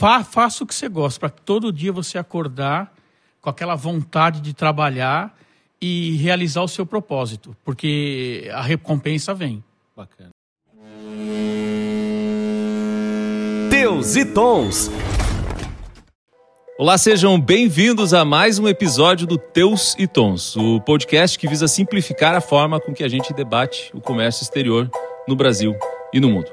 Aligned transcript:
fa 0.00 0.24
faça 0.24 0.64
o 0.64 0.66
que 0.66 0.74
você 0.74 0.88
gosta, 0.88 1.20
para 1.20 1.28
todo 1.28 1.70
dia 1.70 1.92
você 1.92 2.16
acordar 2.16 2.90
com 3.38 3.50
aquela 3.50 3.74
vontade 3.74 4.40
de 4.40 4.54
trabalhar 4.54 5.36
e 5.78 6.16
realizar 6.16 6.62
o 6.62 6.68
seu 6.68 6.86
propósito, 6.86 7.54
porque 7.62 8.50
a 8.54 8.62
recompensa 8.62 9.34
vem. 9.34 9.62
Bacana. 9.94 10.30
Teus 13.68 14.16
e 14.16 14.24
Tons. 14.24 14.90
Olá, 16.78 16.96
sejam 16.96 17.38
bem-vindos 17.38 18.14
a 18.14 18.24
mais 18.24 18.58
um 18.58 18.66
episódio 18.66 19.26
do 19.26 19.36
Teus 19.36 19.94
e 19.98 20.06
Tons, 20.06 20.56
o 20.56 20.80
podcast 20.80 21.38
que 21.38 21.46
visa 21.46 21.68
simplificar 21.68 22.34
a 22.34 22.40
forma 22.40 22.80
com 22.80 22.94
que 22.94 23.04
a 23.04 23.08
gente 23.08 23.34
debate 23.34 23.90
o 23.92 24.00
comércio 24.00 24.44
exterior 24.44 24.90
no 25.28 25.36
Brasil 25.36 25.76
e 26.10 26.18
no 26.18 26.30
mundo. 26.30 26.50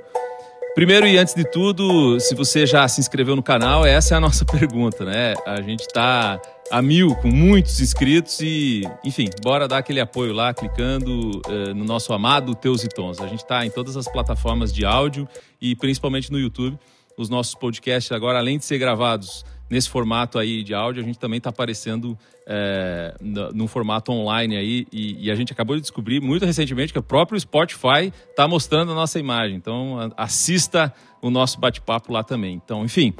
Primeiro 0.77 1.07
e 1.07 1.17
antes 1.17 1.33
de 1.33 1.43
tudo, 1.43 2.19
se 2.19 2.35
você 2.35 2.63
já 2.67 2.87
se 2.87 3.01
inscreveu 3.01 3.35
no 3.35 3.41
canal, 3.41 3.83
essa 3.83 4.13
é 4.13 4.17
a 4.17 4.19
nossa 4.19 4.45
pergunta, 4.45 5.03
né? 5.03 5.33
A 5.43 5.59
gente 5.59 5.79
está 5.79 6.39
a 6.69 6.83
mil, 6.83 7.15
com 7.15 7.29
muitos 7.29 7.79
inscritos 7.79 8.39
e, 8.41 8.83
enfim, 9.03 9.27
bora 9.41 9.67
dar 9.67 9.79
aquele 9.79 9.99
apoio 9.99 10.33
lá, 10.33 10.53
clicando 10.53 11.41
uh, 11.47 11.73
no 11.73 11.83
nosso 11.83 12.13
amado 12.13 12.53
Teus 12.53 12.83
e 12.83 12.87
Tons. 12.87 13.19
A 13.19 13.25
gente 13.25 13.39
está 13.39 13.65
em 13.65 13.71
todas 13.71 13.97
as 13.97 14.07
plataformas 14.07 14.71
de 14.71 14.85
áudio 14.85 15.27
e 15.59 15.75
principalmente 15.75 16.31
no 16.31 16.37
YouTube. 16.37 16.77
Os 17.17 17.27
nossos 17.27 17.55
podcasts 17.55 18.11
agora, 18.11 18.37
além 18.37 18.59
de 18.59 18.65
ser 18.65 18.77
gravados 18.77 19.43
nesse 19.69 19.89
formato 19.89 20.39
aí 20.39 20.63
de 20.63 20.73
áudio, 20.73 21.01
a 21.01 21.05
gente 21.05 21.19
também 21.19 21.37
está 21.37 21.49
aparecendo 21.49 22.17
é, 22.45 23.15
num 23.53 23.67
formato 23.67 24.11
online 24.11 24.55
aí 24.55 24.87
e, 24.91 25.25
e, 25.25 25.31
a 25.31 25.35
gente 25.35 25.51
acabou 25.51 25.75
de 25.75 25.81
descobrir 25.81 26.21
muito 26.21 26.45
recentemente 26.45 26.93
que 26.93 26.99
o 26.99 27.03
próprio 27.03 27.39
Spotify 27.39 28.13
está 28.29 28.47
mostrando 28.47 28.91
a 28.91 28.95
nossa 28.95 29.19
imagem. 29.19 29.57
Então 29.57 30.11
assista 30.15 30.93
o 31.21 31.29
nosso 31.29 31.59
bate-papo 31.59 32.11
lá 32.13 32.23
também. 32.23 32.55
Então, 32.55 32.85
enfim. 32.85 33.13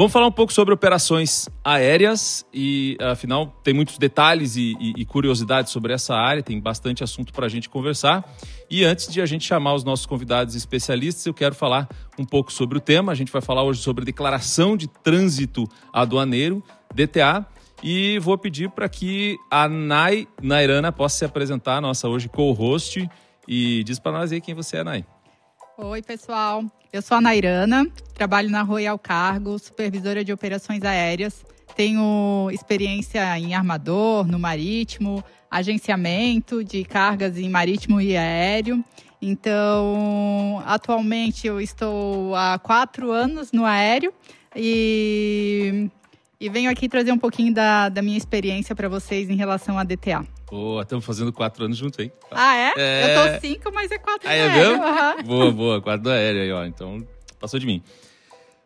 Vamos 0.00 0.14
falar 0.14 0.28
um 0.28 0.32
pouco 0.32 0.50
sobre 0.50 0.72
operações 0.72 1.46
aéreas 1.62 2.46
e, 2.54 2.96
afinal, 3.02 3.48
tem 3.62 3.74
muitos 3.74 3.98
detalhes 3.98 4.56
e, 4.56 4.74
e, 4.80 4.94
e 4.96 5.04
curiosidades 5.04 5.70
sobre 5.70 5.92
essa 5.92 6.14
área, 6.14 6.42
tem 6.42 6.58
bastante 6.58 7.04
assunto 7.04 7.34
para 7.34 7.44
a 7.44 7.48
gente 7.50 7.68
conversar. 7.68 8.26
E 8.70 8.82
antes 8.82 9.12
de 9.12 9.20
a 9.20 9.26
gente 9.26 9.44
chamar 9.44 9.74
os 9.74 9.84
nossos 9.84 10.06
convidados 10.06 10.54
especialistas, 10.54 11.26
eu 11.26 11.34
quero 11.34 11.54
falar 11.54 11.86
um 12.18 12.24
pouco 12.24 12.50
sobre 12.50 12.78
o 12.78 12.80
tema. 12.80 13.12
A 13.12 13.14
gente 13.14 13.30
vai 13.30 13.42
falar 13.42 13.62
hoje 13.62 13.82
sobre 13.82 14.02
declaração 14.02 14.74
de 14.74 14.88
trânsito 14.88 15.68
aduaneiro, 15.92 16.64
DTA, 16.94 17.44
e 17.82 18.18
vou 18.20 18.38
pedir 18.38 18.70
para 18.70 18.88
que 18.88 19.36
a 19.50 19.68
Nai 19.68 20.26
Nairana 20.40 20.90
possa 20.90 21.18
se 21.18 21.24
apresentar, 21.26 21.78
nossa 21.78 22.08
hoje 22.08 22.26
co-host, 22.26 23.06
e 23.46 23.84
diz 23.84 23.98
para 23.98 24.12
nós 24.12 24.32
aí 24.32 24.40
quem 24.40 24.54
você 24.54 24.78
é, 24.78 24.82
Nai. 24.82 25.04
Oi, 25.82 26.02
pessoal. 26.02 26.62
Eu 26.92 27.00
sou 27.00 27.16
a 27.16 27.22
Nairana, 27.22 27.86
trabalho 28.12 28.50
na 28.50 28.60
Royal 28.60 28.98
Cargo, 28.98 29.58
supervisora 29.58 30.22
de 30.22 30.30
operações 30.30 30.84
aéreas. 30.84 31.42
Tenho 31.74 32.50
experiência 32.52 33.38
em 33.38 33.54
armador, 33.54 34.26
no 34.26 34.38
marítimo, 34.38 35.24
agenciamento 35.50 36.62
de 36.62 36.84
cargas 36.84 37.38
em 37.38 37.48
marítimo 37.48 37.98
e 37.98 38.14
aéreo. 38.14 38.84
Então, 39.22 40.62
atualmente 40.66 41.46
eu 41.46 41.58
estou 41.58 42.36
há 42.36 42.58
quatro 42.58 43.10
anos 43.10 43.50
no 43.50 43.64
aéreo 43.64 44.12
e, 44.54 45.88
e 46.40 46.48
venho 46.48 46.70
aqui 46.70 46.88
trazer 46.88 47.12
um 47.12 47.18
pouquinho 47.18 47.52
da, 47.52 47.90
da 47.90 48.00
minha 48.00 48.16
experiência 48.16 48.74
para 48.74 48.88
vocês 48.88 49.28
em 49.28 49.36
relação 49.36 49.78
à 49.78 49.84
DTA. 49.84 50.24
Boa, 50.50 50.82
estamos 50.82 51.04
fazendo 51.04 51.32
quatro 51.32 51.66
anos 51.66 51.76
juntos 51.76 52.00
aí. 52.00 52.10
Ah, 52.30 52.56
é? 52.56 52.72
é? 52.76 53.04
Eu 53.04 53.34
tô 53.34 53.40
cinco, 53.40 53.70
mas 53.72 53.90
é 53.90 53.98
quatro 53.98 54.26
aí, 54.26 54.38
do 54.38 54.48
aéreo. 54.48 54.72
Uhum. 54.72 55.22
Boa, 55.24 55.52
boa, 55.52 55.82
quatro 55.82 56.04
do 56.04 56.10
aéreo 56.10 56.42
aí, 56.42 56.52
ó. 56.52 56.64
Então, 56.64 57.06
passou 57.38 57.60
de 57.60 57.66
mim. 57.66 57.82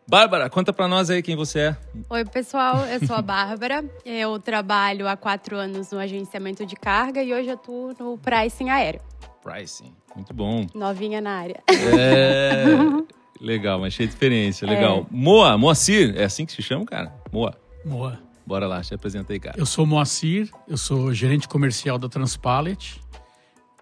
Bárbara, 0.07 0.49
conta 0.49 0.71
pra 0.71 0.87
nós 0.87 1.09
aí 1.09 1.21
quem 1.21 1.35
você 1.35 1.59
é. 1.59 1.77
Oi, 2.09 2.23
pessoal, 2.25 2.85
eu 2.85 3.05
sou 3.05 3.15
a 3.15 3.21
Bárbara. 3.21 3.83
Eu 4.05 4.39
trabalho 4.39 5.07
há 5.07 5.17
quatro 5.17 5.57
anos 5.57 5.91
no 5.91 5.99
agenciamento 5.99 6.65
de 6.65 6.75
carga 6.75 7.23
e 7.23 7.33
hoje 7.33 7.49
atuo 7.49 7.93
no 7.99 8.17
pricing 8.19 8.69
aéreo. 8.69 9.01
Pricing, 9.43 9.93
muito 10.15 10.33
bom. 10.33 10.65
Novinha 10.73 11.19
na 11.19 11.39
área. 11.39 11.63
É, 11.67 12.65
legal, 13.41 13.79
mas 13.79 13.93
cheia 13.93 14.07
de 14.07 14.13
experiência, 14.13 14.67
legal. 14.67 14.99
É. 14.99 15.05
Moa, 15.09 15.57
Moacir, 15.57 16.15
é 16.15 16.23
assim 16.23 16.45
que 16.45 16.53
se 16.53 16.61
chama, 16.61 16.85
cara? 16.85 17.11
Moa. 17.31 17.64
Moa. 17.85 18.19
Bora 18.45 18.67
lá, 18.67 18.81
te 18.81 18.93
apresentei, 18.93 19.39
cara. 19.39 19.57
Eu 19.57 19.65
sou 19.65 19.85
Moacir, 19.85 20.49
eu 20.67 20.77
sou 20.77 21.13
gerente 21.13 21.47
comercial 21.47 21.97
da 21.97 22.09
Transpallet. 22.09 22.99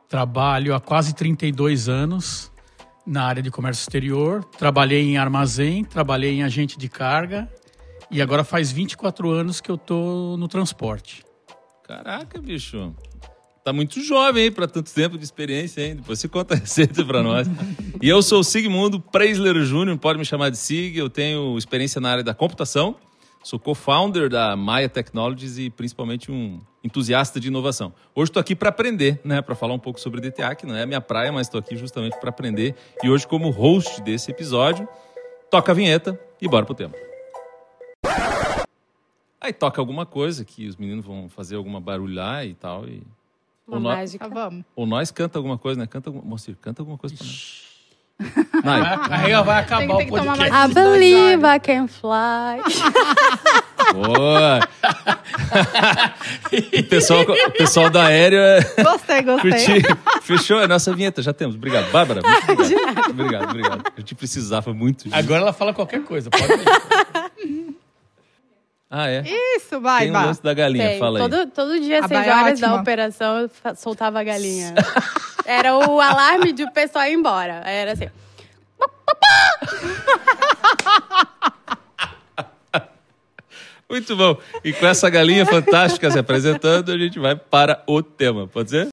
Trabalho 0.09 0.75
há 0.75 0.79
quase 0.79 1.15
32 1.15 1.87
anos 1.87 2.51
na 3.05 3.23
área 3.23 3.41
de 3.41 3.49
comércio 3.49 3.81
exterior. 3.81 4.43
Trabalhei 4.57 5.09
em 5.09 5.17
armazém, 5.17 5.83
trabalhei 5.83 6.35
em 6.35 6.43
agente 6.43 6.77
de 6.77 6.87
carga 6.89 7.49
e 8.11 8.21
agora 8.21 8.43
faz 8.43 8.71
24 8.71 9.29
anos 9.31 9.59
que 9.59 9.71
eu 9.71 9.77
tô 9.77 10.35
no 10.37 10.47
transporte. 10.47 11.23
Caraca, 11.83 12.39
bicho. 12.39 12.93
Tá 13.63 13.71
muito 13.71 14.01
jovem, 14.01 14.45
hein, 14.45 14.51
para 14.51 14.67
tanto 14.67 14.93
tempo 14.93 15.17
de 15.17 15.23
experiência, 15.23 15.81
hein? 15.81 15.95
Depois 15.95 16.19
você 16.19 16.27
conta 16.27 16.53
a 16.53 16.57
receita 16.57 17.03
para 17.05 17.23
nós. 17.23 17.47
e 18.01 18.09
eu 18.09 18.21
sou 18.21 18.41
o 18.41 18.43
Sigmundo 18.43 18.99
Preisler 18.99 19.63
Júnior, 19.63 19.97
pode 19.97 20.19
me 20.19 20.25
chamar 20.25 20.49
de 20.49 20.57
Sig. 20.57 20.97
Eu 20.97 21.09
tenho 21.09 21.57
experiência 21.57 22.01
na 22.01 22.11
área 22.11 22.23
da 22.23 22.33
computação 22.33 22.97
Sou 23.43 23.59
co-founder 23.59 24.29
da 24.29 24.55
Maya 24.55 24.87
Technologies 24.87 25.57
e 25.57 25.69
principalmente 25.69 26.31
um 26.31 26.61
entusiasta 26.81 27.41
de 27.41 27.49
inovação. 27.49 27.93
Hoje 28.15 28.29
estou 28.29 28.39
aqui 28.39 28.55
para 28.55 28.69
aprender, 28.69 29.19
né, 29.21 29.41
para 29.41 29.53
falar 29.53 29.73
um 29.73 29.79
pouco 29.79 29.99
sobre 29.99 30.21
DTA, 30.21 30.55
que 30.55 30.65
não 30.65 30.73
é 30.73 30.83
a 30.83 30.85
minha 30.85 31.01
praia, 31.01 31.29
mas 31.29 31.47
estou 31.47 31.59
aqui 31.59 31.75
justamente 31.75 32.17
para 32.21 32.29
aprender. 32.29 32.73
E 33.03 33.09
hoje, 33.09 33.27
como 33.27 33.49
host 33.49 34.01
desse 34.01 34.31
episódio, 34.31 34.87
toca 35.51 35.73
a 35.73 35.75
vinheta 35.75 36.17
e 36.41 36.47
bora 36.47 36.65
pro 36.65 36.73
tema. 36.73 36.93
Aí 39.41 39.51
toca 39.51 39.81
alguma 39.81 40.05
coisa 40.05 40.45
que 40.45 40.65
os 40.65 40.77
meninos 40.77 41.03
vão 41.03 41.27
fazer 41.27 41.57
alguma 41.57 41.81
barulhar 41.81 42.45
e 42.45 42.53
tal. 42.53 42.87
E... 42.87 43.03
Uma 43.67 43.75
ou 43.75 43.83
mágica. 43.83 44.25
Nós... 44.25 44.33
Vamos. 44.33 44.65
Ou 44.73 44.85
nós 44.85 45.11
canta 45.11 45.37
alguma 45.37 45.57
coisa, 45.57 45.81
né? 45.81 45.85
Canta, 45.85 46.09
Moacir, 46.09 46.55
canta 46.61 46.81
alguma 46.81 46.97
coisa 46.97 47.13
para 47.13 47.25
nós. 47.25 47.72
Aí 49.09 49.31
vai 49.43 49.61
acabar 49.61 49.97
tem, 49.97 50.07
o 50.07 50.09
podcast. 50.09 50.53
I 50.53 50.73
believe 50.73 51.45
I 51.45 51.59
can 51.59 51.87
fly. 51.87 52.61
Boa! 53.93 54.59
o, 56.71 56.83
pessoal, 56.83 57.25
pessoal 57.57 57.89
da 57.89 58.05
aérea. 58.05 58.65
É 58.77 58.83
gostei, 58.83 59.21
gostei. 59.23 59.81
Fechou 60.21 60.59
a 60.59 60.67
nossa 60.67 60.93
vinheta, 60.93 61.21
já 61.21 61.33
temos. 61.33 61.55
Obrigado. 61.55 61.91
Bárbara, 61.91 62.21
obrigado. 62.21 63.09
obrigado, 63.11 63.49
obrigado. 63.49 63.83
A 63.95 63.99
gente 63.99 64.15
precisava 64.15 64.73
muito 64.73 65.05
disso. 65.05 65.15
Agora 65.15 65.41
ela 65.41 65.53
fala 65.53 65.73
qualquer 65.73 66.03
coisa, 66.03 66.29
pode 66.29 66.43
ir. 66.43 67.31
Ah, 68.95 69.09
é? 69.09 69.23
Isso, 69.57 69.81
vai, 69.81 70.03
Tem 70.03 70.11
um 70.11 70.13
lance 70.13 70.43
da 70.43 70.53
galinha, 70.53 70.87
Tem. 70.87 70.99
fala 70.99 71.17
aí. 71.17 71.27
Todo, 71.27 71.49
todo 71.49 71.79
dia, 71.79 72.01
às 72.01 72.05
seis 72.05 72.27
horas 72.27 72.59
da 72.59 72.75
operação, 72.75 73.39
eu 73.39 73.49
soltava 73.75 74.19
a 74.19 74.23
galinha. 74.23 74.75
Era 75.47 75.75
o 75.75 75.99
alarme 75.99 76.53
de 76.53 76.63
o 76.63 76.71
pessoal 76.71 77.07
ir 77.07 77.13
embora. 77.13 77.63
Era 77.65 77.93
assim. 77.93 78.07
Muito 83.89 84.15
bom. 84.15 84.37
E 84.63 84.71
com 84.71 84.85
essa 84.85 85.09
galinha 85.09 85.43
fantástica 85.43 86.11
se 86.11 86.19
apresentando, 86.19 86.91
a 86.91 86.97
gente 86.97 87.17
vai 87.17 87.35
para 87.35 87.81
o 87.87 88.03
tema. 88.03 88.47
Pode 88.47 88.69
ser? 88.69 88.89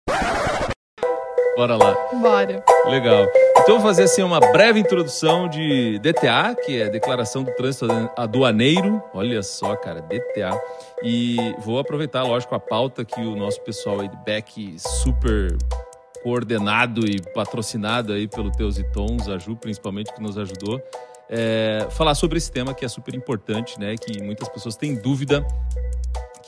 Bora 1.56 1.76
lá. 1.76 1.94
Bora. 2.14 2.64
Legal. 2.86 3.26
Então 3.62 3.78
vou 3.78 3.80
fazer 3.80 4.04
assim 4.04 4.22
uma 4.22 4.40
breve 4.40 4.80
introdução 4.80 5.46
de 5.46 5.98
DTA, 5.98 6.56
que 6.64 6.80
é 6.80 6.88
Declaração 6.88 7.44
do 7.44 7.52
Trânsito 7.52 7.86
Aduaneiro. 8.16 9.02
Olha 9.12 9.42
só, 9.42 9.76
cara, 9.76 10.00
DTA. 10.00 10.58
E 11.02 11.36
vou 11.58 11.78
aproveitar, 11.78 12.22
lógico, 12.22 12.54
a 12.54 12.60
pauta 12.60 13.04
que 13.04 13.20
o 13.20 13.36
nosso 13.36 13.60
pessoal 13.60 14.00
aí 14.00 14.08
de 14.08 14.16
back 14.24 14.74
super 14.78 15.56
coordenado 16.22 17.06
e 17.06 17.20
patrocinado 17.34 18.12
aí 18.12 18.26
pelo 18.26 18.50
Teus 18.50 18.78
e 18.78 18.84
Tons, 18.84 19.28
a 19.28 19.38
Ju 19.38 19.54
principalmente 19.56 20.12
que 20.12 20.22
nos 20.22 20.36
ajudou, 20.36 20.82
é, 21.28 21.86
falar 21.90 22.14
sobre 22.14 22.38
esse 22.38 22.50
tema 22.50 22.74
que 22.74 22.84
é 22.84 22.88
super 22.88 23.14
importante, 23.14 23.78
né? 23.78 23.94
Que 23.96 24.22
muitas 24.22 24.48
pessoas 24.48 24.74
têm 24.74 24.94
dúvida, 24.94 25.46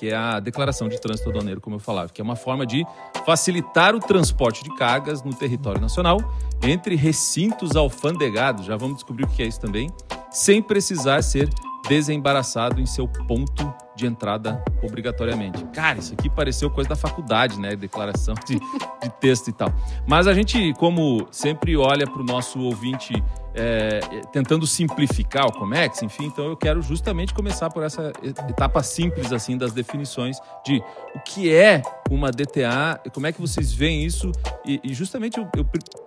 que 0.03 0.09
é 0.09 0.17
a 0.17 0.41
declaração 0.41 0.89
de 0.89 1.01
trânsito 1.01 1.31
aduaneiro, 1.31 1.61
como 1.61 1.77
eu 1.77 1.81
falava, 1.81 2.09
que 2.09 2.21
é 2.21 2.25
uma 2.25 2.35
forma 2.35 2.67
de 2.67 2.85
facilitar 3.25 3.95
o 3.95 4.01
transporte 4.01 4.65
de 4.65 4.75
cargas 4.75 5.23
no 5.23 5.33
território 5.33 5.81
nacional 5.81 6.19
entre 6.61 6.97
recintos 6.97 7.77
alfandegados, 7.77 8.65
já 8.65 8.77
vamos 8.77 8.97
descobrir 8.97 9.23
o 9.23 9.29
que 9.29 9.45
é 9.45 9.47
isso 9.47 9.61
também, 9.61 9.89
sem 10.29 10.61
precisar 10.61 11.23
ser 11.23 11.49
desembaraçado 11.89 12.81
em 12.81 12.87
seu 12.87 13.07
ponto 13.07 13.73
de 13.95 14.05
entrada 14.05 14.61
obrigatoriamente. 14.83 15.65
Cara, 15.67 16.01
isso 16.01 16.15
aqui 16.15 16.29
pareceu 16.29 16.69
coisa 16.69 16.91
da 16.91 16.97
faculdade, 16.97 17.61
né? 17.61 17.77
Declaração 17.77 18.35
de, 18.45 18.59
de 18.59 19.11
texto 19.21 19.51
e 19.51 19.53
tal. 19.53 19.73
Mas 20.05 20.27
a 20.27 20.35
gente, 20.35 20.75
como 20.75 21.29
sempre 21.31 21.77
olha 21.77 22.09
para 22.09 22.23
o 22.23 22.25
nosso 22.25 22.59
ouvinte 22.59 23.23
é, 23.55 24.01
tentando 24.33 24.67
simplificar 24.67 25.47
o 25.47 25.53
Comex, 25.53 26.03
enfim, 26.03 26.27
então 26.27 26.47
eu 26.47 26.57
quero 26.57 26.83
justamente 26.83 27.35
começar 27.35 27.71
por 27.71 27.83
essa 27.83 28.13
etapa 28.23 28.83
simples 28.83 29.33
assim 29.33 29.57
das 29.57 29.73
definições 29.73 30.39
de 30.65 30.83
o 31.15 31.21
que 31.21 31.53
é 31.53 31.83
uma 32.11 32.31
DTA, 32.31 33.01
como 33.13 33.27
é 33.27 33.33
que 33.33 33.41
vocês 33.41 33.73
veem 33.73 34.05
isso 34.05 34.33
e, 34.65 34.81
e 34.83 34.95
justamente 34.95 35.39
eu, 35.39 35.49
eu 35.57 35.67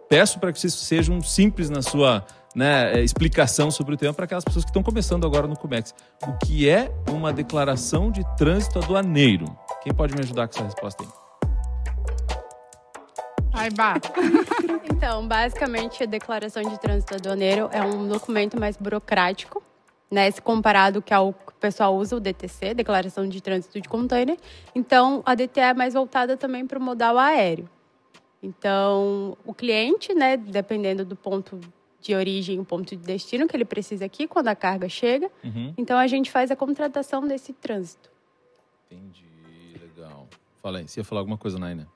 peço 0.10 0.40
para 0.40 0.52
que 0.52 0.60
vocês 0.60 0.74
sejam 0.74 1.22
simples 1.22 1.70
na 1.70 1.82
sua 1.82 2.26
né, 2.56 2.94
é, 2.94 3.04
explicação 3.04 3.70
sobre 3.70 3.96
o 3.96 3.98
tema 3.98 4.14
para 4.14 4.26
aquelas 4.26 4.44
pessoas 4.44 4.64
que 4.64 4.70
estão 4.70 4.82
começando 4.82 5.26
agora 5.28 5.46
no 5.46 5.58
Comex. 5.58 5.94
O 6.26 6.34
que 6.38 6.70
é 6.70 6.90
uma 7.12 7.34
declaração 7.34 8.10
de 8.10 8.24
trânsito 8.38 8.80
aduaneiro? 8.80 9.46
Quem 9.84 9.94
pode 9.94 10.16
me 10.16 10.22
ajudar 10.22 10.48
com 10.48 10.56
essa 10.56 10.64
resposta 10.64 11.04
aí? 11.04 11.25
Ai, 13.66 13.72
bah. 13.72 13.96
Então, 14.94 15.28
basicamente, 15.28 16.04
a 16.04 16.06
declaração 16.06 16.62
de 16.62 16.80
trânsito 16.80 17.16
aduaneiro 17.16 17.68
é 17.72 17.82
um 17.82 18.08
documento 18.08 18.60
mais 18.60 18.78
burocrático, 18.78 19.62
né? 20.10 20.30
Se 20.30 20.40
comparado 20.42 21.02
que 21.02 21.12
ao 21.14 21.34
que 21.34 21.52
o 21.52 21.56
pessoal 21.56 21.96
usa, 21.96 22.16
o 22.16 22.20
DTC, 22.20 22.76
Declaração 22.76 23.28
de 23.28 23.42
Trânsito 23.42 23.82
de 23.82 23.90
Container. 23.90 24.38
Então, 24.76 25.24
a 25.26 25.34
DTA 25.34 25.70
é 25.70 25.74
mais 25.74 25.96
voltada 25.96 26.38
também 26.38 26.66
para 26.68 26.78
o 26.78 26.82
modal 26.82 27.18
aéreo. 27.18 27.68
Então, 28.42 29.36
o 29.44 29.54
cliente, 29.54 30.14
né, 30.14 30.38
dependendo 30.38 31.04
do 31.04 31.16
ponto 31.16 31.60
de 32.00 32.14
origem, 32.14 32.60
o 32.60 32.66
ponto 32.66 32.96
de 32.96 32.98
destino 32.98 33.48
que 33.48 33.58
ele 33.58 33.66
precisa 33.66 34.06
aqui, 34.06 34.28
quando 34.28 34.48
a 34.50 34.56
carga 34.56 34.88
chega, 34.88 35.30
Uhum. 35.44 35.74
então 35.76 35.98
a 35.98 36.06
gente 36.06 36.30
faz 36.30 36.52
a 36.52 36.56
contratação 36.56 37.28
desse 37.28 37.52
trânsito. 37.52 38.10
Entendi, 38.92 39.26
legal. 39.82 40.28
Fala 40.62 40.78
aí, 40.78 40.88
você 40.88 41.00
ia 41.00 41.04
falar 41.04 41.22
alguma 41.22 41.38
coisa, 41.38 41.58
Naina? 41.58 41.88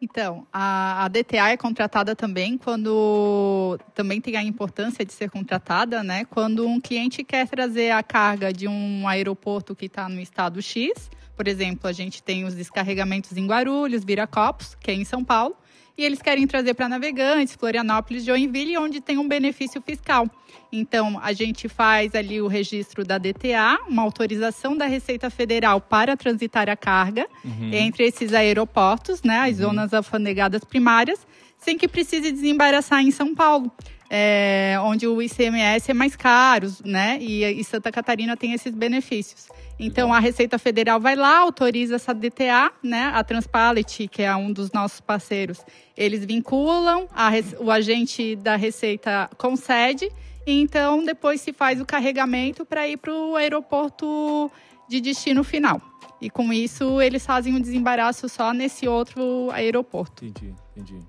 Então, 0.00 0.46
a, 0.52 1.04
a 1.04 1.08
DTA 1.08 1.50
é 1.50 1.56
contratada 1.56 2.14
também 2.14 2.58
quando 2.58 3.78
também 3.94 4.20
tem 4.20 4.36
a 4.36 4.42
importância 4.42 5.04
de 5.04 5.12
ser 5.12 5.30
contratada, 5.30 6.02
né? 6.02 6.24
Quando 6.26 6.66
um 6.66 6.80
cliente 6.80 7.24
quer 7.24 7.48
trazer 7.48 7.90
a 7.90 8.02
carga 8.02 8.52
de 8.52 8.68
um 8.68 9.08
aeroporto 9.08 9.74
que 9.74 9.86
está 9.86 10.08
no 10.08 10.20
estado 10.20 10.60
X, 10.60 11.10
por 11.36 11.48
exemplo, 11.48 11.88
a 11.88 11.92
gente 11.92 12.22
tem 12.22 12.44
os 12.44 12.54
descarregamentos 12.54 13.36
em 13.36 13.46
Guarulhos, 13.46 14.04
Viracopos, 14.04 14.74
que 14.74 14.90
é 14.90 14.94
em 14.94 15.04
São 15.04 15.22
Paulo, 15.22 15.56
e 15.96 16.04
eles 16.04 16.20
querem 16.20 16.46
trazer 16.46 16.74
para 16.74 16.88
Navegantes, 16.88 17.54
Florianópolis, 17.54 18.24
Joinville, 18.24 18.76
onde 18.76 19.00
tem 19.00 19.18
um 19.18 19.26
benefício 19.26 19.80
fiscal. 19.80 20.28
Então, 20.70 21.18
a 21.22 21.32
gente 21.32 21.68
faz 21.68 22.14
ali 22.14 22.40
o 22.40 22.48
registro 22.48 23.04
da 23.04 23.18
DTA, 23.18 23.78
uma 23.88 24.02
autorização 24.02 24.76
da 24.76 24.86
Receita 24.86 25.30
Federal 25.30 25.80
para 25.80 26.16
transitar 26.16 26.68
a 26.68 26.76
carga 26.76 27.26
Uhum. 27.44 27.72
entre 27.72 28.04
esses 28.04 28.34
aeroportos, 28.34 29.22
né, 29.22 29.38
as 29.38 29.56
zonas 29.56 29.94
alfandegadas 29.94 30.64
primárias, 30.64 31.26
sem 31.58 31.78
que 31.78 31.88
precise 31.88 32.30
desembaraçar 32.32 33.00
em 33.00 33.10
São 33.10 33.34
Paulo, 33.34 33.70
é, 34.10 34.76
onde 34.82 35.06
o 35.06 35.22
ICMS 35.22 35.90
é 35.90 35.94
mais 35.94 36.14
caro, 36.16 36.70
né, 36.84 37.18
e, 37.20 37.44
e 37.44 37.64
Santa 37.64 37.90
Catarina 37.90 38.36
tem 38.36 38.52
esses 38.52 38.74
benefícios. 38.74 39.48
Então, 39.78 40.12
a 40.12 40.18
Receita 40.18 40.58
Federal 40.58 40.98
vai 40.98 41.14
lá, 41.14 41.38
autoriza 41.38 41.96
essa 41.96 42.14
DTA, 42.14 42.72
né, 42.82 43.10
a 43.14 43.22
Transpallet, 43.22 44.08
que 44.08 44.22
é 44.22 44.34
um 44.34 44.50
dos 44.50 44.72
nossos 44.72 45.00
parceiros, 45.00 45.60
eles 45.96 46.24
vinculam, 46.24 47.06
a 47.14 47.30
o 47.60 47.70
agente 47.70 48.36
da 48.36 48.56
Receita 48.56 49.28
concede, 49.36 50.10
e 50.46 50.60
então 50.60 51.04
depois 51.04 51.40
se 51.40 51.52
faz 51.52 51.80
o 51.80 51.84
carregamento 51.84 52.64
para 52.64 52.88
ir 52.88 52.96
para 52.96 53.12
o 53.12 53.36
aeroporto 53.36 54.50
de 54.88 55.00
destino 55.00 55.44
final. 55.44 55.80
E 56.20 56.30
com 56.30 56.50
isso, 56.52 57.00
eles 57.02 57.26
fazem 57.26 57.54
o 57.54 57.60
desembaraço 57.60 58.28
só 58.28 58.52
nesse 58.52 58.88
outro 58.88 59.50
aeroporto. 59.50 60.24
Entendi, 60.24 60.54
entendi. 60.74 61.02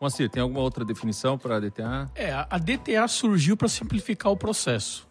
Moacir, 0.00 0.28
tem 0.28 0.42
alguma 0.42 0.60
outra 0.60 0.84
definição 0.84 1.38
para 1.38 1.56
a 1.56 1.60
DTA? 1.60 2.10
É, 2.14 2.32
a 2.32 2.46
a 2.50 2.58
DTA 2.58 3.06
surgiu 3.06 3.56
para 3.56 3.68
simplificar 3.68 4.32
o 4.32 4.36
processo, 4.36 5.08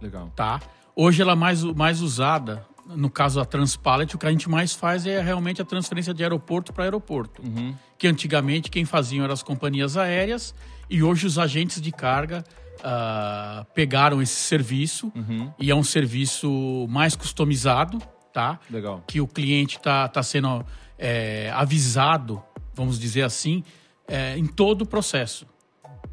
Legal. 0.00 0.32
tá? 0.34 0.60
Hoje 1.00 1.22
ela 1.22 1.34
é 1.34 1.36
mais, 1.36 1.62
mais 1.62 2.00
usada, 2.00 2.66
no 2.84 3.08
caso 3.08 3.38
da 3.38 3.44
Transpallet, 3.44 4.16
o 4.16 4.18
que 4.18 4.26
a 4.26 4.32
gente 4.32 4.50
mais 4.50 4.74
faz 4.74 5.06
é 5.06 5.20
realmente 5.20 5.62
a 5.62 5.64
transferência 5.64 6.12
de 6.12 6.24
aeroporto 6.24 6.72
para 6.72 6.82
aeroporto. 6.82 7.40
Uhum. 7.40 7.72
Que 7.96 8.08
antigamente 8.08 8.68
quem 8.68 8.84
faziam 8.84 9.22
eram 9.22 9.32
as 9.32 9.40
companhias 9.40 9.96
aéreas 9.96 10.52
e 10.90 11.00
hoje 11.00 11.24
os 11.24 11.38
agentes 11.38 11.80
de 11.80 11.92
carga 11.92 12.42
ah, 12.82 13.64
pegaram 13.76 14.20
esse 14.20 14.34
serviço 14.34 15.12
Uhum. 15.14 15.52
e 15.56 15.70
é 15.70 15.74
um 15.74 15.84
serviço 15.84 16.84
mais 16.88 17.14
customizado, 17.14 18.02
tá? 18.32 18.58
Legal. 18.68 19.00
que 19.06 19.20
o 19.20 19.28
cliente 19.28 19.76
está 19.76 20.08
tá 20.08 20.24
sendo 20.24 20.66
é, 20.98 21.48
avisado, 21.54 22.42
vamos 22.74 22.98
dizer 22.98 23.22
assim, 23.22 23.62
é, 24.08 24.36
em 24.36 24.46
todo 24.46 24.82
o 24.82 24.86
processo. 24.86 25.46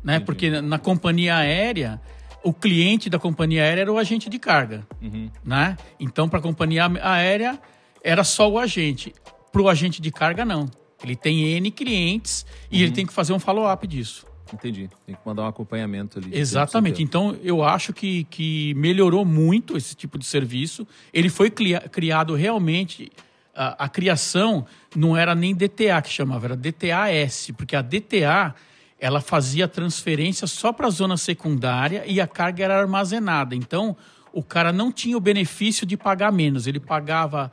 Né? 0.03 0.17
Entendi. 0.17 0.25
Porque 0.25 0.61
na 0.61 0.77
companhia 0.77 1.37
aérea, 1.37 1.99
o 2.45 2.53
cliente 2.53 3.09
da 3.09 3.17
companhia 3.17 3.63
aérea 3.63 3.81
era 3.81 3.91
o 3.91 3.97
agente 3.97 4.29
de 4.29 4.37
carga. 4.37 4.87
Uhum. 5.01 5.31
Né? 5.43 5.75
Então, 5.99 6.29
para 6.29 6.37
a 6.37 6.41
companhia 6.41 6.85
aérea, 7.01 7.59
era 8.03 8.23
só 8.23 8.47
o 8.47 8.59
agente. 8.59 9.11
Para 9.51 9.63
o 9.63 9.67
agente 9.67 9.99
de 9.99 10.11
carga, 10.11 10.45
não. 10.45 10.69
Ele 11.03 11.15
tem 11.15 11.43
N 11.55 11.71
clientes 11.71 12.45
e 12.69 12.83
ele 12.83 12.91
tem 12.91 13.03
que 13.03 13.11
fazer 13.11 13.33
um 13.33 13.39
follow-up 13.39 13.87
disso. 13.87 14.27
Entendi. 14.53 14.87
Tem 15.07 15.15
que 15.15 15.21
mandar 15.25 15.41
um 15.41 15.47
acompanhamento 15.47 16.19
ali. 16.19 16.37
Exatamente. 16.37 17.01
Então, 17.01 17.35
eu 17.41 17.63
acho 17.63 17.91
que, 17.91 18.25
que 18.25 18.75
melhorou 18.75 19.25
muito 19.25 19.75
esse 19.75 19.95
tipo 19.95 20.19
de 20.19 20.25
serviço. 20.25 20.87
Ele 21.11 21.29
foi 21.29 21.49
criado 21.49 22.35
realmente. 22.35 23.11
A, 23.55 23.85
a 23.85 23.89
criação 23.89 24.67
não 24.95 25.17
era 25.17 25.33
nem 25.33 25.55
DTA 25.55 25.99
que 26.03 26.09
chamava, 26.09 26.45
era 26.45 26.55
DTAS, 26.55 27.51
porque 27.57 27.75
a 27.75 27.81
DTA 27.81 28.53
ela 28.99 29.19
fazia 29.21 29.67
transferência 29.67 30.47
só 30.47 30.71
para 30.71 30.87
a 30.87 30.89
zona 30.89 31.17
secundária 31.17 32.03
e 32.07 32.19
a 32.21 32.27
carga 32.27 32.63
era 32.63 32.79
armazenada. 32.79 33.55
Então, 33.55 33.95
o 34.31 34.41
cara 34.43 34.71
não 34.71 34.91
tinha 34.91 35.17
o 35.17 35.19
benefício 35.19 35.85
de 35.85 35.95
pagar 35.97 36.31
menos, 36.31 36.67
ele 36.67 36.79
pagava 36.79 37.51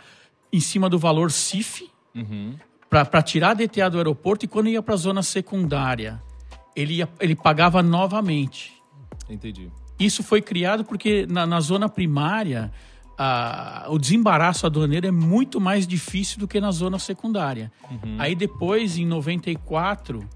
em 0.52 0.60
cima 0.60 0.88
do 0.88 0.98
valor 0.98 1.30
CIF 1.30 1.90
Uhum. 2.14 2.54
para 2.90 3.22
tirar 3.22 3.50
a 3.50 3.54
DTA 3.54 3.88
do 3.88 3.96
aeroporto 3.96 4.44
e 4.44 4.48
quando 4.48 4.68
ia 4.68 4.82
para 4.82 4.92
a 4.94 4.98
zona 4.98 5.22
secundária, 5.22 6.22
ele, 6.76 6.96
ia, 6.96 7.08
ele 7.20 7.34
pagava 7.34 7.82
novamente. 7.82 8.72
Entendi. 9.30 9.70
Isso 9.98 10.22
foi 10.22 10.42
criado 10.42 10.84
porque 10.84 11.26
na, 11.26 11.46
na 11.46 11.58
zona 11.60 11.88
primária 11.88 12.70
a- 13.16 13.86
o 13.88 13.98
desembaraço 13.98 14.66
aduaneiro 14.66 15.06
é 15.06 15.10
muito 15.10 15.60
mais 15.60 15.86
difícil 15.86 16.38
do 16.38 16.46
que 16.48 16.60
na 16.60 16.70
zona 16.70 16.98
secundária. 16.98 17.72
Aí 18.18 18.34
depois, 18.34 18.98
em 18.98 19.06
94, 19.06 20.28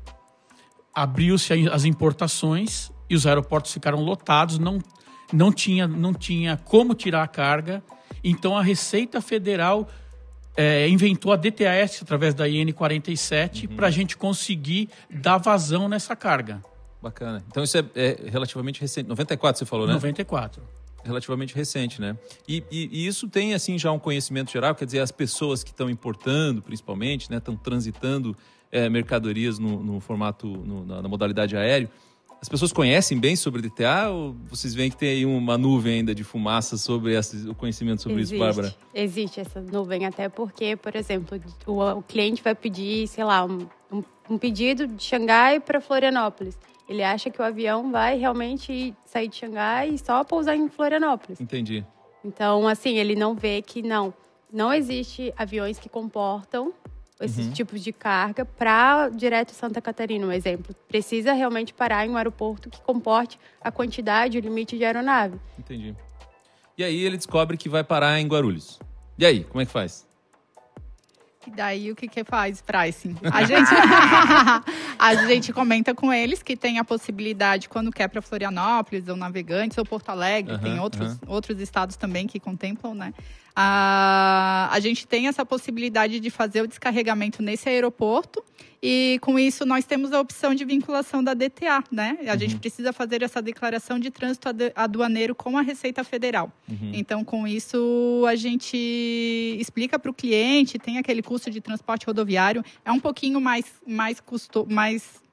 abriu-se 0.96 1.52
as 1.68 1.84
importações 1.84 2.90
e 3.08 3.14
os 3.14 3.26
aeroportos 3.26 3.70
ficaram 3.70 3.98
lotados, 4.00 4.58
não, 4.58 4.78
não, 5.30 5.52
tinha, 5.52 5.86
não 5.86 6.14
tinha 6.14 6.56
como 6.56 6.94
tirar 6.94 7.22
a 7.22 7.28
carga. 7.28 7.84
Então 8.24 8.56
a 8.56 8.62
Receita 8.62 9.20
Federal 9.20 9.86
eh, 10.56 10.88
inventou 10.88 11.32
a 11.32 11.36
DTAS 11.36 12.00
através 12.02 12.32
da 12.34 12.48
IN 12.48 12.72
47 12.72 13.68
para 13.68 13.88
a 13.88 13.90
gente 13.90 14.16
conseguir 14.16 14.88
dar 15.10 15.36
vazão 15.36 15.86
nessa 15.86 16.16
carga. 16.16 16.62
Bacana. 17.02 17.44
Então 17.46 17.62
isso 17.62 17.76
é, 17.76 17.84
é 17.94 18.16
relativamente 18.30 18.80
recente. 18.80 19.06
94 19.08 19.58
você 19.58 19.66
falou, 19.66 19.86
né? 19.86 19.92
94. 19.92 20.62
Relativamente 21.04 21.54
recente, 21.54 22.00
né? 22.00 22.16
E, 22.48 22.64
e- 22.72 22.88
e 22.90 23.06
isso 23.06 23.28
tem, 23.28 23.54
assim, 23.54 23.78
já 23.78 23.92
um 23.92 23.98
conhecimento 23.98 24.50
geral, 24.50 24.74
quer 24.74 24.86
dizer, 24.86 24.98
as 25.00 25.12
pessoas 25.12 25.62
que 25.62 25.70
estão 25.70 25.88
importando, 25.88 26.62
principalmente, 26.62 27.30
né? 27.30 27.36
Estão 27.36 27.54
transitando 27.54 28.36
é, 28.72 28.88
mercadorias 28.88 29.58
no, 29.58 29.82
no 29.82 30.00
formato, 30.00 30.46
no- 30.46 30.84
na, 30.84 31.02
na 31.02 31.08
modalidade 31.08 31.56
aéreo. 31.56 31.88
As 32.40 32.48
pessoas 32.50 32.70
conhecem 32.72 33.18
bem 33.18 33.34
sobre 33.34 33.62
DTA 33.62 34.10
ou 34.10 34.36
vocês 34.48 34.74
veem 34.74 34.90
que 34.90 34.96
tem 34.96 35.08
aí 35.08 35.24
uma 35.26 35.56
nuvem 35.56 35.94
ainda 36.00 36.14
de 36.14 36.22
fumaça 36.22 36.76
sobre 36.76 37.14
esse- 37.16 37.48
o 37.48 37.54
conhecimento 37.54 38.02
sobre 38.02 38.20
isso, 38.22 38.36
Bárbara? 38.38 38.74
Existe 38.94 39.40
essa 39.40 39.60
nuvem, 39.60 40.04
até 40.04 40.28
porque, 40.28 40.76
por 40.76 40.94
exemplo, 40.94 41.40
o, 41.66 41.80
o 41.82 42.02
cliente 42.02 42.42
vai 42.42 42.54
pedir, 42.54 43.08
sei 43.08 43.24
lá, 43.24 43.44
um, 43.44 43.66
um- 43.90 44.02
um 44.28 44.36
pedido 44.38 44.86
de 44.86 45.02
Xangai 45.02 45.60
para 45.60 45.80
Florianópolis. 45.80 46.58
Ele 46.88 47.02
acha 47.02 47.30
que 47.30 47.40
o 47.40 47.44
avião 47.44 47.90
vai 47.90 48.18
realmente 48.18 48.94
sair 49.06 49.28
de 49.28 49.36
Xangai 49.36 49.88
e 49.90 49.98
só 49.98 50.22
pousar 50.22 50.54
em 50.54 50.68
Florianópolis. 50.68 51.40
Entendi. 51.40 51.84
Então, 52.24 52.68
assim, 52.68 52.98
ele 52.98 53.16
não 53.16 53.34
vê 53.34 53.62
que 53.62 53.82
não, 53.82 54.12
não 54.52 54.72
existe 54.74 55.32
aviões 55.38 55.78
que 55.78 55.88
comportam 55.88 56.72
esses 57.20 57.52
tipos 57.54 57.82
de 57.82 57.92
carga 57.92 58.44
para 58.44 59.08
direto 59.08 59.52
Santa 59.52 59.80
Catarina, 59.80 60.26
um 60.26 60.32
exemplo. 60.32 60.74
Precisa 60.86 61.32
realmente 61.32 61.72
parar 61.72 62.06
em 62.06 62.10
um 62.10 62.16
aeroporto 62.16 62.68
que 62.68 62.80
comporte 62.82 63.38
a 63.60 63.70
quantidade, 63.70 64.36
o 64.36 64.40
limite 64.40 64.76
de 64.76 64.84
aeronave. 64.84 65.38
Entendi. 65.58 65.94
E 66.76 66.84
aí 66.84 67.00
ele 67.02 67.16
descobre 67.16 67.56
que 67.56 67.68
vai 67.68 67.82
parar 67.82 68.20
em 68.20 68.26
Guarulhos. 68.26 68.78
E 69.18 69.24
aí, 69.24 69.44
como 69.44 69.62
é 69.62 69.66
que 69.66 69.72
faz? 69.72 70.06
E 71.46 71.50
daí 71.50 71.92
o 71.92 71.96
que 71.96 72.08
que 72.08 72.24
faz 72.24 72.60
pricing? 72.60 73.16
A 73.32 73.44
gente, 73.44 73.70
a 74.98 75.14
gente 75.26 75.52
comenta 75.52 75.94
com 75.94 76.12
eles 76.12 76.42
que 76.42 76.56
tem 76.56 76.78
a 76.78 76.84
possibilidade, 76.84 77.68
quando 77.68 77.92
quer 77.92 78.08
para 78.08 78.20
Florianópolis, 78.20 79.08
ou 79.08 79.16
Navegantes, 79.16 79.78
ou 79.78 79.84
Porto 79.84 80.10
Alegre, 80.10 80.54
Aham, 80.54 80.62
tem 80.62 80.80
outros, 80.80 81.12
aham. 81.12 81.18
outros 81.28 81.60
estados 81.60 81.96
também 81.96 82.26
que 82.26 82.40
contemplam, 82.40 82.94
né? 82.94 83.14
A, 83.58 84.68
a 84.70 84.78
gente 84.80 85.06
tem 85.06 85.28
essa 85.28 85.44
possibilidade 85.44 86.20
de 86.20 86.28
fazer 86.30 86.60
o 86.60 86.68
descarregamento 86.68 87.42
nesse 87.42 87.68
aeroporto 87.70 88.44
e 88.82 89.18
com 89.22 89.38
isso 89.38 89.64
nós 89.64 89.86
temos 89.86 90.12
a 90.12 90.20
opção 90.20 90.54
de 90.54 90.62
vinculação 90.64 91.24
da 91.24 91.32
DTA, 91.32 91.82
né? 91.90 92.18
A 92.28 92.36
gente 92.36 92.56
precisa 92.56 92.92
fazer 92.92 93.22
essa 93.22 93.40
declaração 93.40 93.98
de 93.98 94.10
trânsito 94.10 94.50
adu- 94.50 94.72
aduaneiro 94.76 95.34
com 95.34 95.56
a 95.56 95.62
Receita 95.62 96.04
Federal. 96.04 96.52
Então, 96.94 97.24
com 97.24 97.48
isso, 97.48 98.24
a 98.28 98.34
gente 98.36 98.76
explica 99.58 99.98
para 99.98 100.10
o 100.10 100.14
cliente, 100.14 100.78
tem 100.78 100.98
aquele 100.98 101.22
custo 101.22 101.50
de 101.50 101.60
transporte 101.60 102.04
rodoviário, 102.06 102.62
é 102.84 102.92
um 102.92 103.00
pouquinho 103.00 103.40
mais, 103.40 103.64
mais, 103.86 104.20
custo, 104.20 104.66
mais 104.68 105.24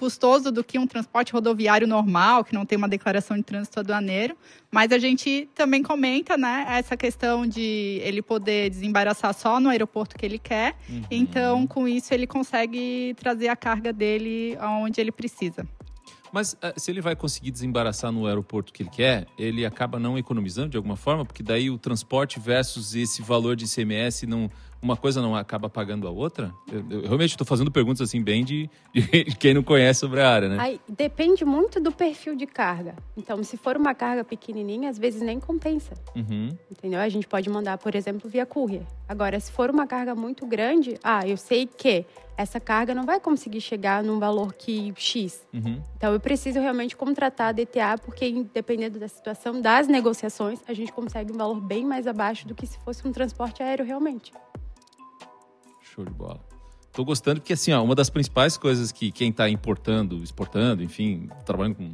custoso 0.00 0.50
do 0.50 0.64
que 0.64 0.78
um 0.78 0.86
transporte 0.86 1.30
rodoviário 1.30 1.86
normal, 1.86 2.42
que 2.42 2.54
não 2.54 2.64
tem 2.64 2.78
uma 2.78 2.88
declaração 2.88 3.36
de 3.36 3.42
trânsito 3.42 3.80
aduaneiro. 3.80 4.34
Mas 4.70 4.92
a 4.92 4.98
gente 4.98 5.46
também 5.54 5.82
comenta, 5.82 6.38
né, 6.38 6.64
essa 6.70 6.96
questão 6.96 7.46
de 7.46 8.00
ele 8.02 8.22
poder 8.22 8.70
desembaraçar 8.70 9.34
só 9.34 9.60
no 9.60 9.68
aeroporto 9.68 10.16
que 10.16 10.24
ele 10.24 10.38
quer. 10.38 10.74
Uhum. 10.88 11.02
Então, 11.10 11.66
com 11.66 11.86
isso, 11.86 12.14
ele 12.14 12.26
consegue 12.26 13.14
trazer 13.18 13.48
a 13.48 13.56
carga 13.56 13.92
dele 13.92 14.56
aonde 14.58 15.02
ele 15.02 15.12
precisa. 15.12 15.68
Mas 16.32 16.54
uh, 16.54 16.72
se 16.78 16.90
ele 16.90 17.02
vai 17.02 17.14
conseguir 17.14 17.50
desembaraçar 17.50 18.10
no 18.10 18.26
aeroporto 18.26 18.72
que 18.72 18.82
ele 18.82 18.90
quer, 18.90 19.26
ele 19.38 19.66
acaba 19.66 19.98
não 19.98 20.16
economizando 20.16 20.70
de 20.70 20.78
alguma 20.78 20.96
forma, 20.96 21.26
porque 21.26 21.42
daí 21.42 21.68
o 21.68 21.76
transporte 21.76 22.40
versus 22.40 22.94
esse 22.94 23.20
valor 23.20 23.54
de 23.54 23.66
ICMS 23.66 24.26
não 24.26 24.50
uma 24.82 24.96
coisa 24.96 25.20
não 25.20 25.36
acaba 25.36 25.68
pagando 25.68 26.06
a 26.06 26.10
outra? 26.10 26.52
Eu, 26.70 26.84
eu 26.90 27.02
realmente 27.02 27.30
estou 27.30 27.46
fazendo 27.46 27.70
perguntas 27.70 28.08
assim 28.08 28.22
bem 28.22 28.44
de, 28.44 28.70
de, 28.92 29.24
quem 29.38 29.52
não 29.52 29.62
conhece 29.62 30.00
sobre 30.00 30.20
a 30.20 30.28
área, 30.28 30.48
né? 30.48 30.56
Aí, 30.58 30.80
depende 30.88 31.44
muito 31.44 31.80
do 31.80 31.92
perfil 31.92 32.34
de 32.34 32.46
carga. 32.46 32.94
Então, 33.16 33.42
se 33.44 33.56
for 33.56 33.76
uma 33.76 33.94
carga 33.94 34.24
pequenininha, 34.24 34.88
às 34.88 34.98
vezes 34.98 35.20
nem 35.20 35.38
compensa. 35.38 35.92
Uhum. 36.16 36.56
Entendeu? 36.70 37.00
A 37.00 37.08
gente 37.08 37.28
pode 37.28 37.48
mandar, 37.50 37.78
por 37.78 37.94
exemplo, 37.94 38.28
via 38.28 38.46
courier. 38.46 38.82
Agora, 39.08 39.38
se 39.38 39.52
for 39.52 39.70
uma 39.70 39.86
carga 39.86 40.14
muito 40.14 40.46
grande, 40.46 40.98
ah, 41.02 41.26
eu 41.26 41.36
sei 41.36 41.66
que 41.66 42.06
essa 42.36 42.58
carga 42.58 42.94
não 42.94 43.04
vai 43.04 43.20
conseguir 43.20 43.60
chegar 43.60 44.02
num 44.02 44.18
valor 44.18 44.54
que 44.54 44.94
X. 44.96 45.46
Uhum. 45.52 45.82
Então, 45.96 46.14
eu 46.14 46.20
preciso 46.20 46.58
realmente 46.58 46.96
contratar 46.96 47.48
a 47.48 47.52
DTA, 47.52 47.98
porque 48.02 48.46
dependendo 48.54 48.98
da 48.98 49.08
situação 49.08 49.60
das 49.60 49.86
negociações, 49.86 50.60
a 50.66 50.72
gente 50.72 50.90
consegue 50.90 51.32
um 51.32 51.36
valor 51.36 51.60
bem 51.60 51.84
mais 51.84 52.06
abaixo 52.06 52.48
do 52.48 52.54
que 52.54 52.66
se 52.66 52.78
fosse 52.78 53.06
um 53.06 53.12
transporte 53.12 53.62
aéreo 53.62 53.84
realmente. 53.84 54.32
Show 56.00 56.04
de 56.04 56.12
bola. 56.12 56.40
Tô 56.92 57.04
gostando 57.04 57.40
porque, 57.40 57.52
assim, 57.52 57.72
ó, 57.72 57.82
uma 57.84 57.94
das 57.94 58.10
principais 58.10 58.56
coisas 58.56 58.90
que 58.90 59.12
quem 59.12 59.30
está 59.30 59.48
importando, 59.48 60.22
exportando, 60.22 60.82
enfim, 60.82 61.28
trabalhando 61.44 61.76
com 61.76 61.84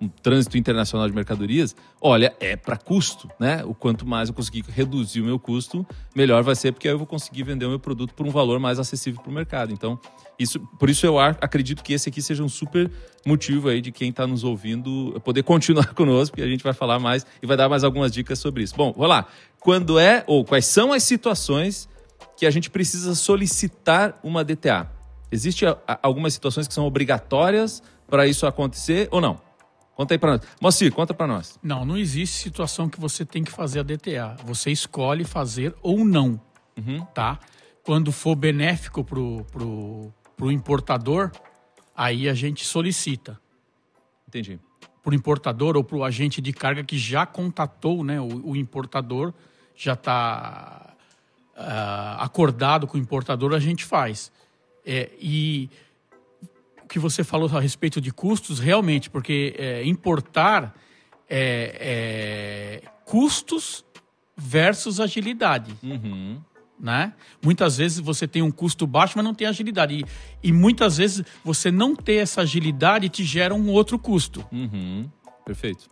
um 0.00 0.08
trânsito 0.08 0.58
internacional 0.58 1.08
de 1.08 1.14
mercadorias, 1.14 1.74
olha, 2.00 2.34
é 2.40 2.56
para 2.56 2.76
custo, 2.76 3.30
né? 3.38 3.62
O 3.64 3.72
quanto 3.74 4.04
mais 4.04 4.28
eu 4.28 4.34
conseguir 4.34 4.64
reduzir 4.68 5.20
o 5.20 5.24
meu 5.24 5.38
custo, 5.38 5.86
melhor 6.16 6.42
vai 6.42 6.56
ser, 6.56 6.72
porque 6.72 6.88
aí 6.88 6.94
eu 6.94 6.98
vou 6.98 7.06
conseguir 7.06 7.44
vender 7.44 7.64
o 7.64 7.68
meu 7.68 7.78
produto 7.78 8.12
por 8.12 8.26
um 8.26 8.30
valor 8.30 8.58
mais 8.58 8.78
acessível 8.78 9.22
para 9.22 9.30
o 9.30 9.34
mercado. 9.34 9.72
Então, 9.72 9.98
isso, 10.36 10.58
por 10.80 10.90
isso 10.90 11.06
eu 11.06 11.18
acredito 11.18 11.82
que 11.82 11.92
esse 11.92 12.08
aqui 12.08 12.20
seja 12.20 12.42
um 12.42 12.48
super 12.48 12.90
motivo 13.24 13.68
aí 13.68 13.80
de 13.80 13.92
quem 13.92 14.10
está 14.10 14.26
nos 14.26 14.42
ouvindo 14.42 15.18
poder 15.24 15.44
continuar 15.44 15.92
conosco, 15.94 16.32
porque 16.34 16.42
a 16.42 16.50
gente 16.50 16.64
vai 16.64 16.72
falar 16.72 16.98
mais 16.98 17.24
e 17.40 17.46
vai 17.46 17.56
dar 17.56 17.68
mais 17.68 17.84
algumas 17.84 18.10
dicas 18.10 18.38
sobre 18.38 18.64
isso. 18.64 18.74
Bom, 18.74 18.92
vamos 18.92 19.08
lá. 19.08 19.26
Quando 19.60 19.98
é 19.98 20.24
ou 20.26 20.44
quais 20.44 20.66
são 20.66 20.92
as 20.92 21.04
situações 21.04 21.88
que 22.44 22.48
a 22.48 22.50
gente 22.50 22.68
precisa 22.68 23.14
solicitar 23.14 24.20
uma 24.22 24.44
DTA. 24.44 24.86
Existem 25.32 25.66
algumas 26.02 26.34
situações 26.34 26.68
que 26.68 26.74
são 26.74 26.84
obrigatórias 26.84 27.82
para 28.06 28.26
isso 28.26 28.46
acontecer 28.46 29.08
ou 29.10 29.18
não? 29.18 29.40
Conta 29.94 30.12
aí 30.12 30.18
para 30.18 30.32
nós. 30.32 30.40
Moacir, 30.60 30.92
conta 30.92 31.14
para 31.14 31.26
nós. 31.26 31.58
Não, 31.62 31.86
não 31.86 31.96
existe 31.96 32.36
situação 32.36 32.86
que 32.86 33.00
você 33.00 33.24
tem 33.24 33.42
que 33.42 33.50
fazer 33.50 33.80
a 33.80 33.82
DTA. 33.82 34.36
Você 34.44 34.70
escolhe 34.70 35.24
fazer 35.24 35.74
ou 35.80 36.04
não, 36.04 36.38
uhum. 36.76 37.02
tá? 37.14 37.38
Quando 37.82 38.12
for 38.12 38.34
benéfico 38.36 39.02
pro, 39.02 39.42
pro, 39.50 40.12
pro 40.36 40.52
importador, 40.52 41.32
aí 41.96 42.28
a 42.28 42.34
gente 42.34 42.62
solicita. 42.62 43.40
Entendi. 44.28 44.60
Pro 45.02 45.14
importador 45.14 45.78
ou 45.78 45.84
pro 45.84 46.04
agente 46.04 46.42
de 46.42 46.52
carga 46.52 46.84
que 46.84 46.98
já 46.98 47.24
contatou, 47.24 48.04
né? 48.04 48.20
O, 48.20 48.50
o 48.50 48.56
importador 48.56 49.32
já 49.74 49.94
está 49.94 50.93
uh, 51.56 52.20
acordado 52.20 52.86
com 52.86 52.96
o 52.96 53.00
importador, 53.00 53.54
a 53.54 53.58
gente 53.58 53.84
faz. 53.84 54.30
É, 54.84 55.10
e 55.18 55.70
o 56.82 56.86
que 56.88 56.98
você 56.98 57.24
falou 57.24 57.50
a 57.56 57.60
respeito 57.60 58.00
de 58.00 58.12
custos, 58.12 58.58
realmente, 58.58 59.08
porque 59.08 59.54
é, 59.58 59.84
importar 59.84 60.74
é, 61.28 62.82
é 62.82 62.88
custos 63.04 63.84
versus 64.36 65.00
agilidade. 65.00 65.74
Uhum. 65.82 66.40
Né? 66.78 67.14
Muitas 67.42 67.76
vezes 67.76 67.98
você 67.98 68.26
tem 68.26 68.42
um 68.42 68.50
custo 68.50 68.86
baixo, 68.86 69.14
mas 69.16 69.24
não 69.24 69.34
tem 69.34 69.46
agilidade. 69.46 69.94
E, 69.94 70.48
e 70.48 70.52
muitas 70.52 70.96
vezes 70.96 71.24
você 71.44 71.70
não 71.70 71.94
ter 71.94 72.16
essa 72.16 72.42
agilidade 72.42 73.08
te 73.08 73.24
gera 73.24 73.54
um 73.54 73.70
outro 73.70 73.98
custo. 73.98 74.44
Uhum. 74.52 75.08
Perfeito. 75.44 75.88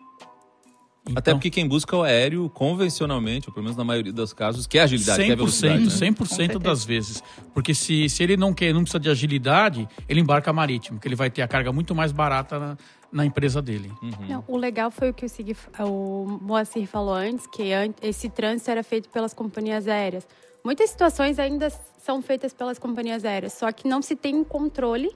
Então, 1.04 1.18
Até 1.18 1.32
porque 1.32 1.50
quem 1.50 1.66
busca 1.66 1.97
o 1.97 2.02
aéreo 2.02 2.49
convencionalmente, 2.49 3.49
ou 3.49 3.52
pelo 3.52 3.64
menos 3.64 3.76
na 3.76 3.82
maioria 3.82 4.12
dos 4.12 4.32
casos, 4.32 4.68
quer 4.68 4.80
agilidade, 4.80 5.23
100%, 5.23 5.26
quer 5.26 5.37
velocidade. 5.37 5.82
Né? 5.82 5.90
100% 5.90 6.59
das 6.59 6.85
vezes. 6.85 7.23
Porque 7.52 7.75
se, 7.75 8.09
se 8.09 8.23
ele 8.23 8.37
não 8.37 8.54
quer, 8.54 8.73
não 8.73 8.82
precisa 8.82 9.00
de 9.00 9.11
agilidade, 9.11 9.88
ele 10.09 10.21
embarca 10.21 10.52
marítimo, 10.52 11.00
que 11.00 11.09
ele 11.09 11.16
vai 11.16 11.28
ter 11.28 11.42
a 11.42 11.49
carga 11.49 11.73
muito 11.73 11.92
mais 11.92 12.12
barata 12.12 12.59
na, 12.59 12.76
na 13.11 13.26
empresa 13.26 13.61
dele. 13.61 13.90
Uhum. 14.00 14.28
Não, 14.28 14.44
o 14.47 14.56
legal 14.56 14.92
foi 14.92 15.11
o 15.11 15.14
que 15.14 15.26
o, 15.26 15.28
Sig, 15.28 15.56
o 15.80 16.38
Moacir 16.40 16.87
falou 16.87 17.14
antes, 17.14 17.49
que 17.49 17.64
esse 18.00 18.28
trânsito 18.28 18.71
era 18.71 18.85
feito 18.85 19.09
pelas 19.09 19.35
companhias 19.35 19.88
aéreas. 19.88 20.26
Muitas 20.64 20.90
situações 20.90 21.40
ainda 21.40 21.68
são 22.00 22.23
feitas 22.23 22.54
pelas 22.54 22.78
companhias 22.78 23.25
aéreas, 23.25 23.54
só 23.54 23.73
que 23.73 23.88
não 23.88 24.00
se 24.00 24.14
tem 24.14 24.44
controle 24.44 25.11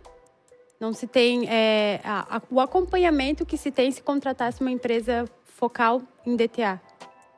não 0.79 0.93
se 0.93 1.07
tem 1.07 1.49
é, 1.49 2.01
a, 2.05 2.37
a, 2.37 2.43
o 2.51 2.61
acompanhamento 2.61 3.47
que 3.47 3.57
se 3.57 3.71
tem 3.71 3.91
se 3.91 4.03
contratasse 4.03 4.61
uma 4.61 4.71
empresa 4.71 5.25
focal 5.57 6.03
em 6.25 6.37
DTA. 6.37 6.81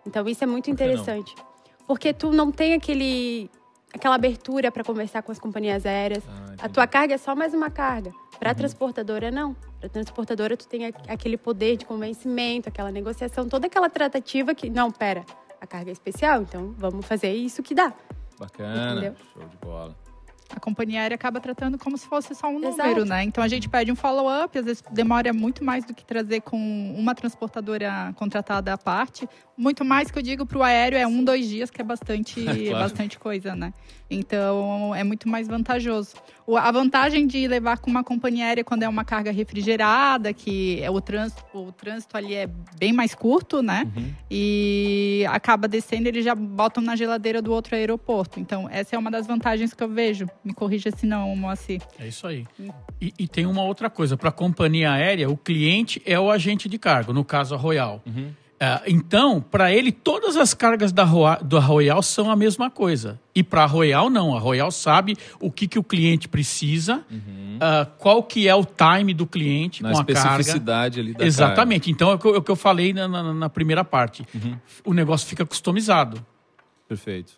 Então 0.05 0.29
isso 0.29 0.43
é 0.43 0.47
muito 0.47 0.71
interessante. 0.71 1.35
Porque 1.87 2.13
tu 2.13 2.31
não 2.33 2.51
tem 2.51 2.75
aquele 2.75 3.51
aquela 3.95 4.17
abertura 4.17 4.71
para 4.71 4.85
conversar 4.85 5.23
com 5.23 5.33
as 5.33 5.39
companhias 5.39 5.87
aéreas. 5.87 6.23
Ah, 6.29 6.67
a 6.67 6.69
tua 6.69 6.87
carga 6.87 7.15
é 7.15 7.19
só 7.19 7.35
mais 7.35 7.55
uma 7.55 7.71
carga. 7.71 8.13
Para 8.39 8.51
a 8.51 8.53
uhum. 8.53 8.59
transportadora 8.59 9.31
não. 9.31 9.55
Para 9.55 9.87
a 9.87 9.91
transportadora 9.91 10.57
tu 10.57 10.67
tem 10.67 10.87
aquele 10.87 11.37
poder 11.37 11.77
de 11.77 11.85
convencimento, 11.87 12.69
aquela 12.69 12.91
negociação, 12.91 13.49
toda 13.49 13.67
aquela 13.67 13.89
tratativa 13.89 14.55
que 14.55 14.69
não, 14.69 14.91
pera, 14.91 15.25
a 15.61 15.67
carga 15.67 15.91
é 15.91 15.93
especial, 15.93 16.43
então 16.43 16.75
vamos 16.77 17.07
fazer 17.07 17.33
isso 17.33 17.63
que 17.63 17.75
dá. 17.75 17.93
Bacana. 18.39 18.93
Entendeu? 18.93 19.15
Show 19.33 19.45
de 19.49 19.57
bola 19.57 20.08
a 20.57 20.61
companhia 20.61 21.01
aérea 21.01 21.15
acaba 21.15 21.41
tratando 21.41 21.79
como 21.79 21.97
se 21.99 22.07
fosse 22.07 22.35
só 22.35 22.49
um 22.49 22.59
Exato. 22.59 22.77
número, 22.77 23.05
né? 23.05 23.23
Então 23.25 23.43
a 23.43 23.49
gente 23.49 23.69
pede 23.69 23.93
um 23.93 23.97
follow-up, 23.97 24.59
às 24.59 24.65
vezes 24.65 24.83
demora 24.91 25.33
muito 25.33 25.65
mais 25.65 25.85
do 25.85 25.95
que 25.95 26.05
trazer 26.05 26.41
com 26.41 26.57
uma 26.97 27.15
transportadora 27.15 28.13
contratada 28.17 28.73
à 28.73 28.79
parte. 28.79 29.29
Muito 29.57 29.85
mais 29.85 30.11
que 30.11 30.19
eu 30.19 30.23
digo 30.23 30.47
para 30.47 30.59
o 30.59 30.63
aéreo 30.63 30.99
é 30.99 31.07
um, 31.07 31.23
dois 31.23 31.49
dias, 31.49 31.71
que 31.71 31.81
é 31.81 31.85
bastante, 31.85 32.43
claro. 32.45 32.79
bastante 32.79 33.19
coisa, 33.19 33.55
né? 33.55 33.73
Então 34.11 34.95
é 34.95 35.05
muito 35.05 35.29
mais 35.29 35.49
vantajoso. 35.49 36.15
A 36.57 36.73
vantagem 36.73 37.27
de 37.27 37.47
levar 37.47 37.79
com 37.79 37.91
uma 37.91 38.03
companhia 38.03 38.47
aérea 38.47 38.65
quando 38.65 38.83
é 38.83 38.89
uma 38.89 39.05
carga 39.05 39.31
refrigerada, 39.31 40.33
que 40.33 40.83
é 40.83 40.91
o 40.91 40.99
trânsito, 40.99 41.45
o 41.53 41.71
trânsito 41.71 42.17
ali 42.17 42.35
é 42.35 42.49
bem 42.79 42.91
mais 42.91 43.15
curto, 43.15 43.63
né? 43.63 43.87
Uhum. 43.95 44.11
E 44.31 45.27
acaba 45.29 45.69
descendo, 45.69 46.09
eles 46.09 46.25
já 46.25 46.35
botam 46.35 46.83
na 46.83 46.97
geladeira 46.97 47.43
do 47.43 47.53
outro 47.53 47.77
aeroporto. 47.77 48.41
Então, 48.41 48.67
essa 48.71 48.97
é 48.97 48.99
uma 48.99 49.11
das 49.11 49.27
vantagens 49.27 49.75
que 49.75 49.83
eu 49.83 49.89
vejo. 49.91 50.27
Me 50.43 50.55
corrija 50.55 50.91
se 50.91 51.05
não, 51.05 51.37
Moacir. 51.37 51.83
É 51.99 52.09
isso 52.09 52.27
aí. 52.27 52.47
E, 52.99 53.13
e 53.19 53.29
tem 53.29 53.45
uma 53.45 53.63
outra 53.63 53.91
coisa: 53.91 54.17
para 54.17 54.31
a 54.31 54.33
companhia 54.33 54.91
aérea, 54.93 55.29
o 55.29 55.37
cliente 55.37 56.01
é 56.07 56.19
o 56.19 56.31
agente 56.31 56.67
de 56.67 56.79
cargo, 56.79 57.13
no 57.13 57.25
caso 57.25 57.55
a 57.55 57.59
Royal. 57.59 58.03
Uhum. 58.07 58.33
Uh, 58.61 58.83
então, 58.89 59.41
para 59.41 59.73
ele, 59.73 59.93
todas 59.93 60.37
as 60.37 60.53
cargas 60.53 60.91
da, 60.91 61.05
da 61.41 61.61
Royal 61.61 62.03
são 62.03 62.29
a 62.29 62.35
mesma 62.35 62.69
coisa. 62.69 63.21
E 63.33 63.41
para 63.41 63.63
a 63.63 63.67
Royal, 63.67 64.11
não. 64.11 64.35
A 64.35 64.41
Royal 64.41 64.73
sabe 64.73 65.17
o 65.41 65.49
que, 65.49 65.69
que 65.69 65.79
o 65.79 65.83
cliente 65.85 66.29
precisa, 66.29 67.05
uhum. 67.09 67.59
uh, 67.59 67.87
qual 67.99 68.21
que 68.21 68.49
é 68.49 68.55
o 68.55 68.65
time 68.65 69.15
do 69.15 69.29
cliente 69.29 69.81
na 69.81 69.93
com 69.93 69.99
a 69.99 70.05
carga. 70.05 70.21
especificidade 70.21 70.99
ali 70.99 71.15
da 71.15 71.25
Exatamente. 71.25 71.83
Carga. 71.83 71.91
Então, 71.93 72.11
é 72.11 72.15
o 72.15 72.19
que, 72.19 72.27
eu, 72.27 72.35
é 72.35 72.39
o 72.39 72.43
que 72.43 72.51
eu 72.51 72.57
falei 72.57 72.93
na, 72.93 73.07
na, 73.07 73.33
na 73.33 73.49
primeira 73.49 73.85
parte. 73.85 74.27
Uhum. 74.35 74.59
O 74.85 74.93
negócio 74.93 75.29
fica 75.29 75.47
customizado. 75.47 76.21
Perfeito. 76.89 77.35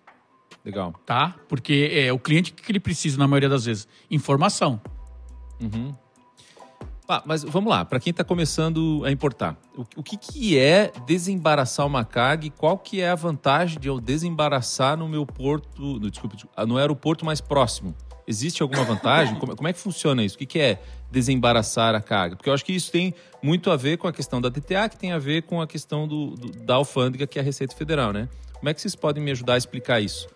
Legal. 0.64 0.94
Tá? 1.04 1.34
Porque 1.48 1.90
é 1.92 2.10
o 2.10 2.18
cliente 2.18 2.52
que 2.52 2.72
ele 2.72 2.80
precisa, 2.80 3.18
na 3.18 3.28
maioria 3.28 3.48
das 3.48 3.66
vezes? 3.66 3.86
Informação. 4.10 4.80
Uhum. 5.60 5.94
Ah, 7.12 7.24
mas 7.26 7.42
vamos 7.42 7.68
lá, 7.68 7.84
para 7.84 7.98
quem 7.98 8.12
está 8.12 8.22
começando 8.22 9.02
a 9.04 9.10
importar, 9.10 9.56
o, 9.76 9.84
o, 9.96 10.02
que, 10.02 10.16
que 10.16 10.56
é 10.56 10.92
desembaraçar 11.04 11.84
uma 11.84 12.04
carga 12.04 12.46
e 12.46 12.50
qual 12.50 12.78
que 12.78 13.00
é 13.00 13.10
a 13.10 13.16
vantagem 13.16 13.80
de 13.80 13.88
eu 13.88 14.00
desembaraçar 14.00 14.96
no 14.96 15.08
meu 15.08 15.26
porto, 15.26 15.98
no, 15.98 16.08
desculpe, 16.08 16.36
no 16.68 16.78
aeroporto 16.78 17.24
mais 17.24 17.40
próximo? 17.40 17.96
Existe 18.28 18.62
alguma 18.62 18.84
vantagem? 18.84 19.34
como, 19.40 19.56
como, 19.56 19.66
é 19.66 19.72
que 19.72 19.80
funciona 19.80 20.22
isso? 20.22 20.36
O 20.36 20.38
que, 20.38 20.46
que 20.46 20.60
é 20.60 20.80
desembaraçar 21.10 21.96
a 21.96 22.00
carga? 22.00 22.36
Porque 22.36 22.48
eu 22.48 22.54
acho 22.54 22.64
que 22.64 22.72
isso 22.72 22.92
tem 22.92 23.12
muito 23.42 23.72
a 23.72 23.76
ver 23.76 23.98
com 23.98 24.06
a 24.06 24.12
questão 24.12 24.40
da 24.40 24.48
DTA, 24.48 24.88
que 24.88 24.96
tem 24.96 25.10
a 25.10 25.18
ver 25.18 25.42
com 25.42 25.60
a 25.60 25.66
questão 25.66 26.06
do, 26.06 26.36
do 26.36 26.52
da 26.64 26.76
alfândega, 26.76 27.26
que 27.26 27.40
é 27.40 27.42
a 27.42 27.44
Receita 27.44 27.74
Federal, 27.74 28.12
né? 28.12 28.28
Como 28.52 28.68
é 28.68 28.74
que 28.74 28.80
vocês 28.80 28.94
podem 28.94 29.20
me 29.20 29.32
ajudar 29.32 29.54
a 29.54 29.58
explicar 29.58 30.00
isso? 30.00 30.28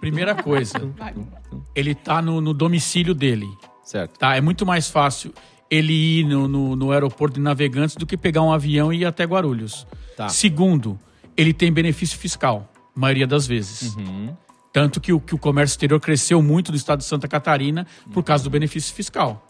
Primeira 0.00 0.34
coisa, 0.34 0.78
ele 1.74 1.94
tá 1.94 2.22
no, 2.22 2.40
no, 2.40 2.54
domicílio 2.54 3.14
dele. 3.14 3.46
Certo. 3.82 4.18
Tá, 4.18 4.36
é 4.36 4.40
muito 4.40 4.66
mais 4.66 4.88
fácil 4.88 5.32
ele 5.70 5.92
ir 5.92 6.24
no, 6.24 6.48
no, 6.48 6.76
no, 6.76 6.92
aeroporto 6.92 7.34
de 7.34 7.40
navegantes 7.40 7.96
do 7.96 8.06
que 8.06 8.16
pegar 8.16 8.42
um 8.42 8.52
avião 8.52 8.92
e 8.92 9.02
ir 9.02 9.04
até 9.04 9.24
Guarulhos. 9.24 9.86
Tá. 10.16 10.28
Segundo, 10.28 10.98
ele 11.36 11.52
tem 11.52 11.72
benefício 11.72 12.18
fiscal, 12.18 12.70
maioria 12.94 13.26
das 13.26 13.46
vezes. 13.46 13.94
Uhum. 13.94 14.36
Tanto 14.72 15.00
que 15.00 15.12
o, 15.12 15.20
que 15.20 15.34
o 15.34 15.38
comércio 15.38 15.74
exterior 15.74 16.00
cresceu 16.00 16.42
muito 16.42 16.70
no 16.70 16.76
estado 16.76 16.98
de 16.98 17.04
Santa 17.04 17.26
Catarina 17.26 17.86
por 18.12 18.22
causa 18.22 18.44
do 18.44 18.50
benefício 18.50 18.94
fiscal. 18.94 19.44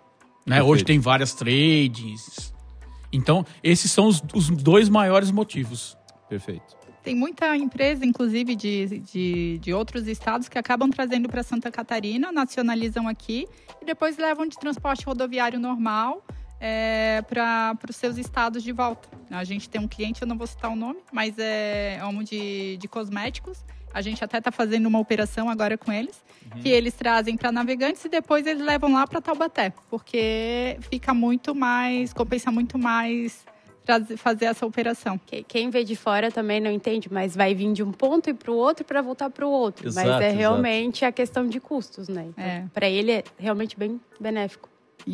Né? 0.46 0.62
Hoje 0.62 0.84
tem 0.84 0.98
várias 0.98 1.34
trades. 1.34 2.54
Então, 3.12 3.44
esses 3.62 3.90
são 3.90 4.06
os, 4.06 4.22
os 4.34 4.48
dois 4.48 4.88
maiores 4.88 5.30
motivos. 5.30 5.96
Perfeito. 6.28 6.77
Tem 7.02 7.14
muita 7.14 7.56
empresa, 7.56 8.04
inclusive, 8.04 8.54
de, 8.54 8.98
de, 9.00 9.58
de 9.58 9.72
outros 9.72 10.06
estados 10.06 10.48
que 10.48 10.58
acabam 10.58 10.90
trazendo 10.90 11.28
para 11.28 11.42
Santa 11.42 11.70
Catarina, 11.70 12.30
nacionalizam 12.32 13.08
aqui 13.08 13.46
e 13.80 13.84
depois 13.84 14.18
levam 14.18 14.46
de 14.46 14.58
transporte 14.58 15.04
rodoviário 15.04 15.58
normal 15.58 16.22
é, 16.60 17.22
para 17.28 17.76
os 17.88 17.96
seus 17.96 18.18
estados 18.18 18.62
de 18.62 18.72
volta. 18.72 19.08
A 19.30 19.44
gente 19.44 19.68
tem 19.68 19.80
um 19.80 19.88
cliente, 19.88 20.22
eu 20.22 20.28
não 20.28 20.36
vou 20.36 20.46
citar 20.46 20.70
o 20.70 20.76
nome, 20.76 20.98
mas 21.12 21.38
é, 21.38 21.98
é 22.00 22.04
um 22.04 22.22
de, 22.22 22.76
de 22.76 22.88
cosméticos. 22.88 23.64
A 23.92 24.02
gente 24.02 24.22
até 24.22 24.38
está 24.38 24.52
fazendo 24.52 24.86
uma 24.86 24.98
operação 24.98 25.48
agora 25.48 25.78
com 25.78 25.90
eles, 25.90 26.22
uhum. 26.52 26.60
que 26.60 26.68
eles 26.68 26.94
trazem 26.94 27.36
para 27.36 27.50
navegantes 27.50 28.04
e 28.04 28.08
depois 28.08 28.46
eles 28.46 28.62
levam 28.62 28.92
lá 28.92 29.06
para 29.06 29.20
Taubaté, 29.20 29.72
porque 29.88 30.76
fica 30.90 31.14
muito 31.14 31.54
mais, 31.54 32.12
compensa 32.12 32.50
muito 32.50 32.78
mais 32.78 33.46
fazer 34.16 34.46
essa 34.46 34.66
operação. 34.66 35.20
Quem 35.46 35.70
vê 35.70 35.84
de 35.84 35.96
fora 35.96 36.30
também 36.30 36.60
não 36.60 36.70
entende, 36.70 37.08
mas 37.10 37.34
vai 37.34 37.54
vir 37.54 37.72
de 37.72 37.82
um 37.82 37.92
ponto 37.92 38.30
e 38.30 38.34
para 38.34 38.50
o 38.50 38.56
outro 38.56 38.84
para 38.84 39.00
voltar 39.02 39.30
para 39.30 39.46
o 39.46 39.50
outro. 39.50 39.88
Exato, 39.88 40.08
mas 40.08 40.22
é 40.22 40.30
realmente 40.30 40.98
exato. 40.98 41.10
a 41.10 41.12
questão 41.12 41.46
de 41.46 41.60
custos, 41.60 42.08
né? 42.08 42.26
Então, 42.28 42.44
é. 42.44 42.64
Para 42.72 42.88
ele 42.88 43.12
é 43.12 43.24
realmente 43.38 43.78
bem 43.78 44.00
benéfico. 44.20 44.68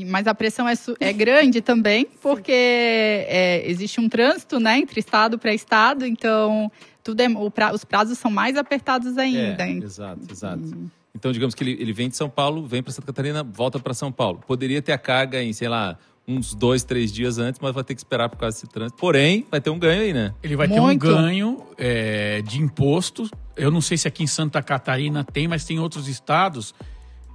Mas 0.07 0.27
a 0.27 0.35
pressão 0.35 0.69
é, 0.69 0.75
é 0.99 1.13
grande 1.13 1.61
também, 1.63 2.07
porque 2.21 2.53
é, 2.53 3.63
existe 3.67 4.01
um 4.01 4.09
trânsito 4.09 4.59
né, 4.59 4.79
entre 4.79 4.99
estado 4.99 5.39
para 5.39 5.55
estado, 5.55 6.05
então 6.05 6.71
tudo 7.03 7.21
é, 7.21 7.27
pra, 7.55 7.73
os 7.73 7.85
prazos 7.85 8.19
são 8.19 8.31
mais 8.31 8.57
apertados 8.57 9.17
ainda. 9.19 9.67
É, 9.67 9.71
exato, 9.71 10.21
exato. 10.31 10.91
Então, 11.15 11.31
digamos 11.31 11.55
que 11.55 11.63
ele, 11.63 11.73
ele 11.81 11.93
vem 11.93 12.09
de 12.09 12.17
São 12.17 12.29
Paulo, 12.29 12.67
vem 12.67 12.83
para 12.83 12.93
Santa 12.93 13.07
Catarina, 13.07 13.45
volta 13.45 13.79
para 13.79 13.95
São 13.95 14.11
Paulo. 14.11 14.43
Poderia 14.45 14.83
ter 14.83 14.91
a 14.91 14.99
carga 14.99 15.41
em, 15.41 15.53
sei 15.53 15.69
lá, 15.69 15.97
uns 16.27 16.55
dois, 16.55 16.83
três 16.83 17.13
dias 17.13 17.39
antes, 17.39 17.61
mas 17.61 17.75
vai 17.75 17.85
ter 17.85 17.95
que 17.95 18.01
esperar 18.01 18.29
por 18.29 18.37
causa 18.37 18.57
desse 18.57 18.67
trânsito. 18.67 18.99
Porém, 18.99 19.47
vai 19.51 19.61
ter 19.61 19.71
um 19.71 19.79
ganho 19.79 20.03
aí, 20.03 20.13
né? 20.13 20.35
Ele 20.43 20.57
vai 20.57 20.67
Muito. 20.67 20.81
ter 20.81 21.09
um 21.11 21.13
ganho 21.13 21.63
é, 21.77 22.43
de 22.43 22.61
imposto. 22.61 23.29
Eu 23.57 23.71
não 23.71 23.81
sei 23.81 23.97
se 23.97 24.09
aqui 24.09 24.23
em 24.23 24.27
Santa 24.27 24.63
Catarina 24.63 25.23
tem, 25.23 25.47
mas 25.47 25.65
tem 25.65 25.79
outros 25.79 26.09
estados 26.09 26.75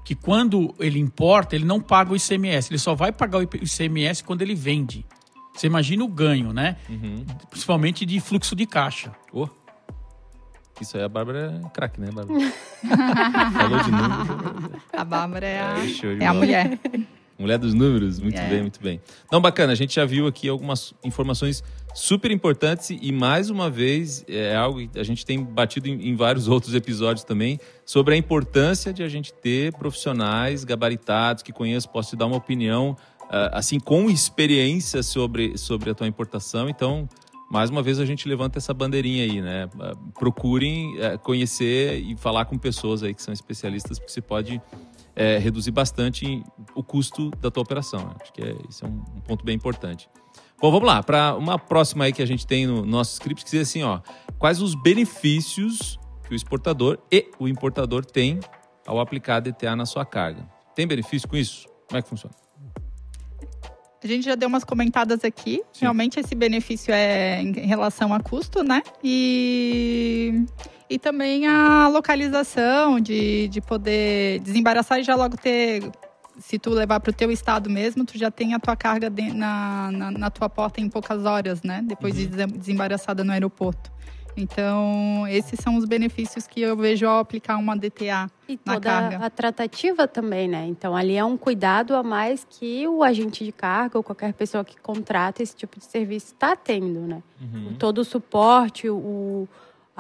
que 0.04 0.16
quando 0.16 0.74
ele 0.80 0.98
importa, 0.98 1.56
ele 1.56 1.66
não 1.66 1.80
paga 1.80 2.12
o 2.12 2.16
ICMS. 2.16 2.72
Ele 2.72 2.80
só 2.80 2.96
vai 2.96 3.12
pagar 3.12 3.38
o 3.38 3.44
ICMS 3.44 4.24
quando 4.24 4.42
ele 4.42 4.56
vende. 4.56 5.06
Você 5.54 5.68
imagina 5.68 6.04
o 6.04 6.08
ganho, 6.08 6.52
né? 6.52 6.78
Uhum. 6.90 7.26
Principalmente 7.50 8.06
de 8.06 8.20
fluxo 8.20 8.56
de 8.56 8.66
caixa. 8.66 9.12
Oh. 9.32 9.48
Isso 10.82 10.96
aí 10.98 11.04
a 11.04 11.10
Bárbara 11.10 11.62
é 11.64 11.70
craque, 11.70 12.00
né, 12.00 12.10
Bárbara? 12.12 12.40
Falou 13.54 13.84
de 13.84 13.92
número. 13.92 14.82
A 14.94 15.04
Bárbara 15.04 15.46
é 15.46 15.60
a, 15.60 15.78
é, 15.78 16.24
é 16.24 16.26
a 16.26 16.34
mulher. 16.34 16.80
Mulher 17.40 17.58
dos 17.58 17.74
números, 17.74 18.20
muito 18.20 18.38
é. 18.38 18.50
bem, 18.50 18.62
muito 18.62 18.82
bem. 18.82 19.00
Não, 19.32 19.40
bacana, 19.40 19.72
a 19.72 19.76
gente 19.76 19.96
já 19.96 20.04
viu 20.06 20.28
aqui 20.28 20.50
algumas 20.50 20.94
informações 21.06 21.64
super 21.96 22.32
importantes 22.32 22.90
e 22.90 23.12
mais 23.14 23.50
uma 23.50 23.70
vez 23.70 24.26
é 24.28 24.56
algo 24.56 24.86
que 24.86 25.00
a 25.00 25.04
gente 25.04 25.26
tem 25.26 25.42
batido 25.42 25.88
em, 25.88 26.10
em, 26.10 26.16
vários 26.16 26.48
outros 26.50 26.76
episódios 26.76 27.24
também 27.24 27.58
sobre 27.86 28.14
a 28.14 28.18
importância 28.18 28.92
de 28.92 29.04
a 29.04 29.08
gente 29.08 29.34
ter 29.34 29.74
profissionais 29.74 30.66
gabaritados 30.66 31.42
que 31.42 31.54
conheçam, 31.54 31.90
possam 31.92 32.12
te 32.12 32.16
dar 32.18 32.26
uma 32.26 32.36
opinião 32.36 32.92
uh, 33.24 33.50
assim 33.54 33.80
com 33.80 34.10
experiência 34.10 35.02
sobre, 35.02 35.58
sobre 35.58 35.90
a 35.92 35.94
tua 35.96 36.08
importação. 36.08 36.68
Então, 36.68 37.08
mais 37.50 37.70
uma 37.70 37.82
vez 37.82 38.00
a 38.00 38.06
gente 38.06 38.28
levanta 38.28 38.60
essa 38.60 38.74
bandeirinha 38.74 39.24
aí, 39.24 39.42
né? 39.42 39.66
Uh, 39.66 40.12
procurem 40.20 40.98
uh, 40.98 41.18
conhecer 41.20 42.00
e 42.00 42.18
falar 42.18 42.46
com 42.46 42.58
pessoas 42.58 43.02
aí 43.02 43.14
que 43.14 43.24
são 43.24 43.34
especialistas, 43.34 43.98
porque 43.98 44.12
você 44.12 44.22
pode 44.22 44.62
é, 45.20 45.38
reduzir 45.38 45.72
bastante 45.72 46.42
o 46.74 46.82
custo 46.82 47.30
da 47.42 47.52
tua 47.52 47.62
operação. 47.62 48.16
Acho 48.22 48.32
que 48.32 48.42
é, 48.42 48.56
isso 48.70 48.86
é 48.86 48.88
um, 48.88 49.04
um, 49.18 49.20
ponto 49.20 49.44
bem 49.44 49.54
importante. 49.54 50.10
Bom, 50.62 50.72
vamos 50.72 50.88
lá, 50.88 51.04
para 51.04 51.36
uma 51.36 51.60
próxima 51.60 52.06
aí 52.06 52.14
que 52.14 52.22
a 52.22 52.26
gente 52.26 52.48
tem 52.48 52.66
no 52.66 52.86
nosso 52.86 53.14
script, 53.14 53.44
que 53.44 53.52
diz 53.52 53.68
assim, 53.68 53.84
ó, 53.84 54.00
quais 54.38 54.62
os 54.62 54.76
benefícios 54.76 56.00
que 56.26 56.34
o 56.34 56.36
exportador 56.36 57.00
e 57.12 57.30
o 57.38 57.50
importador 57.50 58.06
têm 58.06 58.40
ao 58.88 58.98
aplicar 59.00 59.42
DTA 59.42 59.76
na 59.76 59.86
sua 59.86 60.06
carga. 60.06 60.48
Tem 60.74 60.88
benefício 60.88 61.28
com 61.28 61.36
isso? 61.36 61.68
Como 61.88 62.00
é 62.00 62.02
que 62.02 62.08
funciona? 62.08 62.34
A 64.02 64.08
gente 64.08 64.24
já 64.24 64.36
deu 64.36 64.48
umas 64.48 64.64
comentadas 64.64 65.26
aqui. 65.26 65.62
Sim. 65.74 65.82
Realmente 65.82 66.18
esse 66.18 66.34
benefício 66.34 66.94
é 66.94 67.42
em 67.42 67.52
relação 67.52 68.14
a 68.14 68.22
custo, 68.22 68.64
né? 68.64 68.82
E 69.04 70.46
e 70.90 70.98
também 70.98 71.48
a 71.48 71.88
localização 71.88 73.00
de, 73.00 73.48
de 73.48 73.62
poder 73.62 74.40
desembaraçar 74.40 75.00
e 75.00 75.04
já 75.04 75.16
logo 75.16 75.38
ter 75.38 75.84
se 76.40 76.58
tu 76.58 76.70
levar 76.72 77.00
para 77.00 77.12
o 77.12 77.14
teu 77.14 77.30
estado 77.32 77.70
mesmo, 77.70 78.06
tu 78.06 78.18
já 78.18 78.32
tem 78.32 78.54
a 78.54 78.60
tua 78.60 78.76
carga 78.76 79.10
de, 79.10 79.34
na, 79.34 79.92
na, 79.92 80.12
na, 80.12 80.30
tua 80.30 80.50
porta 80.50 80.80
em 80.80 80.90
poucas 80.90 81.26
horas, 81.26 81.62
né? 81.64 81.82
Depois 81.86 82.16
uhum. 82.16 82.28
de 82.28 82.46
desembaraçada 82.58 83.24
no 83.24 83.32
aeroporto. 83.34 83.92
Então, 84.38 85.28
esses 85.28 85.60
são 85.60 85.76
os 85.76 85.84
benefícios 85.84 86.48
que 86.48 86.62
eu 86.62 86.78
vejo 86.78 87.06
ao 87.06 87.20
aplicar 87.20 87.58
uma 87.58 87.76
DTA 87.76 88.32
e 88.48 88.58
na 88.66 88.80
carga. 88.80 89.18
a 89.18 89.30
tratativa 89.30 90.08
também, 90.08 90.48
né? 90.48 90.66
Então, 90.66 90.96
ali 90.96 91.18
é 91.18 91.26
um 91.26 91.36
cuidado 91.36 91.94
a 91.94 92.02
mais 92.02 92.48
que 92.50 92.88
o 92.88 93.04
agente 93.04 93.44
de 93.44 93.52
carga 93.52 93.98
ou 93.98 94.04
qualquer 94.04 94.34
pessoa 94.34 94.64
que 94.64 94.80
contrata 94.80 95.44
esse 95.44 95.56
tipo 95.56 95.78
de 95.78 95.86
serviço 95.86 96.28
está 96.28 96.56
tendo, 96.56 97.02
né? 97.02 97.22
Uhum. 97.42 97.76
Todo 97.78 98.00
o 98.00 98.06
suporte, 98.06 98.90
o 98.90 99.48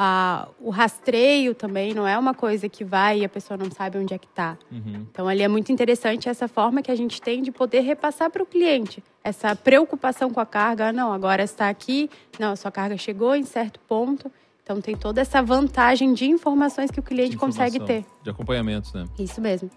ah, 0.02 0.48
o 0.62 0.70
rastreio 0.70 1.54
também 1.54 1.94
não 1.94 2.08
é 2.08 2.18
uma 2.18 2.34
coisa 2.34 2.70
que 2.70 2.86
vai 2.86 3.20
e 3.20 3.26
a 3.26 3.28
pessoa 3.28 3.58
não 3.58 3.70
sabe 3.70 3.98
onde 3.98 4.14
é 4.14 4.18
que 4.18 4.28
está. 4.28 4.58
Uhum. 4.72 5.06
Então, 5.12 5.28
ali 5.28 5.42
é 5.42 5.48
muito 5.50 5.74
interessante 5.74 6.30
essa 6.30 6.48
forma 6.48 6.82
que 6.82 6.90
a 6.90 6.96
gente 6.96 7.22
tem 7.22 7.42
de 7.42 7.52
poder 7.52 7.82
repassar 7.82 8.32
para 8.32 8.42
o 8.42 8.46
cliente. 8.46 9.04
Essa 9.22 9.54
preocupação 9.58 10.32
com 10.32 10.40
a 10.40 10.46
carga. 10.46 10.88
Ah, 10.88 10.94
não, 10.94 11.12
agora 11.12 11.44
está 11.44 11.68
aqui. 11.68 12.10
Não, 12.40 12.54
a 12.54 12.56
sua 12.56 12.72
carga 12.72 12.96
chegou 12.96 13.36
em 13.36 13.44
certo 13.44 13.78
ponto. 13.90 14.32
Então, 14.64 14.80
tem 14.80 14.96
toda 14.96 15.20
essa 15.20 15.42
vantagem 15.42 16.14
de 16.14 16.30
informações 16.30 16.90
que 16.90 17.02
o 17.02 17.04
cliente 17.04 17.36
consegue 17.36 17.82
ter. 17.82 18.06
De 18.24 18.30
acompanhamento, 18.30 18.98
né? 18.98 19.06
Isso 19.20 19.42
mesmo. 19.42 19.70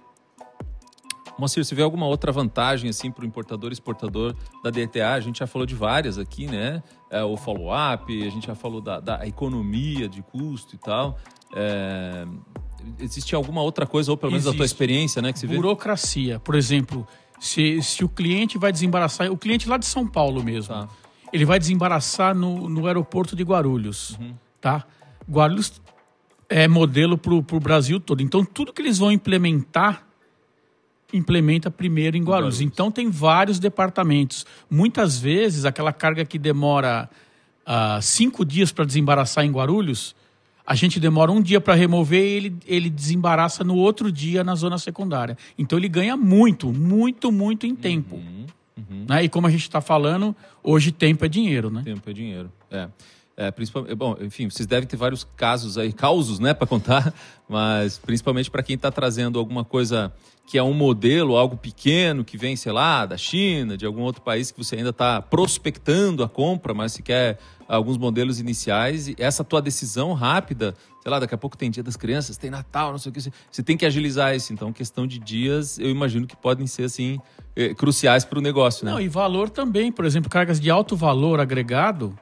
Moacir, 1.38 1.64
você 1.64 1.74
vê 1.74 1.82
alguma 1.82 2.06
outra 2.06 2.30
vantagem 2.30 2.90
assim 2.90 3.10
para 3.10 3.24
o 3.24 3.26
importador 3.26 3.70
e 3.70 3.72
exportador 3.72 4.34
da 4.62 4.70
DTA? 4.70 5.14
A 5.14 5.20
gente 5.20 5.38
já 5.38 5.46
falou 5.46 5.66
de 5.66 5.74
várias 5.74 6.18
aqui, 6.18 6.46
né? 6.46 6.82
É, 7.10 7.22
o 7.22 7.36
follow-up, 7.36 8.26
a 8.26 8.30
gente 8.30 8.46
já 8.46 8.54
falou 8.54 8.80
da, 8.80 9.00
da, 9.00 9.26
economia 9.26 10.08
de 10.08 10.22
custo 10.22 10.74
e 10.74 10.78
tal. 10.78 11.18
É, 11.54 12.24
existe 12.98 13.34
alguma 13.34 13.62
outra 13.62 13.86
coisa, 13.86 14.10
ou 14.10 14.16
pelo 14.16 14.32
menos 14.32 14.44
existe. 14.44 14.56
da 14.56 14.58
tua 14.58 14.66
experiência, 14.66 15.22
né? 15.22 15.32
Que 15.32 15.38
você 15.38 15.46
vê? 15.46 15.56
Burocracia. 15.56 16.38
Por 16.38 16.54
exemplo, 16.54 17.06
se, 17.40 17.82
se 17.82 18.04
o 18.04 18.08
cliente 18.08 18.58
vai 18.58 18.70
desembaraçar, 18.70 19.30
o 19.30 19.36
cliente 19.36 19.68
lá 19.68 19.76
de 19.76 19.86
São 19.86 20.06
Paulo 20.06 20.42
mesmo, 20.42 20.74
tá. 20.74 20.88
ele 21.32 21.44
vai 21.44 21.58
desembaraçar 21.58 22.34
no, 22.34 22.68
no 22.68 22.86
aeroporto 22.86 23.34
de 23.34 23.42
Guarulhos, 23.42 24.16
uhum. 24.18 24.34
tá? 24.60 24.84
Guarulhos 25.28 25.80
é 26.48 26.68
modelo 26.68 27.16
para 27.16 27.34
o 27.34 27.60
Brasil 27.60 27.98
todo. 27.98 28.22
Então, 28.22 28.44
tudo 28.44 28.72
que 28.72 28.82
eles 28.82 28.98
vão 28.98 29.10
implementar 29.10 30.06
implementa 31.12 31.70
primeiro 31.70 32.16
em 32.16 32.20
Guarulhos. 32.20 32.56
Guarulhos. 32.56 32.60
Então 32.60 32.90
tem 32.90 33.10
vários 33.10 33.58
departamentos. 33.58 34.46
Muitas 34.70 35.18
vezes 35.18 35.64
aquela 35.64 35.92
carga 35.92 36.24
que 36.24 36.38
demora 36.38 37.08
uh, 37.66 38.00
cinco 38.02 38.44
dias 38.44 38.72
para 38.72 38.84
desembaraçar 38.84 39.44
em 39.44 39.50
Guarulhos, 39.50 40.14
a 40.66 40.74
gente 40.74 41.00
demora 41.00 41.30
um 41.32 41.42
dia 41.42 41.60
para 41.60 41.74
remover 41.74 42.22
e 42.22 42.36
ele, 42.36 42.56
ele 42.66 42.90
desembaraça 42.90 43.64
no 43.64 43.76
outro 43.76 44.12
dia 44.12 44.44
na 44.44 44.54
zona 44.54 44.78
secundária. 44.78 45.36
Então 45.58 45.78
ele 45.78 45.88
ganha 45.88 46.16
muito, 46.16 46.72
muito, 46.72 47.32
muito 47.32 47.66
em 47.66 47.74
tempo. 47.74 48.16
Uhum, 48.16 48.46
uhum. 48.76 49.06
Né? 49.08 49.24
E 49.24 49.28
como 49.28 49.46
a 49.46 49.50
gente 49.50 49.62
está 49.62 49.80
falando, 49.80 50.34
hoje 50.62 50.92
tempo 50.92 51.24
é 51.24 51.28
dinheiro, 51.28 51.70
né? 51.70 51.82
Tempo 51.84 52.08
é 52.08 52.12
dinheiro, 52.12 52.50
é. 52.70 52.88
É, 53.36 53.50
principalmente, 53.50 53.94
bom, 53.94 54.16
enfim, 54.20 54.48
vocês 54.50 54.66
devem 54.66 54.86
ter 54.86 54.96
vários 54.96 55.24
casos 55.36 55.78
aí, 55.78 55.92
causos, 55.94 56.38
né, 56.38 56.52
para 56.52 56.66
contar, 56.66 57.14
mas 57.48 57.98
principalmente 57.98 58.50
para 58.50 58.62
quem 58.62 58.76
está 58.76 58.90
trazendo 58.90 59.38
alguma 59.38 59.64
coisa 59.64 60.12
que 60.46 60.58
é 60.58 60.62
um 60.62 60.74
modelo, 60.74 61.36
algo 61.36 61.56
pequeno 61.56 62.24
que 62.24 62.36
vem, 62.36 62.56
sei 62.56 62.72
lá, 62.72 63.06
da 63.06 63.16
China, 63.16 63.76
de 63.76 63.86
algum 63.86 64.02
outro 64.02 64.20
país 64.22 64.50
que 64.50 64.58
você 64.62 64.76
ainda 64.76 64.90
está 64.90 65.22
prospectando 65.22 66.22
a 66.22 66.28
compra, 66.28 66.74
mas 66.74 66.92
se 66.92 67.02
quer 67.02 67.38
alguns 67.66 67.96
modelos 67.96 68.38
iniciais, 68.38 69.08
e 69.08 69.14
essa 69.18 69.42
tua 69.42 69.62
decisão 69.62 70.12
rápida, 70.12 70.74
sei 71.00 71.10
lá, 71.10 71.18
daqui 71.18 71.34
a 71.34 71.38
pouco 71.38 71.56
tem 71.56 71.70
Dia 71.70 71.82
das 71.82 71.96
Crianças, 71.96 72.36
tem 72.36 72.50
Natal, 72.50 72.90
não 72.90 72.98
sei 72.98 73.10
o 73.10 73.12
que, 73.14 73.20
você 73.50 73.62
tem 73.62 73.78
que 73.78 73.86
agilizar 73.86 74.34
isso. 74.34 74.52
Então, 74.52 74.72
questão 74.72 75.06
de 75.06 75.18
dias, 75.18 75.78
eu 75.78 75.88
imagino 75.88 76.26
que 76.26 76.36
podem 76.36 76.66
ser 76.66 76.84
assim 76.84 77.18
eh, 77.56 77.72
cruciais 77.72 78.24
para 78.24 78.38
o 78.38 78.42
negócio, 78.42 78.84
né? 78.84 78.92
Não, 78.92 79.00
e 79.00 79.08
valor 79.08 79.48
também, 79.48 79.90
por 79.90 80.04
exemplo, 80.04 80.28
cargas 80.28 80.60
de 80.60 80.70
alto 80.70 80.94
valor 80.96 81.40
agregado 81.40 82.14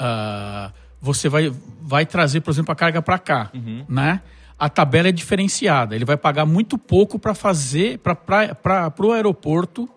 uh, 0.00 0.72
você 1.00 1.28
vai, 1.28 1.52
vai 1.80 2.06
trazer, 2.06 2.40
por 2.40 2.50
exemplo, 2.50 2.72
a 2.72 2.74
carga 2.74 3.02
para 3.02 3.18
cá, 3.18 3.50
uhum. 3.54 3.84
né? 3.88 4.22
A 4.58 4.68
tabela 4.68 5.08
é 5.08 5.12
diferenciada. 5.12 5.94
Ele 5.94 6.04
vai 6.04 6.16
pagar 6.16 6.46
muito 6.46 6.78
pouco 6.78 7.18
para 7.18 7.34
fazer 7.34 7.98
para 7.98 8.94
o 9.00 9.12
aeroporto 9.12 9.88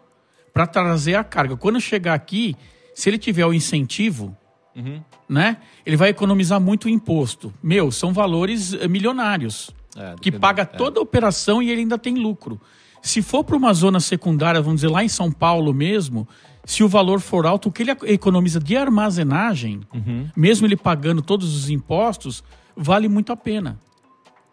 para 0.54 0.66
trazer 0.66 1.16
a 1.16 1.24
carga. 1.24 1.56
Quando 1.56 1.80
chegar 1.80 2.16
aqui, 2.16 2.56
se 2.96 3.10
ele 3.10 3.18
tiver 3.20 3.46
o 3.46 3.54
incentivo, 3.54 4.36
uhum. 4.76 5.02
né? 5.30 5.58
Ele 5.86 5.96
vai 5.96 6.10
economizar 6.10 6.60
muito 6.60 6.90
imposto. 6.90 7.54
Meu, 7.62 7.92
são 7.92 8.12
valores 8.12 8.74
eh, 8.74 8.88
milionários. 8.88 9.70
É, 9.96 10.16
que 10.22 10.32
paga 10.32 10.64
é. 10.64 10.66
toda 10.66 11.00
a 11.00 11.04
operação 11.04 11.62
e 11.62 11.70
ele 11.70 11.82
ainda 11.82 11.98
tem 11.98 12.16
lucro. 12.16 12.60
Se 13.02 13.22
for 13.22 13.44
para 13.44 13.56
uma 13.56 13.74
zona 13.74 14.00
secundária, 14.00 14.62
vamos 14.62 14.82
dizer 14.82 14.92
lá 14.92 15.04
em 15.04 15.10
São 15.10 15.32
Paulo 15.32 15.74
mesmo, 15.74 16.28
se 16.68 16.84
o 16.84 16.88
valor 16.88 17.20
for 17.22 17.46
alto, 17.48 17.70
o 17.70 17.72
que 17.72 17.82
ele 17.82 17.92
economiza 18.04 18.60
de 18.60 18.76
armazenagem, 18.76 19.80
Uhum. 19.94 20.30
mesmo 20.36 20.68
ele 20.68 20.76
pagando 20.76 21.22
todos 21.22 21.56
os 21.56 21.70
impostos, 21.70 22.44
vale 22.76 23.08
muito 23.08 23.32
a 23.32 23.38
pena. 23.38 23.80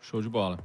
Show 0.00 0.22
de 0.22 0.28
bola. 0.28 0.58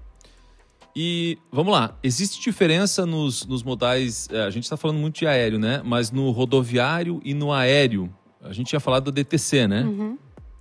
E 0.96 1.38
vamos 1.52 1.74
lá, 1.74 1.98
existe 2.04 2.40
diferença 2.42 3.06
nos, 3.06 3.46
nos 3.48 3.64
modais. 3.64 4.28
é, 4.32 4.44
a 4.44 4.50
gente 4.50 4.64
está 4.64 4.78
falando 4.78 4.98
muito 4.98 5.18
de 5.20 5.28
aéreo, 5.28 5.58
né? 5.60 5.82
Mas 5.84 6.12
no 6.12 6.30
rodoviário 6.32 7.20
e 7.24 7.34
no 7.34 7.52
aéreo, 7.52 8.14
a 8.42 8.54
gente 8.54 8.68
tinha 8.68 8.80
falado 8.80 9.06
do 9.06 9.12
DTC, 9.12 9.68
né? 9.68 9.86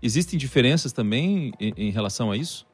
Existem 0.03 0.39
diferenças 0.39 0.93
também 0.93 1.53
em, 1.61 1.73
em 1.77 1.91
relação 1.91 2.31
a 2.31 2.37
isso? 2.37 2.67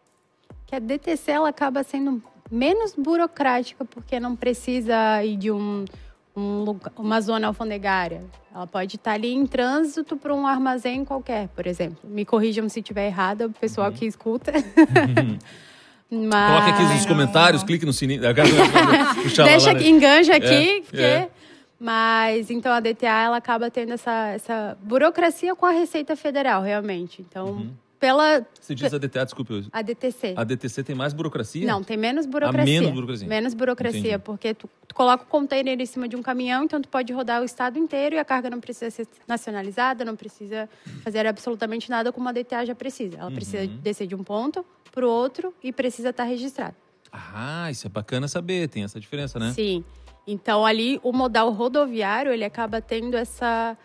Que 0.67 0.77
a 0.77 0.79
DTC 0.79 1.31
ela 1.33 1.49
acaba 1.49 1.83
sendo 1.83 2.23
menos 2.51 2.95
burocrática 2.97 3.85
porque 3.85 4.21
não 4.21 4.37
precisa 4.37 5.25
ir 5.25 5.37
de 5.37 5.51
um, 5.51 5.85
um 6.37 6.65
lugar- 6.65 6.93
uma 6.97 7.21
zona 7.21 7.47
alfandegária. 7.47 8.25
Ela 8.55 8.67
pode 8.67 8.97
estar 8.97 9.13
ali 9.13 9.33
em 9.33 9.47
trânsito 9.47 10.17
para 10.17 10.35
um 10.35 10.47
armazém 10.47 11.05
qualquer, 11.05 11.49
por 11.49 11.67
exemplo. 11.67 11.99
Me 12.05 12.25
corrijam 12.25 12.69
se 12.69 12.81
estiver 12.81 13.07
errada, 13.07 13.47
o 13.47 13.51
pessoal 13.51 13.91
que 13.93 14.05
escuta. 14.07 14.53
Mas... 16.11 16.65
Coloque 16.65 16.71
aqui 16.83 16.95
nos 16.95 17.07
comentários, 17.07 17.63
clique 17.65 17.85
no 17.87 17.93
sininho. 17.93 18.21
Deixa 18.21 19.43
lá, 19.43 19.49
né? 19.49 19.71
aqui, 19.71 19.89
enganja 19.89 20.37
aqui, 20.37 20.45
É, 20.79 20.81
porque... 20.83 20.97
é. 21.03 21.29
Mas, 21.81 22.51
então, 22.51 22.73
a 22.73 22.81
DTA, 22.81 23.25
ela 23.25 23.37
acaba 23.37 23.71
tendo 23.71 23.93
essa, 23.93 24.29
essa 24.29 24.79
burocracia 24.81 25.55
com 25.57 25.67
a 25.67 25.71
Receita 25.71 26.15
Federal, 26.17 26.63
realmente. 26.63 27.21
Então, 27.21 27.47
Uhum. 27.49 27.71
Pela... 28.05 28.47
Você 28.61 28.75
diz 28.75 28.93
a 28.93 28.99
DTA, 28.99 29.25
desculpa. 29.25 29.55
eu- 29.55 29.65
A 29.73 29.81
DTC. 29.81 30.35
A 30.37 30.45
DTC 30.45 30.83
tem 30.85 30.95
mais 30.95 31.15
burocracia? 31.15 31.67
Não, 31.67 31.83
tem 31.83 31.97
menos 31.97 32.27
burocracia. 32.27 32.65
menos 32.81 32.93
burocracia. 32.95 33.27
Menos 33.29 33.55
burocracia, 33.55 33.99
Entendi. 34.01 34.19
porque 34.19 34.53
tu, 34.53 34.69
tu 34.87 34.95
coloca 34.95 35.25
o 35.25 35.27
container 35.27 35.81
em 35.81 35.87
cima 35.87 36.07
de 36.07 36.15
um 36.15 36.23
caminhão, 36.23 36.65
então 36.65 36.83
tu 36.83 36.89
pode 36.91 37.11
rodar 37.15 37.41
o 37.41 37.45
estado 37.47 37.79
inteiro 37.79 38.15
e 38.15 38.19
a 38.19 38.25
carga 38.25 38.51
não 38.51 38.61
precisa 38.61 38.91
ser 38.91 39.09
nacionalizada, 39.27 40.05
não 40.05 40.17
precisa 40.17 40.69
fazer 41.03 41.27
absolutamente 41.27 41.89
nada 41.89 42.13
como 42.13 42.29
a 42.29 42.33
DTA 42.33 42.67
já 42.67 42.75
precisa. 42.75 43.17
Ela 43.21 43.31
precisa 43.31 43.63
Uhum. 43.63 43.79
descer 43.79 44.07
de 44.07 44.15
um 44.15 44.23
ponto 44.23 44.63
para 44.93 45.07
o 45.07 45.09
outro 45.09 45.55
e 45.63 45.73
precisa 45.73 46.11
estar 46.11 46.25
registrada. 46.25 46.77
Ah, 47.11 47.71
isso 47.71 47.87
é 47.87 47.91
bacana 47.91 48.29
saber, 48.29 48.69
tem 48.69 48.85
essa 48.85 49.01
diferença, 49.01 49.39
né? 49.39 49.51
Sim. 49.55 49.83
Então 50.27 50.67
ali 50.67 51.01
o 51.03 51.11
modal 51.11 51.51
rodoviário 51.53 52.31
ele 52.31 52.45
acaba 52.45 52.83
tendo 52.83 53.17
essa 53.17 53.79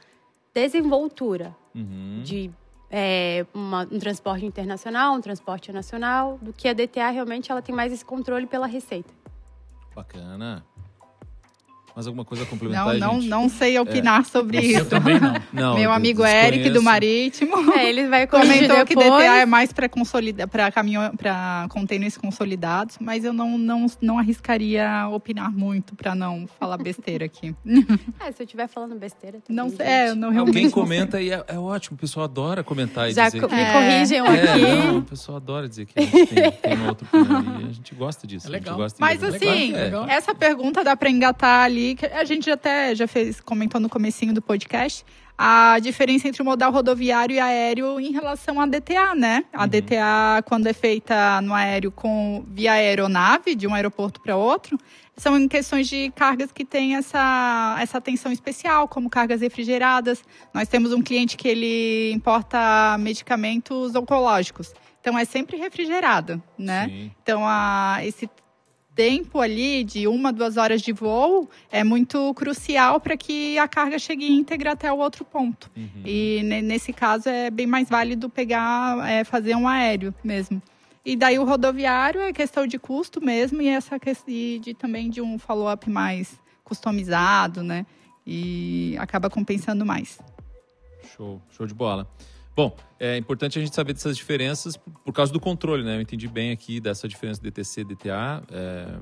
desenvoltura 0.54 1.56
Uhum. 1.74 2.22
de 2.24 2.52
é, 2.90 3.46
uma- 3.54 3.88
um 3.92 4.00
transporte 4.00 4.46
internacional, 4.46 5.14
um 5.14 5.22
transporte 5.22 5.72
nacional, 5.72 6.38
do 6.42 6.52
que 6.54 6.68
a 6.68 6.74
DTA 6.74 7.10
realmente 7.10 7.52
ela 7.52 7.62
tem 7.62 7.74
mais 7.76 7.92
esse 7.94 8.04
controle 8.06 8.48
pela 8.48 8.68
receita. 8.68 9.14
Bacana. 9.96 10.66
Mais 11.96 12.08
alguma 12.08 12.24
coisa 12.26 12.44
a 12.44 12.46
complementar, 12.48 12.86
Não, 12.96 13.00
não, 13.00 13.14
gente? 13.22 13.30
não 13.30 13.50
sei 13.50 13.78
opinar 13.80 14.26
sobre 14.26 14.60
isso. 14.60 14.80
Eu 14.80 14.86
também 14.90 15.20
não. 15.20 15.34
Não, 15.52 15.74
Meu 15.76 15.84
eu 15.86 15.92
amigo 15.92 16.24
Eric 16.26 16.58
do 16.70 16.74
desconheço. 16.74 16.84
Marítimo 16.84 17.56
É, 17.76 17.90
ele 17.90 18.08
vai 18.08 18.28
comentou 18.28 18.86
que. 18.86 18.96
DTA 18.96 19.38
é 19.42 19.46
mais 19.46 19.74
para 19.74 19.90
consolida 19.90 20.48
para 20.48 20.72
caminhão 20.72 21.12
para 21.16 21.68
containers 21.70 22.18
consolidados, 22.18 22.98
mas 23.00 23.24
eu 23.26 23.34
não, 23.34 23.58
não, 23.58 23.86
não 24.02 24.18
arriscaria 24.20 25.08
opinar 25.12 25.52
muito 25.52 25.96
para 25.96 26.14
não 26.16 26.48
falar 26.60 26.78
besteira 26.78 27.26
aqui. 27.26 27.56
É, 28.20 28.32
se 28.32 28.42
eu 28.42 28.46
estiver 28.46 28.68
falando 28.68 28.96
besteira 28.96 29.40
também, 29.40 29.56
Não 29.56 29.70
sei, 29.70 29.78
gente. 29.86 29.88
é, 29.90 30.10
eu 30.10 30.16
não 30.16 30.30
realmente 30.30 30.50
Alguém 30.50 30.64
não 30.64 30.70
sei. 30.72 30.82
comenta 30.84 31.22
e 31.22 31.32
é, 31.32 31.44
é 31.48 31.58
ótimo, 31.58 31.96
o 31.96 32.00
pessoal 32.00 32.26
adora 32.26 32.64
comentar 32.64 33.10
e 33.10 33.14
Já 33.14 33.26
dizer 33.28 33.40
co- 33.42 33.48
que... 33.48 33.56
me 33.56 33.62
É. 33.62 33.74
corrigem 33.74 34.20
É, 34.20 34.22
aqui. 34.52 34.62
não, 34.62 34.98
o 34.98 35.02
pessoal 35.04 35.38
adora 35.38 35.68
dizer 35.70 35.86
que 35.86 35.98
a 35.98 36.02
gente 36.02 36.26
tem, 36.28 36.52
tem 36.52 36.90
opinião 36.90 37.62
e 37.62 37.70
a 37.70 37.72
gente 37.74 37.96
gosta 37.96 38.28
disso. 38.28 38.48
É 38.48 38.50
a 38.50 38.54
gente 38.54 38.64
legal. 38.64 38.78
gosta 38.78 38.98
Mas 39.00 39.24
assim, 39.24 39.72
legal. 39.74 40.06
essa 40.08 40.36
pergunta 40.36 40.84
dá 40.84 40.96
para 40.98 41.10
engatar 41.10 41.64
ali, 41.66 41.79
que 41.98 42.06
a 42.06 42.24
gente 42.24 42.50
até 42.50 42.94
já 42.96 43.08
fez, 43.08 43.40
comentou 43.42 43.80
no 43.80 43.90
comecinho 43.90 44.34
do 44.34 44.42
podcast, 44.42 45.06
a 45.42 45.80
diferença 45.80 46.28
entre 46.28 46.42
o 46.42 46.46
modal 46.46 46.70
rodoviário 46.70 47.34
e 47.34 47.40
aéreo 47.40 47.98
em 47.98 48.12
relação 48.12 48.60
à 48.60 48.66
DTA, 48.66 49.16
né? 49.16 49.46
A 49.54 49.66
DTA, 49.66 50.44
quando 50.46 50.68
é 50.68 50.74
feita 50.74 51.40
no 51.42 51.54
aéreo 51.54 51.92
com 51.92 52.44
via 52.50 52.74
aeronave, 52.74 53.56
de 53.56 53.66
um 53.66 53.74
aeroporto 53.74 54.20
para 54.22 54.36
outro, 54.36 54.78
são 55.16 55.38
em 55.38 55.48
questões 55.48 55.88
de 55.88 56.12
cargas 56.12 56.52
que 56.52 56.66
têm 56.66 56.98
essa, 56.98 57.78
essa 57.80 57.98
atenção 57.98 58.34
especial, 58.34 58.88
como 58.90 59.10
cargas 59.10 59.40
refrigeradas. 59.40 60.24
Nós 60.54 60.68
temos 60.68 60.92
um 60.92 61.02
cliente 61.02 61.38
que 61.38 61.48
ele 61.48 62.12
importa 62.12 62.98
medicamentos 63.00 63.96
oncológicos. 63.96 64.74
Então 65.00 65.18
é 65.18 65.24
sempre 65.24 65.56
refrigerado, 65.56 66.44
né? 66.58 66.88
Sim. 66.88 67.12
Então, 67.24 67.42
a, 67.46 68.00
esse 68.04 68.30
tempo 69.00 69.40
ali 69.40 69.82
de 69.86 70.10
uma, 70.10 70.34
duas 70.34 70.58
horas 70.58 70.82
de 70.82 70.92
voo 70.92 71.50
é 71.72 71.86
muito 71.86 72.34
crucial 72.34 73.00
para 73.00 73.16
que 73.16 73.58
a 73.58 73.66
carga 73.66 73.98
chegue 73.98 74.30
íntegra 74.30 74.74
até 74.74 74.92
o 74.92 74.98
outro 74.98 75.24
ponto. 75.24 75.72
Uhum. 75.78 76.02
E 76.04 76.42
ne- 76.44 76.62
nesse 76.62 76.92
caso 76.92 77.30
é 77.30 77.50
bem 77.50 77.66
mais 77.66 77.88
válido 77.88 78.30
pegar, 78.30 79.10
é, 79.10 79.24
fazer 79.24 79.56
um 79.56 79.70
aéreo 79.70 80.14
mesmo. 80.22 80.62
E 81.06 81.16
daí 81.16 81.40
o 81.40 81.46
rodoviário 81.46 82.20
é 82.20 82.34
questão 82.34 82.68
de 82.68 82.78
custo 82.78 83.24
mesmo 83.24 83.62
e 83.62 83.70
essa 83.70 83.98
questão 83.98 84.34
de 84.60 84.74
também 84.78 85.10
de 85.10 85.22
um 85.22 85.40
follow-up 85.40 85.90
mais 85.90 86.38
customizado, 86.66 87.64
né? 87.64 87.86
E 88.28 88.98
acaba 89.00 89.30
compensando 89.30 89.86
mais. 89.86 90.20
Show, 91.16 91.42
show 91.52 91.66
de 91.66 91.74
bola. 91.74 92.06
Bom, 92.60 92.76
é 93.00 93.16
importante 93.16 93.58
a 93.58 93.62
gente 93.62 93.74
saber 93.74 93.94
dessas 93.94 94.18
diferenças 94.18 94.76
por, 94.76 95.14
causa 95.14 95.32
do 95.32 95.40
controle, 95.40 95.82
né? 95.82 95.96
Eu 95.96 96.02
entendi 96.02 96.28
bem 96.28 96.52
aqui 96.52 96.82
dessa 96.82 97.08
diferença 97.08 97.42
DTC 97.42 97.82
e 97.82 97.84
DTA. 97.86 98.44
é, 98.52 98.98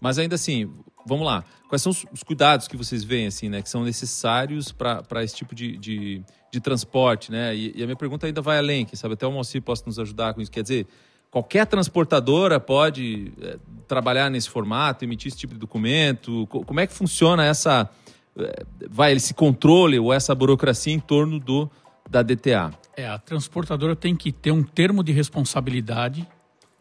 Mas 0.00 0.18
ainda 0.18 0.34
assim, 0.36 0.72
vamos 1.06 1.26
lá. 1.26 1.44
Quais 1.68 1.82
são 1.82 1.90
os, 1.92 2.06
os 2.10 2.22
cuidados 2.22 2.66
que 2.66 2.74
vocês 2.74 3.04
veem, 3.04 3.26
assim, 3.26 3.50
né? 3.50 3.60
Que 3.60 3.68
são 3.68 3.84
necessários 3.84 4.72
para 4.72 5.22
esse 5.22 5.36
tipo 5.36 5.54
de, 5.54 5.76
de, 5.76 6.22
de 6.50 6.58
transporte, 6.58 7.30
né? 7.30 7.54
E, 7.54 7.72
e 7.76 7.82
a 7.82 7.86
minha 7.86 7.96
pergunta 7.96 8.26
ainda 8.26 8.40
vai 8.40 8.56
além, 8.56 8.86
quem 8.86 8.96
sabe 8.96 9.12
até 9.12 9.26
o 9.26 9.30
Moacir 9.32 9.60
possa 9.60 9.82
nos 9.84 9.98
ajudar 9.98 10.32
com 10.32 10.40
isso. 10.40 10.50
Quer 10.50 10.62
dizer, 10.62 10.86
qualquer 11.30 11.66
transportadora 11.66 12.58
pode 12.58 13.30
é, 13.42 13.58
trabalhar 13.86 14.30
nesse 14.30 14.48
formato, 14.48 15.04
emitir 15.04 15.28
esse 15.28 15.36
tipo 15.36 15.52
de 15.52 15.60
documento? 15.60 16.46
Co- 16.46 16.64
Como 16.64 16.80
é 16.80 16.86
que 16.86 16.94
funciona 16.94 17.44
essa... 17.44 17.90
é, 18.38 18.64
Vai, 18.88 19.12
esse 19.12 19.34
controle 19.34 19.98
ou 19.98 20.14
essa 20.14 20.34
burocracia 20.34 20.94
em 20.94 20.98
torno 21.00 21.38
do 21.38 21.70
da 22.08 22.22
DTA? 22.22 22.72
É, 22.96 23.08
a 23.08 23.18
transportadora 23.18 23.94
tem 23.96 24.14
que 24.16 24.32
ter 24.32 24.50
um 24.50 24.62
termo 24.62 25.02
de 25.02 25.12
responsabilidade 25.12 26.26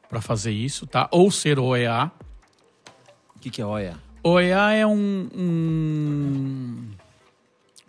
para 0.10 0.22
fazer 0.22 0.52
isso, 0.52 0.86
tá? 0.88 1.08
Ou 1.12 1.30
ser 1.32 1.60
OEA. 1.60 2.12
O 3.36 3.40
que, 3.40 3.50
que 3.50 3.62
é 3.62 3.66
OEA? 3.66 3.98
OEA 4.24 4.72
é 4.72 4.88
um, 4.88 5.30
um, 5.36 6.92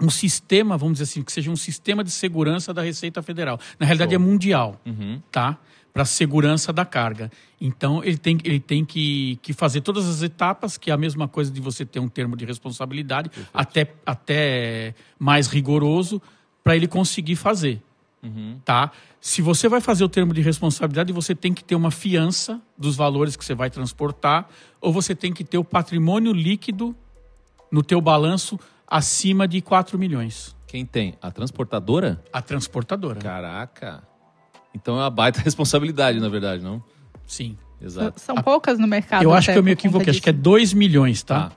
um 0.02 0.10
sistema, 0.10 0.76
vamos 0.76 0.94
dizer 0.98 1.04
assim, 1.04 1.22
que 1.22 1.32
seja 1.32 1.50
um 1.50 1.56
sistema 1.56 2.02
de 2.04 2.10
segurança 2.10 2.74
da 2.74 2.82
Receita 2.82 3.22
Federal. 3.22 3.58
Na 3.78 3.86
realidade 3.86 4.14
Show. 4.14 4.20
é 4.20 4.24
mundial, 4.24 4.80
Uhum. 4.84 5.20
tá? 5.30 5.56
Para 5.92 6.04
segurança 6.04 6.74
da 6.74 6.84
carga. 6.84 7.30
Então 7.58 8.04
ele 8.04 8.18
tem, 8.18 8.38
ele 8.44 8.60
tem 8.60 8.84
que, 8.84 9.38
que 9.40 9.54
fazer 9.54 9.80
todas 9.80 10.06
as 10.06 10.20
etapas, 10.22 10.76
que 10.76 10.90
é 10.90 10.94
a 10.94 10.96
mesma 10.98 11.26
coisa 11.26 11.50
de 11.50 11.58
você 11.60 11.86
ter 11.86 12.00
um 12.00 12.08
termo 12.08 12.36
de 12.36 12.44
responsabilidade, 12.44 13.30
até, 13.54 13.94
até 14.04 14.94
mais 15.18 15.46
rigoroso, 15.46 16.20
para 16.66 16.74
ele 16.74 16.88
conseguir 16.88 17.36
fazer 17.36 17.80
Uhum. 18.20 18.58
tá? 18.64 18.90
Se 19.20 19.40
você 19.40 19.68
vai 19.68 19.80
fazer 19.80 20.02
o 20.02 20.08
termo 20.08 20.34
de 20.34 20.40
responsabilidade, 20.40 21.12
você 21.12 21.32
tem 21.32 21.54
que 21.54 21.62
ter 21.62 21.76
uma 21.76 21.92
fiança 21.92 22.60
dos 22.76 22.96
valores 22.96 23.36
que 23.36 23.44
você 23.44 23.54
vai 23.54 23.70
transportar, 23.70 24.48
ou 24.80 24.92
você 24.92 25.14
tem 25.14 25.32
que 25.32 25.44
ter 25.44 25.58
o 25.58 25.62
patrimônio 25.62 26.32
líquido 26.32 26.96
no 27.70 27.84
teu 27.84 28.00
balanço 28.00 28.58
acima 28.84 29.46
de 29.46 29.60
4 29.60 29.96
milhões. 29.96 30.56
Quem 30.66 30.84
tem? 30.84 31.14
A 31.22 31.30
transportadora? 31.30 32.20
A 32.32 32.42
transportadora. 32.42 33.20
Caraca. 33.20 34.02
Então 34.74 34.96
é 34.96 35.02
uma 35.02 35.10
baita 35.10 35.40
responsabilidade, 35.44 36.18
na 36.18 36.28
verdade, 36.28 36.64
não? 36.64 36.82
Sim. 37.28 37.56
Exato. 37.80 38.18
São 38.18 38.34
poucas 38.36 38.76
no 38.76 38.88
mercado. 38.88 39.22
eu 39.22 39.32
acho 39.32 39.52
que 39.52 39.58
eu 39.58 39.62
me 39.62 39.70
equivoquei, 39.70 40.10
acho 40.10 40.22
que 40.22 40.30
é 40.30 40.32
disso. 40.32 40.42
2 40.42 40.72
milhões, 40.72 41.22
tá? 41.22 41.50
Tá. 41.50 41.56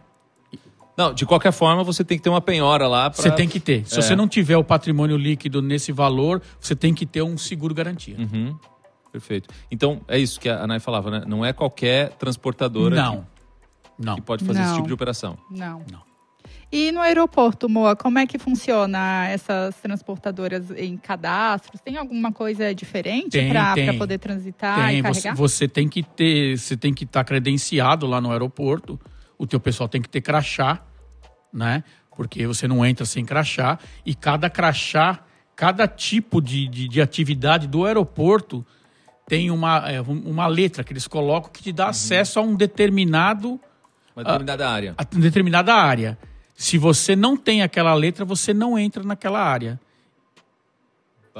Não, 0.99 1.13
de 1.13 1.25
qualquer 1.25 1.53
forma, 1.53 1.81
você 1.81 2.03
tem 2.03 2.17
que 2.17 2.23
ter 2.25 2.29
uma 2.29 2.41
penhora 2.41 2.85
lá 2.85 3.09
pra... 3.09 3.21
Você 3.23 3.31
tem 3.31 3.47
que 3.47 3.57
ter. 3.59 3.85
Se 3.87 3.97
É. 3.97 4.01
você 4.01 4.15
não 4.17 4.27
tiver 4.27 4.57
o 4.57 4.63
patrimônio 4.65 5.15
líquido 5.15 5.61
nesse 5.61 5.93
valor, 5.93 6.41
você 6.59 6.75
tem 6.75 6.93
que 6.93 7.05
ter 7.05 7.21
um 7.21 7.37
seguro 7.37 7.73
garantia. 7.73 8.17
Uhum. 8.19 8.53
Perfeito. 9.09 9.47
Então, 9.71 10.01
é 10.09 10.19
isso 10.19 10.37
que 10.39 10.49
a 10.49 10.61
Anai 10.61 10.79
falava, 10.81 11.09
né? 11.09 11.23
Não 11.25 11.45
é 11.45 11.53
qualquer 11.53 12.09
transportadora 12.17 12.95
Não. 12.97 13.25
Não. 13.97 14.15
que, 14.15 14.21
que 14.21 14.27
pode 14.27 14.43
fazer 14.43 14.59
esse 14.59 14.69
Não. 14.69 14.75
tipo 14.75 14.87
de 14.87 14.93
operação. 14.93 15.37
Não. 15.49 15.81
Não. 15.89 16.01
E 16.71 16.91
no 16.91 16.99
aeroporto, 16.99 17.67
Moa, 17.67 17.95
como 17.95 18.19
é 18.19 18.27
que 18.27 18.37
funciona 18.37 19.25
essas 19.27 19.75
transportadoras 19.77 20.69
em 20.77 20.97
cadastros? 20.97 21.81
Tem 21.81 21.97
alguma 21.97 22.31
coisa 22.31 22.75
diferente 22.75 23.39
para 23.49 23.93
poder 23.97 24.19
transitar 24.19 24.85
Tem, 24.87 24.99
e 24.99 25.01
você, 25.01 25.21
carregar? 25.21 25.35
você 25.35 25.67
tem 25.67 25.87
que 25.87 26.03
ter, 26.03 26.57
você 26.57 26.77
tem 26.77 26.93
que 26.93 27.05
estar 27.05 27.23
credenciado 27.23 28.05
lá 28.05 28.21
no 28.21 28.31
aeroporto. 28.31 28.99
O 29.37 29.47
teu 29.47 29.59
pessoal 29.59 29.89
tem 29.89 30.01
que 30.01 30.09
ter 30.09 30.21
crachá, 30.21 30.83
né? 31.51 31.83
Porque 32.15 32.45
você 32.45 32.67
não 32.67 32.85
entra 32.85 33.05
sem 33.05 33.23
crachá 33.25 33.79
e 34.05 34.13
cada 34.13 34.49
crachá, 34.49 35.23
cada 35.55 35.87
tipo 35.87 36.41
de, 36.41 36.67
de, 36.67 36.87
de 36.87 37.01
atividade 37.01 37.67
do 37.67 37.85
aeroporto 37.85 38.65
tem 39.27 39.49
uma, 39.51 39.89
é, 39.89 40.01
uma 40.01 40.47
letra 40.47 40.83
que 40.83 40.91
eles 40.91 41.07
colocam 41.07 41.51
que 41.51 41.61
te 41.63 41.71
dá 41.71 41.89
acesso 41.89 42.39
a 42.39 42.41
um 42.41 42.55
determinado 42.55 43.59
Uma 44.15 44.23
determinada 44.23 44.69
área. 44.69 44.95
a 44.97 45.03
determinada 45.03 45.73
área. 45.73 46.17
Se 46.55 46.77
você 46.77 47.15
não 47.15 47.37
tem 47.37 47.61
aquela 47.61 47.93
letra, 47.93 48.25
você 48.25 48.53
não 48.53 48.77
entra 48.77 49.01
naquela 49.03 49.39
área. 49.41 49.79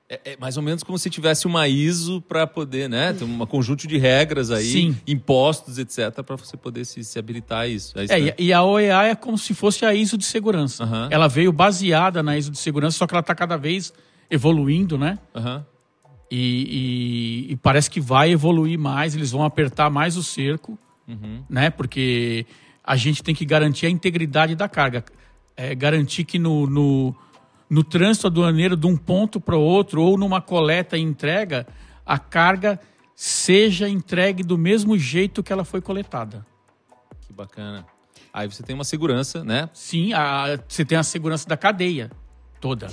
É, 0.08 0.32
é 0.32 0.36
mais 0.36 0.56
ou 0.58 0.62
menos 0.62 0.82
como 0.82 0.98
se 0.98 1.08
tivesse 1.08 1.46
uma 1.46 1.66
ISO 1.66 2.20
para 2.20 2.46
poder, 2.46 2.90
né? 2.90 3.14
Tem 3.14 3.26
um 3.26 3.46
conjunto 3.46 3.86
de 3.86 3.96
regras 3.96 4.50
aí, 4.50 4.64
Sim. 4.70 4.96
impostos, 5.06 5.78
etc, 5.78 6.22
para 6.22 6.36
você 6.36 6.56
poder 6.58 6.84
se, 6.84 7.02
se 7.02 7.18
habilitar 7.18 7.60
a 7.60 7.66
isso. 7.66 7.98
É 7.98 8.04
É, 8.04 8.20
né? 8.20 8.34
e, 8.38 8.52
a 8.52 8.62
OEA 8.62 9.02
é 9.04 9.14
como 9.14 9.38
se 9.38 9.54
fosse 9.54 9.84
a 9.86 9.94
ISO 9.94 10.18
de 10.18 10.24
segurança. 10.26 10.84
Aham. 10.84 11.08
Ela 11.10 11.26
veio 11.26 11.50
baseada 11.52 12.22
na 12.22 12.36
ISO 12.36 12.50
de 12.50 12.58
segurança, 12.58 12.98
só 12.98 13.06
que 13.06 13.14
ela 13.14 13.20
está 13.22 13.34
cada 13.34 13.56
vez 13.56 13.94
evoluindo, 14.30 14.98
né? 14.98 15.18
Aham. 15.34 15.64
E, 16.30 17.46
e- 17.48 17.52
e 17.52 17.56
parece 17.56 17.88
que 17.90 18.00
vai 18.00 18.30
evoluir 18.32 18.78
mais, 18.78 19.14
eles 19.14 19.30
vão 19.30 19.42
apertar 19.44 19.88
mais 19.90 20.16
o 20.16 20.22
cerco, 20.22 20.78
Uhum. 21.08 21.42
né? 21.48 21.70
Porque 21.70 22.44
a 22.82 22.96
gente 22.96 23.22
tem 23.22 23.34
que 23.34 23.44
garantir 23.46 23.86
a 23.86 23.90
integridade 23.90 24.54
da 24.54 24.68
carga. 24.68 25.02
É, 25.56 25.74
garantir 25.74 26.24
que 26.24 26.38
no, 26.38 26.66
no, 26.66 27.14
no 27.68 27.82
trânsito 27.82 28.26
aduaneiro 28.26 28.76
de 28.76 28.86
um 28.86 28.96
ponto 28.96 29.40
para 29.40 29.56
o 29.56 29.60
outro, 29.60 30.02
ou 30.02 30.16
numa 30.18 30.40
coleta 30.40 30.96
e 30.96 31.00
entrega, 31.00 31.66
a 32.04 32.18
carga 32.18 32.78
seja 33.14 33.88
entregue 33.88 34.42
do 34.42 34.58
mesmo 34.58 34.98
jeito 34.98 35.42
que 35.42 35.52
ela 35.52 35.64
foi 35.64 35.80
coletada. 35.80 36.44
Que 37.26 37.32
bacana. 37.32 37.86
Aí 38.32 38.48
você 38.50 38.62
tem 38.62 38.74
uma 38.74 38.84
segurança, 38.84 39.44
né? 39.44 39.70
Sim, 39.72 40.12
a- 40.12 40.58
você 40.68 40.84
tem 40.84 40.98
a 40.98 41.02
segurança 41.02 41.48
da 41.48 41.56
cadeia 41.56 42.10
toda. 42.60 42.88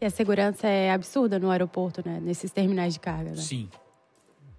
E 0.00 0.04
a 0.04 0.10
segurança 0.10 0.66
é 0.66 0.90
absurda 0.92 1.38
no 1.38 1.50
aeroporto, 1.50 2.02
né? 2.04 2.18
Nesses 2.20 2.50
terminais 2.50 2.94
de 2.94 3.00
carga, 3.00 3.30
né? 3.30 3.36
Sim. 3.36 3.68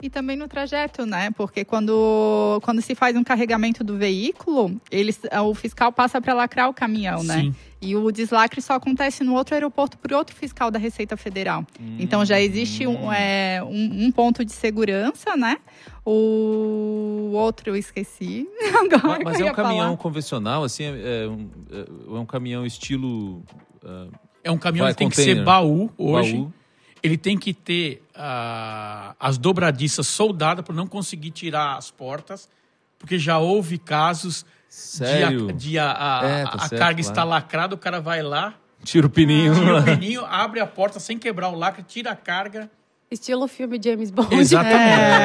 E 0.01 0.09
também 0.09 0.35
no 0.37 0.47
trajeto, 0.47 1.05
né? 1.05 1.31
Porque 1.31 1.65
quando, 1.65 2.59
quando 2.63 2.81
se 2.81 2.95
faz 2.95 3.15
um 3.15 3.23
carregamento 3.23 3.83
do 3.83 3.97
veículo, 3.97 4.79
eles, 4.91 5.19
o 5.43 5.53
fiscal 5.53 5.91
passa 5.91 6.21
para 6.21 6.33
lacrar 6.33 6.69
o 6.69 6.73
caminhão, 6.73 7.23
né? 7.23 7.51
E 7.79 7.95
o 7.95 8.11
deslacre 8.11 8.59
só 8.61 8.73
acontece 8.73 9.23
no 9.23 9.35
outro 9.35 9.53
aeroporto 9.53 9.97
por 9.99 10.11
outro 10.11 10.35
fiscal 10.35 10.71
da 10.71 10.79
Receita 10.79 11.15
Federal. 11.15 11.65
Então 11.99 12.25
já 12.25 12.39
existe 12.41 12.87
um, 12.87 13.13
é, 13.13 13.61
um, 13.63 14.05
um 14.05 14.11
ponto 14.11 14.43
de 14.43 14.51
segurança, 14.51 15.37
né? 15.37 15.57
O 16.03 17.31
outro 17.33 17.69
eu 17.69 17.75
esqueci. 17.75 18.47
Agora 18.91 19.19
Mas 19.23 19.37
que 19.37 19.43
eu 19.43 19.47
é 19.47 19.51
um 19.51 19.53
caminhão 19.53 19.85
falar. 19.85 19.97
convencional, 19.97 20.63
assim, 20.63 20.85
é, 20.85 21.25
é 21.25 21.27
um, 21.27 21.49
é 22.15 22.19
um 22.19 22.25
caminhão 22.25 22.65
estilo 22.65 23.43
ah, 23.83 24.07
É 24.43 24.51
um 24.51 24.57
caminhão 24.57 24.85
Vai, 24.85 24.93
que 24.93 24.97
tem 24.97 25.09
que 25.09 25.15
container. 25.15 25.37
ser 25.37 25.43
baú 25.43 25.91
hoje. 25.97 26.33
baú. 26.33 26.53
Ele 27.03 27.17
tem 27.17 27.37
que 27.37 27.53
ter 27.53 28.03
ah, 28.15 29.15
as 29.19 29.37
dobradiças 29.37 30.07
soldadas 30.07 30.65
para 30.65 30.73
não 30.73 30.87
conseguir 30.87 31.29
tirar 31.31 31.77
as 31.77 31.91
portas, 31.91 32.49
porque 32.97 33.19
já 33.19 33.37
houve 33.37 33.77
casos 33.77 34.43
Sério? 34.69 35.47
de, 35.47 35.51
a, 35.51 35.53
de 35.53 35.79
a, 35.79 36.19
a- 36.21 36.27
É, 36.27 36.43
tá 36.43 36.49
a 36.53 36.59
certo, 36.67 36.79
carga 36.79 37.01
claro. 37.01 37.11
está 37.11 37.23
lacrada, 37.23 37.75
o 37.75 37.77
cara 37.77 37.99
vai 38.01 38.21
lá, 38.21 38.53
Tira 38.83 39.07
o 39.07 39.09
pininho. 39.09 39.53
tira 39.55 39.79
o 39.79 39.83
pininho, 39.83 40.25
abre 40.25 40.59
a 40.59 40.67
porta 40.67 40.99
sem 40.99 41.17
quebrar 41.17 41.49
o 41.49 41.55
lacre, 41.55 41.83
tira 41.83 42.11
a 42.11 42.15
carga. 42.15 42.69
Estilo 43.09 43.47
filme 43.47 43.79
James 43.83 44.11
Bond. 44.11 44.35
Exatamente. 44.35 44.83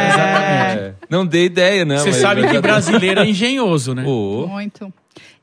exatamente. 0.09 0.79
É, 0.81 0.95
não 1.11 1.27
dei 1.27 1.47
ideia, 1.47 1.85
né? 1.85 1.99
Você 1.99 2.11
mas- 2.11 2.17
sabe 2.21 2.49
que 2.49 2.61
brasileiro 2.61 3.21
é 3.21 3.27
engenhoso, 3.27 3.93
né? 3.95 4.05
Ô, 4.07 4.47
Muito. 4.47 4.93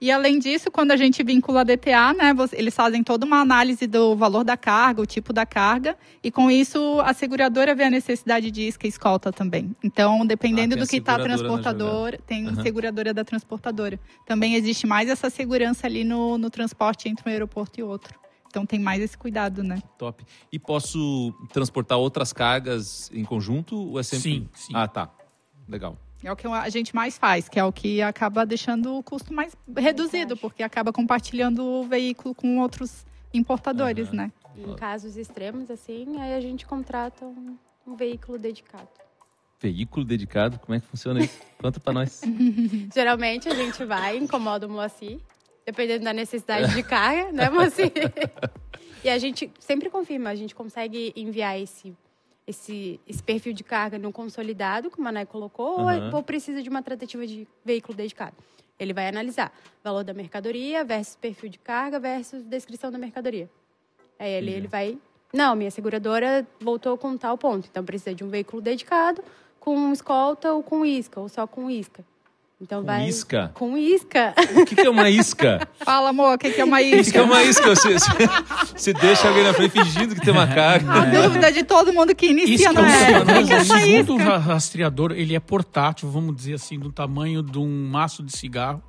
E 0.02 0.12
além 0.12 0.40
disso, 0.40 0.72
quando 0.72 0.92
a 0.92 0.98
gente 0.98 1.24
vincula 1.24 1.62
a 1.62 1.64
DTA, 1.64 2.14
né, 2.14 2.34
eles 2.54 2.76
fazem 2.76 3.04
toda 3.04 3.26
uma 3.26 3.42
análise 3.42 3.86
do 3.86 4.16
valor 4.16 4.44
da 4.44 4.56
carga, 4.56 5.02
o 5.02 5.06
tipo 5.06 5.34
da 5.34 5.46
carga, 5.46 5.98
e 6.24 6.32
com 6.32 6.50
isso 6.50 7.00
a 7.02 7.14
seguradora 7.14 7.76
vê 7.76 7.84
a 7.84 7.90
necessidade 7.90 8.50
de 8.52 8.68
isca 8.68 8.86
e 8.86 8.90
escolta 8.90 9.32
também. 9.32 9.76
Então, 9.84 10.26
dependendo 10.26 10.76
Ah, 10.76 10.78
do 10.78 10.88
que 10.88 10.98
está 10.98 11.16
a 11.16 11.20
transportadora, 11.20 12.18
tem 12.26 12.48
Aham. 12.48 12.62
seguradora 12.64 13.14
da 13.14 13.24
transportadora. 13.24 14.00
Também 14.26 14.56
existe 14.56 14.88
mais 14.88 15.10
essa 15.10 15.30
segurança 15.30 15.86
ali 15.86 16.04
no, 16.04 16.38
no 16.38 16.50
transporte 16.50 17.10
entre 17.10 17.28
um 17.28 17.32
aeroporto 17.32 17.80
e 17.80 17.84
outro. 17.84 18.18
Então 18.48 18.66
tem 18.66 18.80
mais 18.80 19.02
esse 19.02 19.18
cuidado, 19.18 19.62
né? 19.64 19.80
top. 19.98 20.26
E 20.52 20.58
posso 20.58 21.32
transportar 21.54 22.00
outras 22.00 22.34
cargas 22.34 23.12
em 23.14 23.24
conjunto 23.24 23.78
ou 23.78 24.00
é 24.00 24.04
sempre... 24.04 24.32
Sim, 24.32 24.50
sim. 24.56 24.74
Ah, 24.74 24.88
tá. 24.88 25.12
Legal. 25.68 25.98
É 26.24 26.32
o 26.32 26.36
que 26.36 26.48
a 26.48 26.70
gente 26.70 26.94
mais 26.94 27.18
faz, 27.18 27.48
que 27.48 27.60
é 27.60 27.64
o 27.64 27.72
que 27.72 28.02
acaba 28.02 28.46
deixando 28.46 28.98
o 28.98 29.04
custo 29.04 29.34
mais 29.34 29.56
reduzido, 29.78 30.36
porque 30.36 30.62
acaba 30.62 30.92
compartilhando 30.92 31.64
o 31.64 31.84
veículo 31.84 32.36
com 32.36 32.60
outros 32.60 33.06
importadores, 33.34 34.10
Aham. 34.10 34.18
né? 34.18 34.32
Em 34.58 34.76
casos 34.76 35.16
extremos, 35.16 35.72
assim, 35.72 36.20
aí 36.20 36.34
a 36.34 36.42
gente 36.42 36.66
contrata 36.66 37.26
um, 37.26 37.58
um 37.88 37.96
veículo 37.96 38.38
dedicado. 38.38 38.90
Veículo 39.62 40.06
dedicado, 40.06 40.60
como 40.60 40.76
é 40.76 40.80
que 40.82 40.88
funciona 40.88 41.24
isso? 41.24 41.40
Conta 41.58 41.80
pra 41.80 41.94
nós. 41.94 42.22
Geralmente 42.94 43.48
a 43.48 43.56
gente 43.56 43.86
vai, 43.86 44.18
incomoda 44.18 44.68
o 44.68 44.70
Moacir, 44.70 45.20
dependendo 45.66 46.04
da 46.04 46.14
necessidade 46.14 46.74
de 46.74 46.84
carga, 46.84 47.32
né, 47.32 47.50
Moacir? 47.50 47.92
e 49.04 49.10
a 49.10 49.18
gente 49.18 49.50
sempre 49.60 49.90
confirma, 49.90 50.30
a 50.30 50.36
gente 50.36 50.54
consegue 50.54 51.14
enviar 51.16 51.58
esse, 51.60 51.96
esse, 52.50 53.00
esse 53.08 53.22
perfil 53.22 53.54
de 53.54 53.64
carga 53.64 54.00
no 54.00 54.12
consolidado, 54.12 54.90
como 54.90 55.08
a 55.08 55.12
Nai 55.12 55.26
colocou, 55.26 55.80
Aham. 55.88 56.10
ou, 56.10 56.16
ou 56.16 56.24
precisa 56.24 56.64
de 56.64 56.70
uma 56.70 56.82
tratativa 56.82 57.26
de 57.26 57.48
veículo 57.64 57.96
dedicado. 57.96 58.36
Ele 58.80 58.94
vai 58.94 59.08
analisar 59.08 59.54
valor 59.84 60.04
da 60.04 60.14
mercadoria 60.14 60.84
versus 60.84 61.16
perfil 61.16 61.50
de 61.50 61.60
carga 61.60 62.00
versus 62.00 62.44
descrição 62.44 62.92
da 62.92 62.98
mercadoria. 62.98 63.50
Aí 64.18 64.32
ele, 64.32 64.52
ele 64.52 64.68
vai. 64.68 64.98
Não, 65.34 65.56
minha 65.56 65.70
seguradora 65.70 66.48
voltou 66.60 66.98
com 66.98 67.16
tal 67.18 67.38
ponto. 67.38 67.68
Então 67.70 67.84
precisa 67.84 68.16
de 68.16 68.24
um 68.24 68.30
veículo 68.30 68.62
dedicado, 68.62 69.24
com 69.60 69.92
escolta 69.92 70.54
ou 70.54 70.64
com 70.64 70.86
isca, 70.86 71.20
ou 71.20 71.30
só 71.30 71.46
com 71.46 71.70
isca. 71.70 72.04
Então 72.62 72.82
Com 72.82 72.88
vai. 72.88 73.08
isca? 73.08 73.52
Com 73.54 73.78
isca. 73.78 74.34
O 74.54 74.66
que, 74.66 74.76
que 74.76 74.82
é 74.82 74.90
uma 74.90 75.10
isca? 75.10 75.66
Fala, 75.80 76.10
amor, 76.10 76.36
o 76.36 76.38
que, 76.38 76.52
que 76.52 76.60
é 76.60 76.66
uma 76.66 76.78
O 76.78 76.80
que, 76.82 76.90
que 76.92 76.96
isca? 76.98 77.20
é 77.20 77.22
uma 77.22 77.42
isca? 77.42 77.70
Você, 77.74 77.94
você- 77.94 78.12
você 78.76 78.94
deixa 78.94 79.30
alguém 79.30 79.44
na 79.46 79.54
frente 79.54 79.72
fingindo 79.72 80.14
que 80.14 80.20
tem 80.22 80.34
uma 80.34 80.46
carga. 80.46 80.92
A 80.92 81.06
dúvida 81.06 81.52
de 81.54 81.64
todo 81.64 81.94
mundo 81.94 82.14
que 82.14 82.28
inicia 82.28 82.68
é 82.70 82.72
na. 82.74 82.82
O 82.82 83.26
que, 83.26 83.44
que 83.48 83.54
é 83.54 83.56
essa 83.58 83.78
segundo 83.80 84.18
isca? 84.20 84.30
ra- 84.30 84.38
rastreador, 84.38 85.14
ele 85.14 85.34
é 85.36 85.40
portátil, 85.40 86.10
vamos 86.12 86.36
dizer 86.36 86.56
assim, 86.56 86.78
do 86.78 86.92
tamanho 86.92 87.42
de 87.42 87.58
um 87.58 87.88
maço 87.90 88.22
de 88.22 88.36
cigarro. 88.36 88.84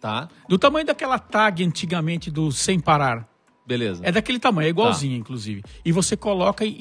Tá, 0.00 0.28
Do 0.48 0.58
tamanho 0.58 0.84
daquela 0.86 1.18
tag 1.18 1.64
antigamente 1.64 2.30
do 2.30 2.52
sem 2.52 2.78
parar. 2.78 3.26
beleza. 3.66 4.02
É 4.04 4.12
daquele 4.12 4.38
tamanho, 4.38 4.66
é 4.66 4.68
Tá. 4.68 4.70
igualzinha, 4.70 5.16
inclusive. 5.16 5.62
E 5.84 5.90
você 5.90 6.14
coloca 6.16 6.64
em, 6.64 6.76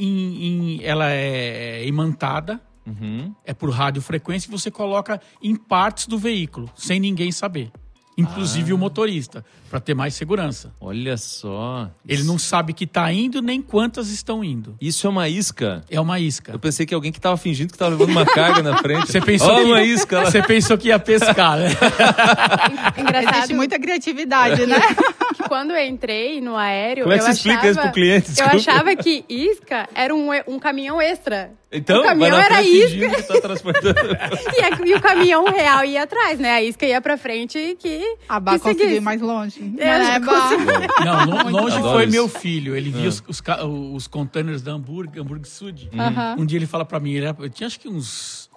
em- 0.77 0.83
Ela 0.83 1.09
é 1.09 1.83
imantada, 1.87 2.59
Uhum. 2.85 3.33
é 3.45 3.53
por 3.53 3.69
radiofrequência, 3.69 4.47
e 4.47 4.51
você 4.51 4.69
coloca 4.69 5.19
em 5.41 5.55
partes 5.55 6.05
do 6.07 6.17
veículo, 6.17 6.69
sem 6.75 6.99
ninguém 6.99 7.31
saber. 7.31 7.71
Inclusive 8.15 8.71
Ah. 8.71 8.75
o 8.75 8.77
motorista, 8.77 9.43
para 9.71 9.79
ter 9.79 9.95
mais 9.95 10.13
segurança. 10.13 10.71
Olha 10.79 11.17
só. 11.17 11.89
Ele 12.07 12.21
não 12.21 12.37
sabe 12.37 12.71
que 12.71 12.83
está 12.83 13.11
indo 13.11 13.41
nem 13.41 13.59
quantas 13.59 14.09
estão 14.09 14.43
indo. 14.43 14.75
Isso 14.79 15.07
é 15.07 15.09
uma 15.09 15.27
isca? 15.27 15.81
É 15.89 15.99
uma 15.99 16.19
isca. 16.19 16.51
Eu 16.51 16.59
pensei 16.59 16.85
que 16.85 16.93
alguém 16.93 17.11
que 17.11 17.19
tava 17.19 17.37
fingindo 17.37 17.71
que 17.71 17.77
tava 17.79 17.89
levando 17.89 18.11
uma 18.11 18.23
carga 18.23 18.61
na 18.61 18.77
frente. 18.77 19.07
Você 19.11 19.19
pensou, 19.19 19.55
que, 19.55 19.61
uma 19.63 19.81
isca 19.81 20.19
lá. 20.21 20.25
você 20.29 20.43
pensou 20.43 20.77
que 20.77 20.89
ia 20.89 20.99
pescar, 20.99 21.57
né? 21.57 21.69
Engraçado 22.99 23.35
Existe 23.37 23.53
muita 23.55 23.79
criatividade, 23.79 24.65
né? 24.67 24.77
quando 25.49 25.71
eu 25.71 25.85
entrei 25.85 26.39
no 26.41 26.55
aéreo. 26.55 27.03
Como 27.03 27.13
é 27.13 27.17
que 27.17 27.23
eu 27.23 27.27
você 27.27 27.31
explica 27.33 27.57
achava, 27.59 27.71
isso 27.71 27.81
pro 27.81 27.91
cliente? 27.91 28.31
Eu 28.39 28.45
achava 28.47 28.95
que 28.95 29.25
isca 29.29 29.87
era 29.95 30.13
um, 30.13 30.29
um 30.47 30.59
caminhão 30.59 31.01
extra. 31.01 31.51
Então, 31.71 32.01
o 32.01 32.03
caminhão 32.03 32.37
era 32.39 32.61
isca. 32.61 33.23
tá 33.23 33.41
transportando. 33.41 33.99
E, 34.55 34.61
a- 34.63 34.85
e 34.85 34.93
o 34.93 35.01
caminhão 35.01 35.45
real 35.45 35.83
ia 35.83 36.03
atrás, 36.03 36.37
né? 36.39 36.51
A 36.51 36.61
isca 36.61 36.85
ia 36.85 37.01
pra 37.01 37.17
frente 37.17 37.57
e 37.57 37.75
que. 37.75 38.15
A 38.29 38.39
Bá 38.39 38.59
conseguiu 38.59 38.89
ir 38.97 39.01
mais 39.01 39.19
longe. 39.21 39.59
Né, 39.61 40.19
não 40.19 40.25
Bá? 40.25 40.41
consegui. 40.41 40.65
Não, 41.05 41.25
lo- 41.25 41.49
longe 41.49 41.77
Adoro 41.77 41.93
foi 41.93 42.03
isso. 42.03 42.11
meu 42.11 42.27
filho. 42.29 42.75
Ele 42.75 42.91
via 42.91 43.09
os, 43.09 43.23
os, 43.27 43.41
ca- 43.41 43.63
os 43.65 44.05
containers 44.07 44.61
da 44.61 44.71
hambúrguer, 44.73 45.21
hambúrguer 45.21 45.47
Sud. 45.47 45.89
Um 46.37 46.45
dia 46.45 46.59
ele 46.59 46.67
fala 46.67 46.85
pra 46.85 46.99
mim, 46.99 47.13
ele 47.13 47.25
eu 47.27 47.49
tinha 47.49 47.65
acho 47.67 47.79
que 47.79 47.87
uns 47.89 48.49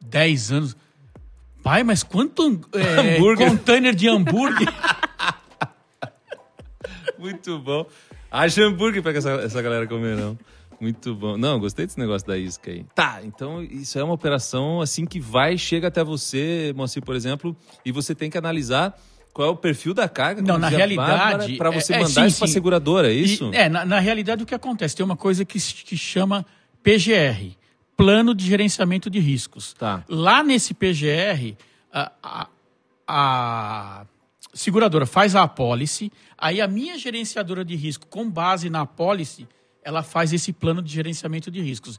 10 0.00 0.52
anos. 0.52 0.76
Pai, 1.64 1.82
mas 1.84 2.02
quanto 2.02 2.60
é, 2.74 3.14
Hambúrguer. 3.16 3.48
container 3.48 3.94
de 3.94 4.08
hambúrguer? 4.08 4.68
Muito 7.22 7.58
bom. 7.58 7.86
Haja 8.30 8.64
hambúrguer 8.64 9.02
pra 9.02 9.12
essa, 9.12 9.30
essa 9.32 9.62
galera 9.62 9.86
comer, 9.86 10.16
não. 10.16 10.38
Muito 10.80 11.14
bom. 11.14 11.36
Não, 11.38 11.60
gostei 11.60 11.86
desse 11.86 11.98
negócio 11.98 12.26
da 12.26 12.36
isca 12.36 12.70
aí. 12.70 12.84
Tá, 12.94 13.20
então 13.22 13.62
isso 13.62 13.96
é 13.98 14.02
uma 14.02 14.14
operação 14.14 14.80
assim 14.80 15.06
que 15.06 15.20
vai, 15.20 15.56
chega 15.56 15.86
até 15.88 16.02
você, 16.02 16.72
Moacir, 16.74 17.02
por 17.04 17.14
exemplo, 17.14 17.56
e 17.84 17.92
você 17.92 18.14
tem 18.16 18.28
que 18.28 18.36
analisar 18.36 18.98
qual 19.32 19.48
é 19.48 19.50
o 19.52 19.56
perfil 19.56 19.94
da 19.94 20.08
carga. 20.08 20.42
Não, 20.42 20.58
na 20.58 20.66
a 20.66 20.70
realidade, 20.70 21.56
Pra 21.56 21.70
você 21.70 21.92
é- 21.92 21.96
é, 21.96 21.98
mandar 22.00 22.10
sim, 22.22 22.26
isso 22.26 22.44
sim. 22.46 22.52
seguradora, 22.52 23.12
é 23.12 23.14
E- 23.14 23.22
isso? 23.24 23.50
é, 23.54 23.68
na, 23.68 23.84
na 23.84 24.00
realidade 24.00 24.42
o 24.42 24.46
que 24.46 24.54
acontece? 24.54 24.96
Tem 24.96 25.06
uma 25.06 25.16
coisa 25.16 25.44
que, 25.44 25.58
que 25.60 25.96
chama 25.96 26.44
PGR, 26.82 27.56
Plano 27.96 28.34
de 28.34 28.44
Gerenciamento 28.44 29.08
de 29.08 29.20
Riscos. 29.20 29.74
Tá. 29.74 30.02
Lá 30.08 30.42
nesse 30.42 30.74
PGR, 30.74 31.56
a, 31.92 32.10
a- 32.22 32.48
a- 33.06 34.06
seguradora 34.52 35.06
faz 35.06 35.34
a 35.34 35.42
apólice, 35.42 36.12
aí 36.36 36.60
a 36.60 36.68
minha 36.68 36.98
gerenciadora 36.98 37.64
de 37.64 37.74
risco, 37.74 38.06
com 38.06 38.28
base 38.30 38.68
na 38.68 38.82
apólice, 38.82 39.48
ela 39.82 40.02
faz 40.02 40.32
esse 40.32 40.52
plano 40.52 40.82
de 40.82 40.92
gerenciamento 40.92 41.50
de 41.50 41.60
riscos. 41.60 41.98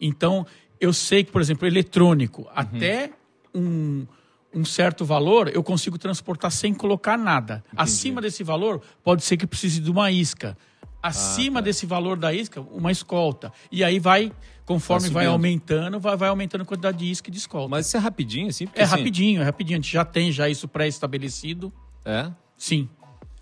Então, 0.00 0.46
eu 0.80 0.92
sei 0.92 1.22
que, 1.22 1.30
por 1.30 1.40
exemplo, 1.40 1.66
eletrônico, 1.66 2.48
até 2.54 3.10
um, 3.54 4.06
um 4.52 4.64
certo 4.64 5.04
valor, 5.04 5.50
eu 5.54 5.62
consigo 5.62 5.96
transportar 5.96 6.50
sem 6.50 6.74
colocar 6.74 7.16
nada. 7.16 7.64
Acima 7.76 8.20
desse 8.20 8.42
valor, 8.42 8.82
pode 9.02 9.22
ser 9.22 9.36
que 9.36 9.46
precise 9.46 9.80
de 9.80 9.90
uma 9.90 10.10
isca. 10.10 10.56
Acima 11.02 11.60
tá. 11.60 11.64
desse 11.64 11.86
valor 11.86 12.16
da 12.16 12.32
isca, 12.32 12.60
uma 12.60 12.92
escolta. 12.92 13.52
E 13.72 13.82
aí 13.82 13.98
vai, 13.98 14.30
conforme 14.64 15.08
Vai 15.08 15.24
vai 15.24 15.32
aumentando, 15.32 15.98
vai, 15.98 16.16
vai 16.16 16.28
aumentando 16.28 16.62
a 16.62 16.64
quantidade 16.64 16.98
de 16.98 17.10
isca 17.10 17.28
e 17.28 17.32
de 17.32 17.38
escolta. 17.38 17.68
Mas 17.68 17.86
isso 17.86 17.96
é 17.96 18.00
rapidinho, 18.00 18.48
assim? 18.48 18.66
Porque, 18.66 18.80
é 18.80 18.84
assim, 18.84 18.96
rapidinho, 18.96 19.42
é 19.42 19.44
rapidinho. 19.44 19.78
A 19.78 19.82
gente 19.82 19.92
já 19.92 20.04
tem 20.04 20.30
já 20.30 20.48
isso 20.48 20.68
pré-estabelecido. 20.68 21.72
É? 22.04 22.30
Sim. 22.56 22.88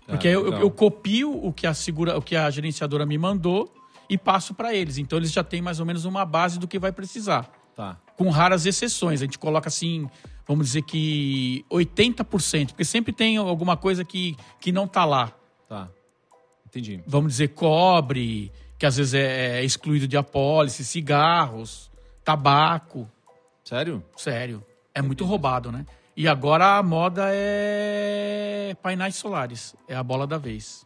Ah, 0.07 0.11
Porque 0.11 0.27
eu, 0.27 0.31
eu, 0.31 0.43
legal. 0.45 0.61
eu 0.61 0.71
copio 0.71 1.45
o 1.45 1.53
que 1.53 1.65
a 1.65 1.73
segura, 1.73 2.17
o 2.17 2.21
que 2.21 2.35
a 2.35 2.49
gerenciadora 2.49 3.05
me 3.05 3.17
mandou 3.17 3.73
e 4.09 4.17
passo 4.17 4.53
para 4.53 4.73
eles. 4.73 4.97
Então 4.97 5.17
eles 5.17 5.31
já 5.31 5.43
têm 5.43 5.61
mais 5.61 5.79
ou 5.79 5.85
menos 5.85 6.05
uma 6.05 6.25
base 6.25 6.59
do 6.59 6.67
que 6.67 6.77
vai 6.77 6.91
precisar. 6.91 7.49
Tá. 7.75 7.97
Com 8.17 8.29
raras 8.29 8.65
exceções. 8.65 9.21
A 9.21 9.25
gente 9.25 9.39
coloca 9.39 9.67
assim, 9.67 10.09
vamos 10.47 10.67
dizer 10.67 10.81
que 10.81 11.65
80%, 11.71 12.69
porque 12.69 12.83
sempre 12.83 13.13
tem 13.13 13.37
alguma 13.37 13.77
coisa 13.77 14.03
que, 14.03 14.35
que 14.59 14.71
não 14.71 14.87
tá 14.87 15.05
lá. 15.05 15.31
Tá. 15.67 15.89
Entendi. 16.65 17.01
Vamos 17.07 17.33
dizer 17.33 17.49
cobre, 17.49 18.51
que 18.77 18.85
às 18.85 18.97
vezes 18.97 19.13
é, 19.13 19.59
é 19.59 19.63
excluído 19.63 20.07
de 20.07 20.17
apólice, 20.17 20.83
cigarros, 20.83 21.91
tabaco. 22.23 23.09
Sério? 23.63 24.03
Sério. 24.17 24.63
É 24.93 25.01
muito 25.01 25.23
roubado, 25.23 25.71
né? 25.71 25.85
E 26.15 26.27
agora 26.27 26.77
a 26.77 26.83
moda 26.83 27.23
é 27.31 28.75
painéis 28.81 29.15
solares. 29.15 29.75
É 29.87 29.95
a 29.95 30.03
bola 30.03 30.27
da 30.27 30.37
vez. 30.37 30.85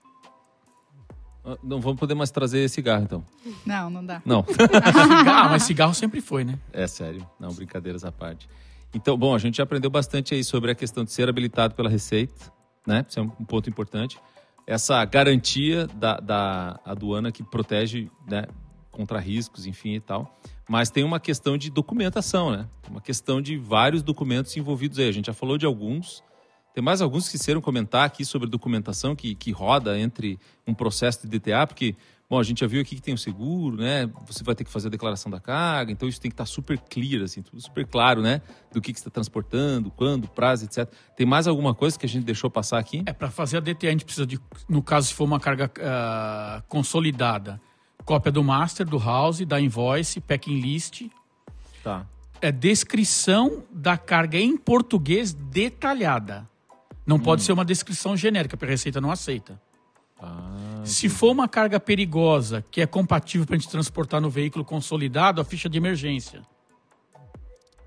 Ah, 1.43 1.57
Não 1.63 1.79
vamos 1.81 1.99
poder 1.99 2.15
mais 2.15 2.31
trazer 2.31 2.67
cigarro, 2.69 3.03
então. 3.03 3.25
Não, 3.65 3.89
não 3.89 4.05
dá. 4.05 4.21
Não. 4.25 4.43
Cigarro, 4.47 5.49
mas 5.49 5.63
cigarro 5.63 5.93
sempre 5.93 6.21
foi, 6.21 6.43
né? 6.43 6.57
É 6.71 6.87
sério. 6.87 7.27
Não, 7.39 7.51
brincadeiras 7.53 8.03
à 8.03 8.11
parte. 8.11 8.47
Então, 8.93 9.17
bom, 9.17 9.35
a 9.35 9.37
gente 9.37 9.57
já 9.57 9.63
aprendeu 9.63 9.89
bastante 9.89 10.33
aí 10.33 10.43
sobre 10.43 10.71
a 10.71 10.75
questão 10.75 11.03
de 11.03 11.11
ser 11.11 11.27
habilitado 11.27 11.75
pela 11.75 11.89
Receita, 11.89 12.51
né? 12.87 13.05
Isso 13.07 13.19
é 13.19 13.21
um 13.23 13.31
um 13.39 13.45
ponto 13.45 13.69
importante. 13.69 14.17
Essa 14.65 15.03
garantia 15.05 15.85
da, 15.87 16.17
da 16.19 16.79
aduana 16.85 17.31
que 17.31 17.43
protege, 17.43 18.09
né, 18.27 18.45
contra 18.91 19.19
riscos, 19.19 19.65
enfim 19.67 19.93
e 19.95 19.99
tal. 19.99 20.35
Mas 20.67 20.89
tem 20.89 21.03
uma 21.03 21.19
questão 21.19 21.57
de 21.57 21.69
documentação, 21.69 22.51
né? 22.51 22.67
Uma 22.89 23.01
questão 23.01 23.41
de 23.41 23.57
vários 23.57 24.01
documentos 24.01 24.55
envolvidos 24.57 24.97
aí. 24.97 25.07
A 25.07 25.11
gente 25.11 25.27
já 25.27 25.33
falou 25.33 25.57
de 25.57 25.65
alguns. 25.65 26.23
Tem 26.73 26.83
mais 26.83 27.01
alguns 27.01 27.29
que 27.29 27.37
quisieram 27.37 27.61
comentar 27.61 28.05
aqui 28.05 28.25
sobre 28.25 28.49
documentação 28.49 29.15
que, 29.15 29.33
que 29.33 29.49
roda 29.49 29.97
entre 29.97 30.37
um 30.67 30.73
processo 30.73 31.25
de 31.25 31.39
DTA, 31.39 31.65
porque, 31.65 31.95
bom, 32.29 32.37
a 32.37 32.43
gente 32.43 32.59
já 32.59 32.67
viu 32.67 32.81
aqui 32.81 32.95
que 32.95 33.01
tem 33.01 33.13
o 33.13 33.17
seguro, 33.17 33.77
né? 33.77 34.11
Você 34.25 34.43
vai 34.43 34.53
ter 34.53 34.65
que 34.65 34.69
fazer 34.69 34.87
a 34.87 34.91
declaração 34.91 35.31
da 35.31 35.39
carga, 35.39 35.89
então 35.89 36.09
isso 36.09 36.19
tem 36.19 36.29
que 36.29 36.33
estar 36.33 36.45
super 36.45 36.77
clear, 36.77 37.23
assim, 37.23 37.41
tudo 37.41 37.61
super 37.61 37.87
claro, 37.87 38.21
né? 38.21 38.41
Do 38.73 38.81
que, 38.81 38.91
que 38.91 38.99
você 38.99 39.07
está 39.07 39.09
transportando, 39.09 39.89
quando, 39.89 40.27
prazo, 40.27 40.65
etc. 40.65 40.91
Tem 41.15 41.25
mais 41.25 41.47
alguma 41.47 41.73
coisa 41.73 41.97
que 41.97 42.05
a 42.05 42.09
gente 42.09 42.25
deixou 42.25 42.49
passar 42.49 42.77
aqui? 42.77 43.03
É, 43.05 43.13
para 43.13 43.31
fazer 43.31 43.55
a 43.55 43.61
DTA, 43.61 43.87
a 43.87 43.91
gente 43.91 44.03
precisa 44.03 44.27
de, 44.27 44.37
no 44.67 44.83
caso, 44.83 45.07
se 45.07 45.13
for 45.13 45.23
uma 45.23 45.39
carga 45.39 45.71
ah, 45.79 46.61
consolidada, 46.67 47.61
cópia 48.05 48.31
do 48.31 48.43
master, 48.43 48.85
do 48.85 48.97
house, 48.97 49.39
da 49.45 49.59
invoice, 49.59 50.21
packing 50.21 50.59
list, 50.59 51.07
Tá. 51.83 52.05
é 52.41 52.51
descrição 52.51 53.63
da 53.71 53.97
carga 53.97 54.37
em 54.37 54.55
português 54.55 55.33
detalhada. 55.33 56.47
Não 57.05 57.19
pode 57.19 57.43
ser 57.43 57.51
uma 57.51 57.65
descrição 57.65 58.15
genérica, 58.15 58.55
porque 58.57 58.71
a 58.71 58.73
Receita 58.73 59.01
não 59.01 59.11
aceita. 59.11 59.61
Ah, 60.19 60.81
Se 60.83 61.09
for 61.09 61.31
uma 61.31 61.47
carga 61.47 61.79
perigosa, 61.79 62.63
que 62.71 62.79
é 62.81 62.85
compatível 62.87 63.45
para 63.45 63.55
a 63.55 63.59
gente 63.59 63.69
transportar 63.69 64.21
no 64.21 64.29
veículo 64.29 64.63
consolidado, 64.63 65.41
a 65.41 65.43
ficha 65.43 65.67
de 65.67 65.77
emergência. 65.77 66.41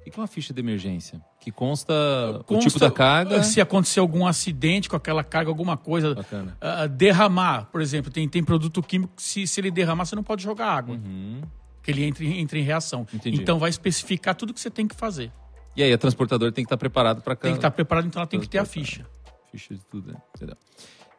O 0.08 0.12
que 0.12 0.18
é 0.18 0.22
uma 0.22 0.26
ficha 0.26 0.52
de 0.52 0.60
emergência? 0.60 1.20
Que 1.40 1.50
consta, 1.52 1.92
o 2.40 2.44
Consta, 2.44 2.68
tipo 2.68 2.78
da 2.78 2.90
carga. 2.90 3.42
Se 3.42 3.60
acontecer 3.60 4.00
algum 4.00 4.26
acidente 4.26 4.88
com 4.88 4.96
aquela 4.96 5.22
carga, 5.24 5.50
alguma 5.50 5.76
coisa. 5.76 6.16
Ah, 6.60 6.86
derramar, 6.86 7.68
por 7.70 7.80
exemplo, 7.80 8.10
tem, 8.10 8.28
tem 8.28 8.42
produto 8.42 8.82
químico 8.82 9.12
que 9.16 9.22
se, 9.22 9.46
se 9.46 9.60
ele 9.60 9.70
derramar, 9.70 10.04
você 10.04 10.16
não 10.16 10.22
pode 10.22 10.42
jogar 10.42 10.66
água. 10.72 10.96
Uhum. 10.96 11.40
Que 11.82 11.90
ele 11.90 12.04
entra, 12.04 12.24
em- 12.24 12.38
entra 12.40 12.58
em 12.58 12.62
reação. 12.62 13.06
Entendi. 13.12 13.40
Então 13.40 13.58
vai 13.58 13.70
especificar 13.70 14.34
tudo 14.34 14.52
que 14.52 14.60
você 14.60 14.70
tem 14.70 14.86
que 14.86 14.94
fazer. 14.94 15.32
E 15.76 15.82
aí, 15.82 15.92
a 15.92 15.98
transportadora 15.98 16.50
tem 16.50 16.64
que 16.64 16.66
estar 16.66 16.76
preparado 16.76 17.22
para 17.22 17.36
Tem 17.36 17.52
que 17.52 17.58
estar 17.58 17.70
preparado, 17.70 18.06
então 18.06 18.20
ela 18.20 18.26
tem 18.26 18.40
que 18.40 18.48
ter 18.48 18.58
a 18.58 18.64
ficha. 18.64 19.06
Ficha 19.52 19.74
de 19.74 19.84
tudo, 19.86 20.12
né? 20.12 20.18
Entendeu? 20.36 20.56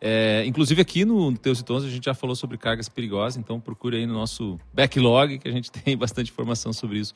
É, 0.02 0.43
inclusive 0.45 0.82
aqui 0.82 1.04
no, 1.04 1.32
no 1.32 1.38
Teus 1.38 1.60
e 1.60 1.63
Tons 1.63 1.84
a 1.84 1.89
gente 1.89 2.06
já 2.06 2.13
falou 2.13 2.36
sobre 2.36 2.58
cargas 2.58 2.88
perigosas, 2.88 3.36
então 3.38 3.60
procure 3.60 3.97
aí 3.97 4.06
no 4.06 4.13
nosso 4.13 4.58
backlog 4.73 5.39
que 5.39 5.47
a 5.47 5.52
gente 5.52 5.69
tem 5.73 5.97
bastante 5.97 6.32
informação 6.32 6.71
sobre 6.71 6.99
isso. 6.99 7.13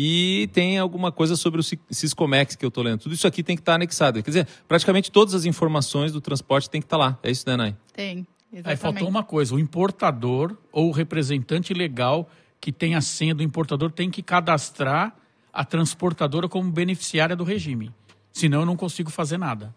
E 0.00 0.48
tem 0.52 0.78
alguma 0.78 1.10
coisa 1.10 1.34
sobre 1.34 1.58
o 1.58 1.62
Cis- 1.64 1.80
Siscomex 1.90 2.54
que 2.54 2.64
eu 2.64 2.70
tô 2.70 2.82
lendo. 2.82 3.00
Tudo 3.00 3.16
isso 3.16 3.26
aqui 3.26 3.42
tem 3.42 3.56
que 3.56 3.62
estar 3.62 3.74
anexado. 3.74 4.22
Quer 4.22 4.30
dizer, 4.30 4.48
praticamente 4.68 5.10
todas 5.10 5.34
as 5.34 5.44
informações 5.44 6.12
do 6.12 6.20
transporte 6.20 6.70
tem 6.70 6.80
que 6.80 6.86
estar 6.86 6.96
lá. 6.96 7.18
É 7.20 7.32
isso, 7.32 7.42
né, 7.48 7.56
Nai? 7.56 7.76
Tem. 7.92 8.18
Aí 8.52 8.60
Exatamente. 8.60 8.78
faltou 8.80 9.08
uma 9.08 9.24
coisa: 9.24 9.56
o 9.56 9.58
importador 9.58 10.56
ou 10.70 10.88
o 10.88 10.92
representante 10.92 11.74
legal 11.74 12.30
que 12.60 12.70
tem 12.70 12.94
a 12.94 13.00
senha 13.00 13.34
do 13.34 13.42
importador 13.42 13.90
tem 13.90 14.08
que 14.08 14.22
cadastrar 14.22 15.16
a 15.52 15.64
transportadora 15.64 16.48
como 16.48 16.70
beneficiária 16.70 17.34
do 17.34 17.42
regime. 17.42 17.92
Senão 18.32 18.60
eu 18.60 18.66
não 18.66 18.76
consigo 18.76 19.10
fazer 19.10 19.36
nada. 19.36 19.74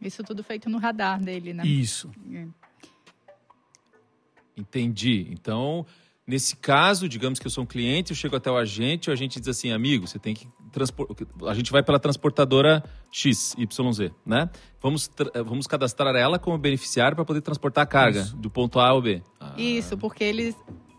Isso 0.00 0.22
tudo 0.22 0.44
feito 0.44 0.70
no 0.70 0.78
radar 0.78 1.20
dele, 1.20 1.52
né? 1.52 1.66
Isso. 1.66 2.12
É. 2.32 2.46
Entendi. 4.56 5.26
Então, 5.30 5.84
nesse 6.26 6.56
caso, 6.56 7.08
digamos 7.08 7.38
que 7.38 7.46
eu 7.46 7.50
sou 7.50 7.64
um 7.64 7.66
cliente, 7.66 8.10
eu 8.12 8.16
chego 8.16 8.36
até 8.36 8.50
o 8.50 8.56
agente, 8.56 9.10
o 9.10 9.12
agente 9.12 9.38
diz 9.38 9.48
assim, 9.48 9.70
amigo, 9.72 10.06
você 10.06 10.18
tem 10.18 10.34
que 10.34 10.48
transportar. 10.72 11.26
A 11.48 11.54
gente 11.54 11.70
vai 11.70 11.82
pela 11.82 11.98
transportadora 11.98 12.82
X, 13.10 13.54
YZ, 13.58 14.10
né? 14.24 14.48
Vamos, 14.80 15.08
tra- 15.08 15.30
eh, 15.34 15.42
vamos 15.42 15.66
cadastrar 15.66 16.14
ela 16.16 16.38
como 16.38 16.56
beneficiário 16.58 17.14
para 17.14 17.24
poder 17.24 17.40
transportar 17.40 17.84
a 17.84 17.86
carga 17.86 18.20
Isso. 18.20 18.36
do 18.36 18.50
ponto 18.50 18.78
A 18.80 18.88
ao 18.88 19.00
B. 19.02 19.22
Ah, 19.40 19.54
Isso, 19.56 19.96
porque 19.96 20.24
eles. 20.24 20.56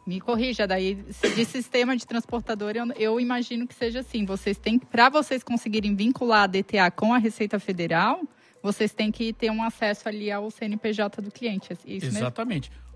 Me 0.07 0.21
corrija, 0.21 0.67
daí 0.67 1.03
de 1.35 1.45
sistema 1.45 1.97
de 1.97 2.05
transportadora, 2.05 2.77
eu, 2.77 2.85
eu 2.95 3.19
imagino 3.19 3.67
que 3.67 3.73
seja 3.73 4.01
assim. 4.01 4.23
Vocês 4.23 4.55
têm, 4.55 4.77
para 4.77 5.09
vocês 5.09 5.43
conseguirem 5.43 5.95
vincular 5.95 6.43
a 6.43 6.47
DTA 6.47 6.91
com 6.91 7.11
a 7.11 7.17
Receita 7.17 7.57
Federal, 7.59 8.21
vocês 8.61 8.93
têm 8.93 9.11
que 9.11 9.33
ter 9.33 9.49
um 9.49 9.63
acesso 9.63 10.07
ali 10.07 10.31
ao 10.31 10.51
CNPJ 10.51 11.23
do 11.23 11.31
cliente. 11.31 11.73
é 11.73 11.75
Isso 11.87 12.05
mesmo? 12.13 12.31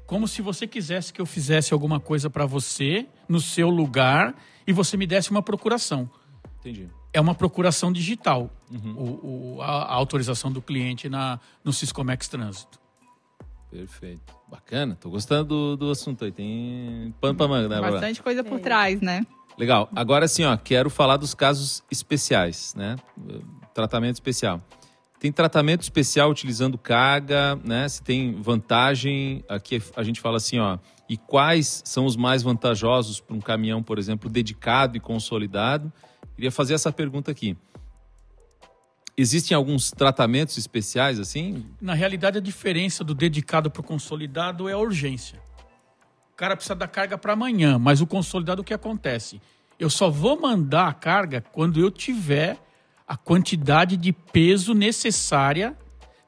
Como 0.10 0.28
se 0.28 0.42
você 0.42 0.66
quisesse 0.66 1.14
que 1.14 1.22
eu 1.22 1.26
fizesse 1.26 1.72
alguma 1.72 2.00
coisa 2.00 2.32
para 2.32 2.44
você, 2.44 3.06
no 3.28 3.40
seu 3.40 3.70
lugar, 3.70 4.34
e 4.66 4.74
você 4.74 4.98
me 4.98 5.06
desse 5.06 5.30
uma 5.30 5.44
procuração. 5.44 6.10
Entendi. 6.60 6.90
É 7.14 7.22
uma 7.22 7.36
procuração 7.36 7.94
digital, 7.94 8.50
Uhum. 8.72 8.96
o, 8.98 9.56
o- 9.58 9.62
a, 9.62 9.84
a 9.84 9.94
autorização 9.94 10.52
do 10.52 10.64
cliente 10.64 11.08
na, 11.08 11.40
no 11.64 11.72
Siscomex 11.72 12.28
Trânsito. 12.28 12.80
Perfeito. 13.70 14.34
Bacana, 14.50 14.96
tô 15.00 15.12
gostando 15.12 15.44
do, 15.46 15.78
do 15.78 15.92
assunto 15.92 16.26
aí. 16.26 16.32
Tem 16.32 17.14
pano 17.22 17.36
pra 17.38 17.48
manga, 17.48 17.70
né? 17.70 17.80
Bastante 17.80 18.20
coisa 18.24 18.44
por 18.44 18.58
Sim. 18.58 18.64
trás, 18.64 19.02
né? 19.02 19.24
Legal. 19.60 19.88
Agora 19.96 20.28
sim, 20.28 20.44
ó, 20.44 20.58
quero 20.58 20.90
falar 20.90 21.18
dos 21.18 21.36
casos 21.36 21.84
especiais, 21.92 22.74
né? 22.76 22.96
Tratamento 23.76 24.16
especial. 24.16 24.60
Tem 25.20 25.34
tratamento 25.34 25.82
especial 25.82 26.32
utilizando 26.32 26.78
carga, 26.78 27.58
né? 27.66 27.90
Se 27.90 28.02
tem 28.02 28.42
vantagem, 28.42 29.44
aqui 29.50 29.82
a 29.96 30.02
gente 30.02 30.22
fala 30.22 30.38
assim, 30.38 30.60
ó, 30.60 30.78
e 31.10 31.18
quais 31.18 31.82
são 31.84 32.06
os 32.06 32.16
mais 32.16 32.42
vantajosos 32.42 33.20
para 33.20 33.36
um 33.36 33.42
caminhão, 33.42 33.84
por 33.84 34.00
exemplo, 34.00 34.30
dedicado 34.30 34.96
e 34.96 35.00
consolidado? 35.00 35.92
Queria 36.36 36.52
fazer 36.52 36.74
essa 36.74 36.90
pergunta 36.90 37.30
aqui. 37.32 37.58
Existem 39.18 39.58
alguns 39.58 39.92
tratamentos 39.92 40.58
especiais 40.58 41.20
assim? 41.20 41.66
Na 41.82 41.94
realidade, 41.94 42.38
a 42.38 42.42
diferença 42.42 43.04
do 43.04 43.14
dedicado 43.14 43.70
para 43.70 43.82
o 43.82 43.84
consolidado 43.84 44.70
é 44.70 44.72
a 44.72 44.78
urgência. 44.78 45.38
O 46.32 46.36
cara 46.38 46.56
precisa 46.56 46.76
da 46.76 46.88
carga 46.88 47.18
para 47.18 47.34
amanhã, 47.34 47.78
mas 47.78 48.00
o 48.00 48.08
consolidado 48.08 48.62
o 48.62 48.64
que 48.64 48.74
acontece? 48.74 49.42
Eu 49.78 49.90
só 49.90 50.10
vou 50.10 50.40
mandar 50.40 50.88
a 50.88 50.94
carga 50.94 51.44
quando 51.52 51.82
eu 51.82 51.92
tiver 51.92 52.58
a 53.10 53.18
quantidade 53.18 53.98
de 53.98 54.14
peso 54.14 54.76
necessária. 54.76 55.76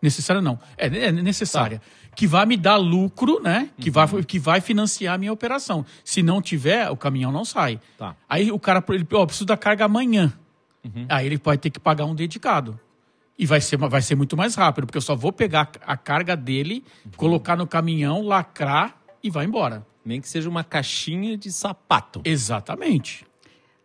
Necessária 0.02 0.42
não, 0.42 0.60
é, 0.76 0.88
é 0.88 1.12
necessária. 1.12 1.80
Que 2.16 2.26
vai 2.26 2.44
me 2.48 2.58
dar 2.58 2.76
lucro, 2.78 3.40
né? 3.40 3.70
Que, 3.80 3.92
vai, 3.92 4.08
que 4.24 4.40
vai 4.40 4.60
financiar 4.60 5.14
a 5.14 5.18
minha 5.18 5.32
operação. 5.32 5.86
Se 6.04 6.24
não 6.24 6.42
tiver, 6.42 6.90
o 6.90 6.98
caminhão 6.98 7.32
não 7.32 7.46
sai. 7.46 7.80
Tá. 8.00 8.16
Aí 8.28 8.52
o 8.52 8.58
cara, 8.60 8.84
ele, 8.90 9.08
ó, 9.14 9.26
preciso 9.28 9.46
da 9.46 9.56
carga 9.56 9.86
amanhã. 9.86 10.34
Aí 11.08 11.28
ele 11.28 11.38
pode 11.38 11.62
ter 11.62 11.70
que 11.70 11.80
pagar 11.80 12.06
um 12.06 12.16
dedicado. 12.16 12.80
E 13.38 13.46
vai 13.46 13.62
ser, 13.62 13.78
vai 13.78 14.02
ser 14.02 14.16
muito 14.16 14.36
mais 14.36 14.56
rápido, 14.56 14.88
porque 14.88 14.98
eu 14.98 15.02
só 15.02 15.16
vou 15.16 15.32
pegar 15.32 15.70
a 15.86 15.96
carga 15.96 16.36
dele, 16.36 16.84
colocar 17.16 17.56
no 17.56 17.68
caminhão, 17.68 18.24
lacrar 18.24 19.00
e 19.24 19.30
vai 19.30 19.46
embora. 19.46 19.86
Nem 20.04 20.20
que 20.20 20.28
seja 20.28 20.50
uma 20.50 20.64
caixinha 20.64 21.38
de 21.38 21.52
sapato. 21.52 22.22
Exatamente. 22.26 23.26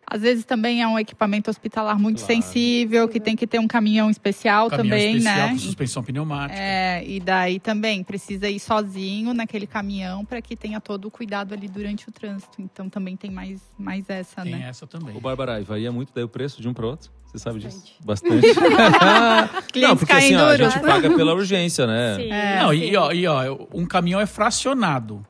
Às 0.09 0.21
vezes 0.21 0.45
também 0.45 0.81
é 0.81 0.87
um 0.87 0.97
equipamento 0.97 1.49
hospitalar 1.49 1.99
muito 1.99 2.19
Claro. 2.23 2.33
sensível, 2.41 3.09
que 3.09 3.19
tem 3.19 3.35
que 3.35 3.45
ter 3.45 3.59
um 3.59 3.67
caminhão 3.67 4.09
especial 4.09 4.69
Caminhão 4.69 4.85
também, 4.97 5.17
especial 5.17 5.47
né? 5.47 5.53
com 5.53 5.59
suspensão 5.59 6.01
pneumática. 6.03 6.57
É, 6.57 7.03
e 7.05 7.19
daí 7.19 7.59
também 7.59 8.03
precisa 8.03 8.47
ir 8.49 8.59
sozinho 8.59 9.33
naquele 9.33 9.67
caminhão 9.67 10.23
para 10.23 10.41
que 10.41 10.55
tenha 10.55 10.79
todo 10.79 11.05
o 11.09 11.11
cuidado 11.11 11.53
ali 11.53 11.67
durante 11.67 12.07
o 12.07 12.11
trânsito. 12.11 12.61
Então 12.61 12.89
também 12.89 13.17
tem 13.17 13.29
mais, 13.29 13.59
mais 13.77 14.09
essa, 14.09 14.43
Tem 14.43 14.53
né? 14.53 14.65
essa 14.69 14.87
também. 14.87 15.15
Ô, 15.15 15.19
Bárbara, 15.19 15.61
varia 15.61 15.91
muito 15.91 16.13
daí 16.15 16.23
o 16.23 16.29
preço 16.29 16.61
de 16.61 16.69
um 16.69 16.73
para 16.73 16.85
outro? 16.87 17.11
Você 17.25 17.39
sabe 17.39 17.59
disso? 17.59 17.83
Bastante. 18.05 18.47
Bastante. 18.55 19.79
não, 19.81 19.97
porque 19.97 20.13
assim, 20.13 20.35
ó, 20.35 20.45
a 20.45 20.55
duro. 20.55 20.71
gente 20.71 20.81
paga 20.83 21.13
pela 21.13 21.33
urgência, 21.33 21.85
né? 21.85 22.15
Sim. 22.15 22.31
É, 22.31 22.59
Não, 22.61 22.69
sim. 22.71 22.77
e, 22.77 22.95
ó, 22.95 23.11
e 23.11 23.27
ó, 23.27 23.57
um 23.73 23.85
caminhão 23.85 24.21
é 24.21 24.25
fracionado. 24.25 25.25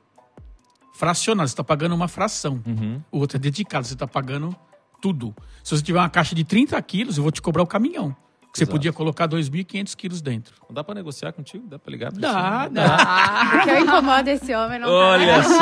Fracionado, 0.98 1.48
você 1.48 1.54
está 1.54 1.64
pagando 1.64 1.94
uma 1.94 2.08
fração. 2.08 2.60
Uhum. 2.66 3.00
O 3.12 3.20
outro 3.20 3.38
é 3.38 3.40
dedicado, 3.40 3.86
você 3.86 3.94
está 3.94 4.08
pagando 4.08 4.56
tudo. 5.00 5.32
Se 5.64 5.76
você 5.76 5.84
tiver 5.84 6.00
uma 6.00 6.10
caixa 6.10 6.34
de 6.34 6.44
30 6.44 6.82
quilos, 6.82 7.18
eu 7.18 7.24
vou 7.24 7.32
te 7.32 7.40
cobrar 7.40 7.62
o 7.62 7.68
caminhão. 7.68 8.16
Que 8.52 8.58
você 8.60 8.64
Exato. 8.64 8.72
podia 8.78 8.94
colocar 8.94 9.28
2.500 9.28 9.96
quilos 9.96 10.22
dentro. 10.22 10.56
Não 10.68 10.74
dá 10.74 10.84
para 10.84 10.96
negociar 10.96 11.32
contigo? 11.32 11.68
Dá 11.68 11.78
para 11.78 11.92
ligar? 11.92 12.12
pra 12.12 12.20
Dá, 12.22 12.64
você? 12.64 12.70
dá. 12.70 12.98
Ah, 13.00 13.62
que 13.64 13.70
eu 13.70 13.80
incomodo 13.80 14.30
esse 14.30 14.56
homem 14.56 14.80
não 14.80 14.90
Olha 14.90 15.44
só. 15.44 15.60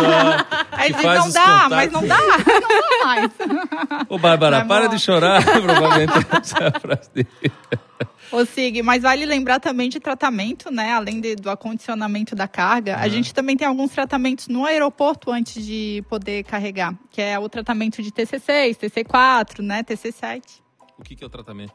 aí 0.71 0.93
diz, 0.93 1.03
não 1.03 1.29
dá, 1.31 1.43
contatos. 1.43 1.69
mas 1.69 1.91
não 1.91 2.07
dá, 2.07 2.17
não 2.17 2.61
dá 2.61 3.05
mais. 3.05 3.31
Ô, 4.07 4.17
Bárbara, 4.17 4.63
para 4.65 4.85
amor. 4.85 4.95
de 4.95 5.01
chorar. 5.03 5.43
Provavelmente 5.43 6.13
essa 6.41 6.57
é 6.63 6.67
a 6.67 6.79
frase 6.79 7.09
dele. 7.13 7.27
Ô, 8.31 8.43
Sig, 8.45 8.81
mas 8.81 9.03
vale 9.03 9.25
lembrar 9.25 9.59
também 9.59 9.87
de 9.89 9.99
tratamento, 9.99 10.71
né? 10.71 10.93
Além 10.93 11.19
de- 11.21 11.35
do 11.35 11.49
acondicionamento 11.49 12.35
da 12.35 12.47
carga, 12.47 12.97
a 12.97 13.07
gente 13.07 13.33
também 13.33 13.55
tem 13.57 13.67
alguns 13.67 13.91
tratamentos 13.91 14.47
no 14.47 14.65
aeroporto 14.65 15.31
antes 15.31 15.63
de 15.65 16.03
poder 16.09 16.43
carregar, 16.43 16.93
que 17.11 17.21
é 17.21 17.37
o 17.37 17.47
tratamento 17.49 18.01
de 18.01 18.11
TC6, 18.11 18.77
TC4, 18.77 19.59
né? 19.61 19.83
TC7. 19.83 20.41
O 20.97 21.03
que, 21.03 21.15
que 21.15 21.23
é 21.23 21.27
o 21.27 21.29
tratamento? 21.29 21.73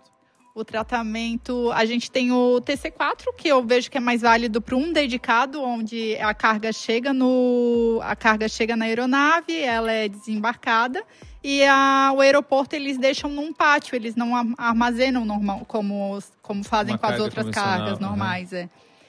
O 0.61 0.65
tratamento, 0.65 1.73
a 1.73 1.87
gente 1.87 2.11
tem 2.11 2.31
o 2.33 2.61
TC4, 2.61 3.29
que 3.35 3.49
eu 3.49 3.65
vejo 3.65 3.91
que 3.91 3.97
é 3.97 4.01
mais 4.01 4.21
válido 4.21 4.61
para 4.61 4.77
um 4.77 4.93
dedicado, 4.93 5.63
onde 5.63 6.17
a 6.19 6.35
carga 6.35 6.71
chega 6.71 7.15
no 7.15 7.99
a 8.03 8.15
carga 8.15 8.47
chega 8.47 8.77
na 8.77 8.85
aeronave, 8.85 9.59
ela 9.59 9.91
é 9.91 10.07
desembarcada 10.07 11.03
e 11.43 11.65
a- 11.65 12.13
o 12.15 12.21
aeroporto 12.21 12.77
eles 12.77 12.99
deixam 12.99 13.31
num 13.31 13.55
pátio, 13.55 13.97
eles 13.97 14.15
não 14.15 14.37
am- 14.37 14.55
armazenam 14.59 15.25
normal 15.25 15.65
como 15.67 16.19
como 16.43 16.63
fazem 16.63 16.93
Uma 16.93 16.99
com 16.99 17.07
as 17.07 17.19
outras 17.21 17.47
cargas 17.55 17.99
normais, 17.99 18.53
é. 18.53 18.69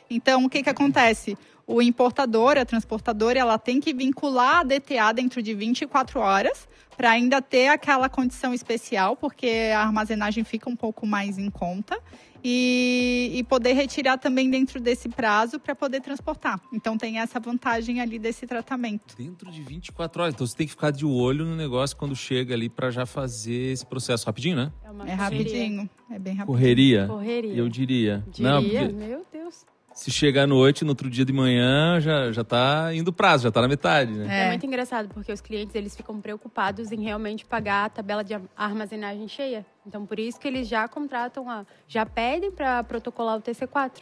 Então, 0.10 0.46
o 0.46 0.50
que 0.50 0.64
que 0.64 0.70
acontece? 0.70 1.38
O 1.68 1.82
importador, 1.82 2.58
a 2.58 2.64
transportadora, 2.66 3.38
ela 3.40 3.58
tem 3.58 3.82
que 3.82 3.94
vincular 3.94 4.60
a 4.60 4.64
DTA 4.64 5.12
dentro 5.12 5.42
de 5.42 5.54
24 5.54 6.20
horas 6.22 6.66
para 7.02 7.10
ainda 7.10 7.42
ter 7.42 7.68
aquela 7.68 8.08
condição 8.08 8.54
especial, 8.54 9.18
porque 9.18 9.72
a 9.76 9.82
armazenagem 9.82 10.44
fica 10.44 10.70
um 10.70 10.76
pouco 10.76 11.08
mais 11.08 11.40
em 11.40 11.50
conta. 11.50 12.00
E, 12.44 13.32
e 13.36 13.44
poder 13.44 13.74
retirar 13.74 14.18
também 14.18 14.50
dentro 14.50 14.80
desse 14.80 15.08
prazo 15.08 15.60
para 15.60 15.76
poder 15.76 16.02
transportar. 16.02 16.60
Então 16.74 16.98
tem 16.98 17.20
essa 17.20 17.40
vantagem 17.40 18.02
ali 18.02 18.18
desse 18.18 18.48
tratamento. 18.48 19.16
Dentro 19.16 19.52
de 19.52 19.62
24 19.62 20.24
horas. 20.24 20.34
Então 20.34 20.48
você 20.48 20.58
tem 20.58 20.66
que 20.66 20.72
ficar 20.72 20.90
de 20.90 21.06
olho 21.06 21.46
no 21.46 21.56
negócio 21.56 21.96
quando 21.96 22.16
chega 22.16 22.56
ali 22.56 22.68
para 22.68 22.90
já 22.90 23.06
fazer 23.06 23.74
esse 23.74 23.86
processo 23.86 24.26
rapidinho, 24.26 24.56
né? 24.56 24.72
É, 24.84 24.90
uma 24.90 25.08
É 25.08 25.14
rapidinho, 25.14 25.88
é 26.10 26.18
bem 26.18 26.34
rapidinho. 26.34 26.46
Correria. 26.46 27.08
Correria. 27.08 27.54
Eu 27.54 27.70
diria. 27.70 28.24
Diria, 28.32 28.52
Não, 28.52 28.64
porque 28.64 28.88
meu 28.88 29.26
Deus. 29.32 29.66
Se 29.94 30.10
chegar 30.10 30.44
à 30.44 30.48
noite, 30.48 30.84
no 30.84 30.92
outro 30.92 31.10
dia 31.10 31.26
de 31.26 31.34
manhã, 31.34 32.00
já, 32.00 32.32
já 32.32 32.44
tá 32.44 32.94
indo 32.94 33.10
o 33.10 33.14
prazo, 33.14 33.44
já 33.44 33.52
tá 33.52 33.62
na 33.62 33.68
metade, 33.68 34.12
né? 34.12 34.26
É. 34.30 34.46
É. 34.46 34.48
muito 34.48 34.66
engraçado, 34.66 35.10
porque 35.14 35.32
os 35.32 35.42
clientes 35.42 35.76
eles 35.76 35.96
ficam 35.96 36.20
preocupados 36.20 36.92
em 36.92 37.02
realmente 37.02 37.46
pagar 37.46 37.86
a 37.86 37.90
tabela 37.90 38.24
de 38.24 38.34
armazenagem 38.56 39.28
cheia. 39.28 39.66
Então, 39.86 40.06
por 40.06 40.20
isso 40.20 40.40
que 40.40 40.48
eles 40.48 40.68
já 40.68 40.88
contratam, 40.88 41.50
a, 41.50 41.66
já 41.88 42.06
pedem 42.06 42.52
para 42.52 42.84
protocolar 42.84 43.38
o 43.38 43.42
TC4. 43.42 44.02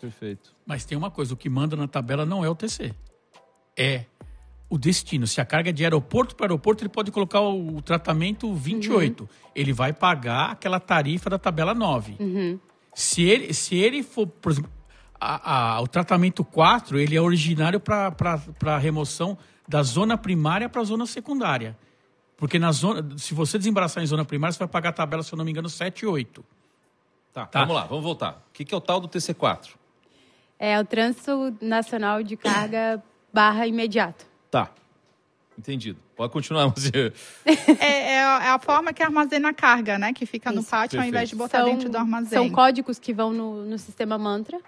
Perfeito. 0.00 0.54
Mas 0.64 0.84
tem 0.84 0.96
uma 0.96 1.10
coisa, 1.10 1.34
o 1.34 1.36
que 1.36 1.48
manda 1.48 1.76
na 1.76 1.86
tabela 1.86 2.24
não 2.24 2.44
é 2.44 2.48
o 2.48 2.54
TC. 2.54 2.94
É 3.76 4.04
o 4.70 4.78
destino. 4.78 5.26
Se 5.26 5.40
a 5.40 5.44
carga 5.44 5.70
é 5.70 5.72
de 5.72 5.82
aeroporto 5.84 6.36
para 6.36 6.46
aeroporto, 6.46 6.82
ele 6.82 6.88
pode 6.88 7.10
colocar 7.10 7.40
o 7.40 7.82
tratamento 7.82 8.54
28. 8.54 9.28
Ele 9.54 9.72
vai 9.72 9.92
pagar 9.92 10.52
aquela 10.52 10.78
tarifa 10.78 11.28
da 11.28 11.38
tabela 11.38 11.74
9. 11.74 12.16
Se, 12.94 13.22
ele, 13.22 13.52
se 13.52 13.76
ele 13.76 14.02
for, 14.02 14.26
por 14.26 14.52
exemplo, 14.52 14.70
a- 15.20 15.74
a- 15.76 15.80
o 15.80 15.86
tratamento 15.86 16.42
4, 16.44 16.98
ele 16.98 17.16
é 17.16 17.20
originário 17.20 17.78
para 17.78 18.14
a 18.66 18.78
remoção 18.78 19.36
da 19.68 19.82
zona 19.82 20.16
primária 20.16 20.68
para 20.68 20.80
a 20.80 20.84
zona 20.84 21.06
secundária. 21.06 21.76
Porque 22.36 22.58
na 22.58 22.72
zona, 22.72 23.06
se 23.18 23.34
você 23.34 23.58
desembaraçar 23.58 24.02
em 24.02 24.06
zona 24.06 24.24
primária, 24.24 24.52
você 24.52 24.58
vai 24.58 24.68
pagar 24.68 24.88
a 24.90 24.92
tabela, 24.92 25.22
se 25.22 25.32
eu 25.32 25.36
não 25.36 25.44
me 25.44 25.50
engano, 25.50 25.68
7 25.68 26.00
e 26.02 26.06
8. 26.06 26.42
Tá, 27.32 27.46
Tá. 27.46 27.60
vamos 27.60 27.74
lá, 27.76 27.84
vamos 27.84 28.02
voltar. 28.02 28.42
O 28.48 28.52
que, 28.52 28.64
que 28.64 28.74
é 28.74 28.76
o 28.76 28.80
tal 28.80 28.98
do 28.98 29.06
TC4? 29.08 29.76
É 30.58 30.78
o 30.80 30.84
Trânsito 30.84 31.54
Nacional 31.60 32.22
de 32.22 32.36
Carga 32.36 33.02
barra 33.32 33.66
imediato. 33.66 34.24
Tá. 34.50 34.70
Entendido. 35.58 35.98
Pode 36.16 36.32
continuar, 36.32 36.66
Muzia. 36.74 37.12
É, 37.78 38.12
é 38.14 38.24
a 38.24 38.44
é 38.44 38.48
a 38.50 38.58
forma 38.58 38.92
que 38.92 39.02
armazena 39.02 39.50
a 39.50 39.54
carga, 39.54 39.98
né? 39.98 40.12
Que 40.12 40.24
fica 40.26 40.50
no 40.50 40.60
Isso. 40.62 40.70
pátio 40.70 40.98
ao 41.00 41.06
invés 41.06 41.28
de 41.28 41.36
Perfeito. 41.36 41.58
botar 41.62 41.70
dentro 41.70 41.88
do 41.90 41.96
armazém. 41.98 42.30
são 42.38 42.50
códigos 42.50 42.98
que 42.98 43.12
vão 43.12 43.32
no, 43.32 43.64
no 43.66 43.78
sistema 43.78 44.16
Mantra. 44.18 44.58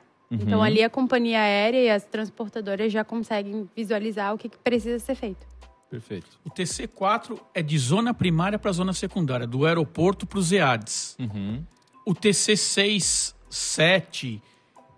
Então, 0.41 0.63
ali 0.63 0.83
a 0.83 0.89
companhia 0.89 1.41
aérea 1.41 1.79
e 1.79 1.91
as 1.91 2.05
transportadoras 2.05 2.93
já 2.93 3.05
conseguem 3.05 3.69
visualizar 3.77 4.35
o 4.35 4.39
que, 4.39 4.49
que 4.49 4.59
precisa 4.59 4.99
ser 4.99 5.15
feito. 5.15 5.47
Perfeito. 5.91 6.39
O 6.43 6.49
TC4 6.49 7.39
é 7.53 7.63
de 7.63 7.79
zona 7.79 8.15
primária 8.15 8.59
para 8.59 8.73
zona 8.73 8.95
secundária, 8.95 9.47
do 9.47 9.67
aeroporto 9.67 10.27
para 10.27 10.39
os 10.39 10.51
EADs. 10.51 11.17
Uhum. 11.21 11.63
O 12.07 12.15
TC6, 12.15 13.35
7, 13.51 14.43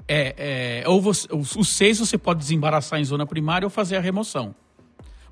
é, 0.07 0.83
é, 0.85 0.89
ou 0.89 1.01
você, 1.01 1.27
o, 1.33 1.39
o 1.39 1.65
6 1.65 1.99
você 1.99 2.17
pode 2.17 2.39
desembaraçar 2.39 3.01
em 3.01 3.05
zona 3.05 3.27
primária 3.27 3.67
ou 3.67 3.71
fazer 3.71 3.97
a 3.97 4.01
remoção. 4.01 4.55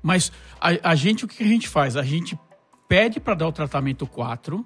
Mas 0.01 0.33
a, 0.59 0.91
a 0.91 0.95
gente, 0.95 1.23
o 1.23 1.27
que 1.29 1.41
a 1.41 1.47
gente 1.47 1.69
faz? 1.69 1.95
A 1.95 2.03
gente 2.03 2.37
pede 2.89 3.21
para 3.21 3.33
dar 3.33 3.47
o 3.47 3.51
tratamento 3.53 4.05
4, 4.05 4.65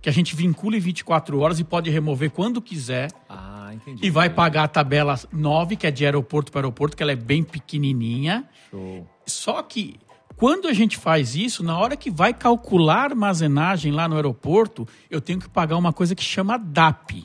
que 0.00 0.08
a 0.08 0.12
gente 0.12 0.36
vincula 0.36 0.76
em 0.76 0.80
24 0.80 1.40
horas 1.40 1.58
e 1.58 1.64
pode 1.64 1.90
remover 1.90 2.30
quando 2.30 2.62
quiser. 2.62 3.10
Ah, 3.28 3.47
entendi. 3.78 4.06
E 4.06 4.10
vai 4.10 4.30
pagar 4.30 4.64
a 4.64 4.68
tabela 4.68 5.18
9, 5.32 5.76
que 5.76 5.86
é 5.86 5.90
de 5.90 6.04
aeroporto 6.04 6.52
para 6.52 6.60
aeroporto, 6.60 6.96
que 6.96 7.02
ela 7.02 7.12
é 7.12 7.16
bem 7.16 7.42
pequenininha. 7.42 8.48
Show. 8.70 9.06
Só 9.26 9.62
que 9.62 9.98
quando 10.36 10.68
a 10.68 10.72
gente 10.72 10.96
faz 10.96 11.34
isso, 11.34 11.64
na 11.64 11.76
hora 11.76 11.96
que 11.96 12.10
vai 12.10 12.32
calcular 12.32 13.10
armazenagem 13.10 13.90
lá 13.90 14.08
no 14.08 14.14
aeroporto, 14.14 14.86
eu 15.10 15.20
tenho 15.20 15.40
que 15.40 15.48
pagar 15.48 15.76
uma 15.76 15.92
coisa 15.92 16.14
que 16.14 16.22
chama 16.22 16.56
DAP. 16.56 17.24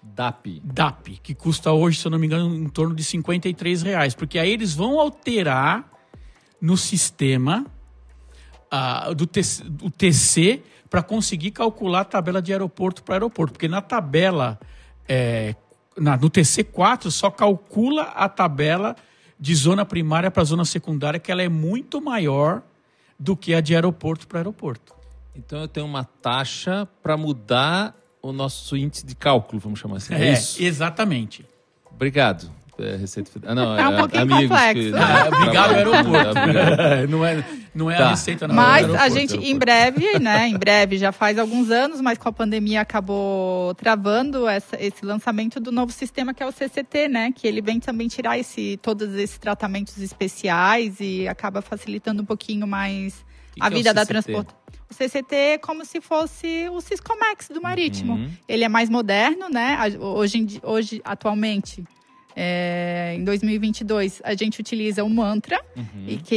DAP. 0.00 0.60
DAP, 0.62 1.18
que 1.22 1.34
custa 1.34 1.72
hoje, 1.72 1.98
se 1.98 2.06
eu 2.06 2.10
não 2.10 2.20
me 2.20 2.26
engano, 2.26 2.54
em 2.54 2.68
torno 2.68 2.94
de 2.94 3.02
53 3.02 3.82
reais. 3.82 4.14
Porque 4.14 4.38
aí 4.38 4.52
eles 4.52 4.74
vão 4.74 5.00
alterar 5.00 5.90
no 6.60 6.76
sistema 6.76 7.66
ah, 8.70 9.12
do 9.12 9.26
TC, 9.26 9.64
o 9.82 9.90
TC 9.90 10.62
para 10.88 11.02
conseguir 11.02 11.50
calcular 11.50 12.00
a 12.00 12.04
tabela 12.04 12.40
de 12.40 12.52
aeroporto 12.52 13.02
para 13.02 13.16
aeroporto. 13.16 13.54
Porque 13.54 13.66
na 13.66 13.80
tabela, 13.80 14.60
é, 15.12 15.56
na- 15.98 16.16
no 16.16 16.30
TC4, 16.30 17.10
só 17.10 17.30
calcula 17.30 18.02
a 18.02 18.28
tabela 18.28 18.94
de 19.38 19.54
zona 19.56 19.84
primária 19.84 20.30
para 20.30 20.44
zona 20.44 20.64
secundária, 20.64 21.18
que 21.18 21.32
ela 21.32 21.42
é 21.42 21.48
muito 21.48 22.00
maior 22.00 22.62
do 23.18 23.36
que 23.36 23.52
a 23.54 23.60
de 23.60 23.74
aeroporto 23.74 24.28
para 24.28 24.38
aeroporto. 24.38 24.94
Então 25.34 25.60
eu 25.60 25.68
tenho 25.68 25.86
uma 25.86 26.04
taxa 26.04 26.86
para 27.02 27.16
mudar 27.16 27.96
o 28.22 28.32
nosso 28.32 28.76
índice 28.76 29.04
de 29.04 29.14
cálculo, 29.16 29.60
vamos 29.60 29.80
chamar 29.80 29.96
assim. 29.96 30.14
É, 30.14 30.32
isso? 30.32 30.62
exatamente. 30.62 31.44
Obrigado. 31.90 32.50
É, 32.82 32.96
Receita 32.96 33.30
Federal. 33.30 33.52
Ah, 33.52 33.54
não, 33.54 33.78
É 33.78 33.88
um 33.88 33.96
pouquinho 33.98 34.22
amigos 34.22 34.42
complexo. 34.48 34.74
que- 34.74 34.96
Ah, 34.96 35.28
obrigado, 35.28 35.68
trabalham- 35.68 35.94
aeroporto. 35.94 36.38
Obrigado. 36.38 37.08
não 37.08 37.24
é, 37.24 37.44
não 37.74 37.90
é 37.90 37.96
Tá. 37.96 38.06
a 38.06 38.10
receita, 38.10 38.48
não. 38.48 38.54
Mas 38.54 38.82
é 38.88 38.96
a 38.96 39.02
aeroporto. 39.02 39.14
gente, 39.14 39.30
em 39.34 39.36
aeroporto. 39.38 39.58
breve, 39.58 40.18
né? 40.18 40.48
Em 40.48 40.56
breve, 40.58 40.98
já 40.98 41.12
faz 41.12 41.38
alguns 41.38 41.70
anos, 41.70 42.00
mas 42.00 42.18
com 42.18 42.28
a 42.28 42.32
pandemia 42.32 42.80
acabou 42.80 43.74
travando 43.74 44.48
essa- 44.48 44.76
esse 44.80 45.04
lançamento 45.04 45.58
do 45.60 45.70
novo 45.72 45.92
sistema 45.92 46.32
que 46.34 46.42
é 46.42 46.46
o 46.46 46.52
CCT, 46.52 47.08
né? 47.08 47.32
Que 47.34 47.46
ele 47.46 47.60
vem 47.60 47.78
também 47.80 48.08
tirar 48.08 48.38
esse, 48.38 48.78
todos 48.82 49.14
esses 49.14 49.38
tratamentos 49.38 49.98
especiais 49.98 50.96
e 51.00 51.26
acaba 51.28 51.60
facilitando 51.62 52.22
um 52.22 52.26
pouquinho 52.26 52.66
mais 52.66 53.14
Que 53.54 53.60
a 53.62 53.68
que 53.68 53.74
é 53.74 53.76
vida 53.76 53.94
da 53.94 54.02
CCT? 54.04 54.22
transporte. 54.32 54.54
O 54.90 54.94
CCT 54.94 55.34
é 55.36 55.58
como 55.58 55.84
se 55.84 56.00
fosse 56.00 56.68
o 56.72 56.80
Ciscomex 56.80 57.48
do 57.54 57.62
marítimo. 57.62 58.14
Uhum. 58.14 58.30
Ele 58.48 58.64
é 58.64 58.68
mais 58.68 58.90
moderno, 58.90 59.48
né? 59.48 59.78
Hoje, 60.00 60.38
em 60.38 60.46
hoje 60.64 61.00
atualmente, 61.04 61.84
é, 62.36 63.14
em 63.16 63.24
2022, 63.24 64.20
a 64.24 64.34
gente 64.34 64.60
utiliza 64.60 65.04
o 65.04 65.10
Mantra, 65.10 65.60
Uhum. 65.76 66.04
e 66.08 66.16
que 66.16 66.34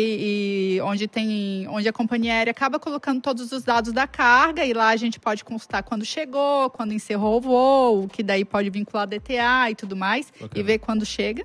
e 0.78 0.82
onde 0.82 1.08
tem 1.08 1.68
onde 1.70 1.88
a 1.88 1.94
companhia 1.94 2.34
aérea 2.34 2.52
acaba 2.52 2.80
colocando 2.80 3.22
todos 3.22 3.52
os 3.52 3.64
dados 3.64 3.92
da 3.92 4.06
carga 4.08 4.66
e 4.66 4.74
lá 4.74 4.90
a 4.90 4.96
gente 4.96 5.20
pode 5.20 5.44
consultar 5.44 5.84
quando 5.84 6.06
chegou, 6.06 6.70
quando 6.70 6.94
encerrou 6.94 7.38
o 7.38 7.42
voo, 7.42 8.08
que 8.08 8.22
daí 8.24 8.46
pode 8.46 8.70
vincular 8.70 9.08
DTA 9.08 9.72
e 9.72 9.76
tudo 9.76 9.96
mais 9.96 10.32
Bacana. 10.32 10.52
e 10.56 10.64
ver 10.64 10.80
quando 10.80 11.06
chega. 11.06 11.44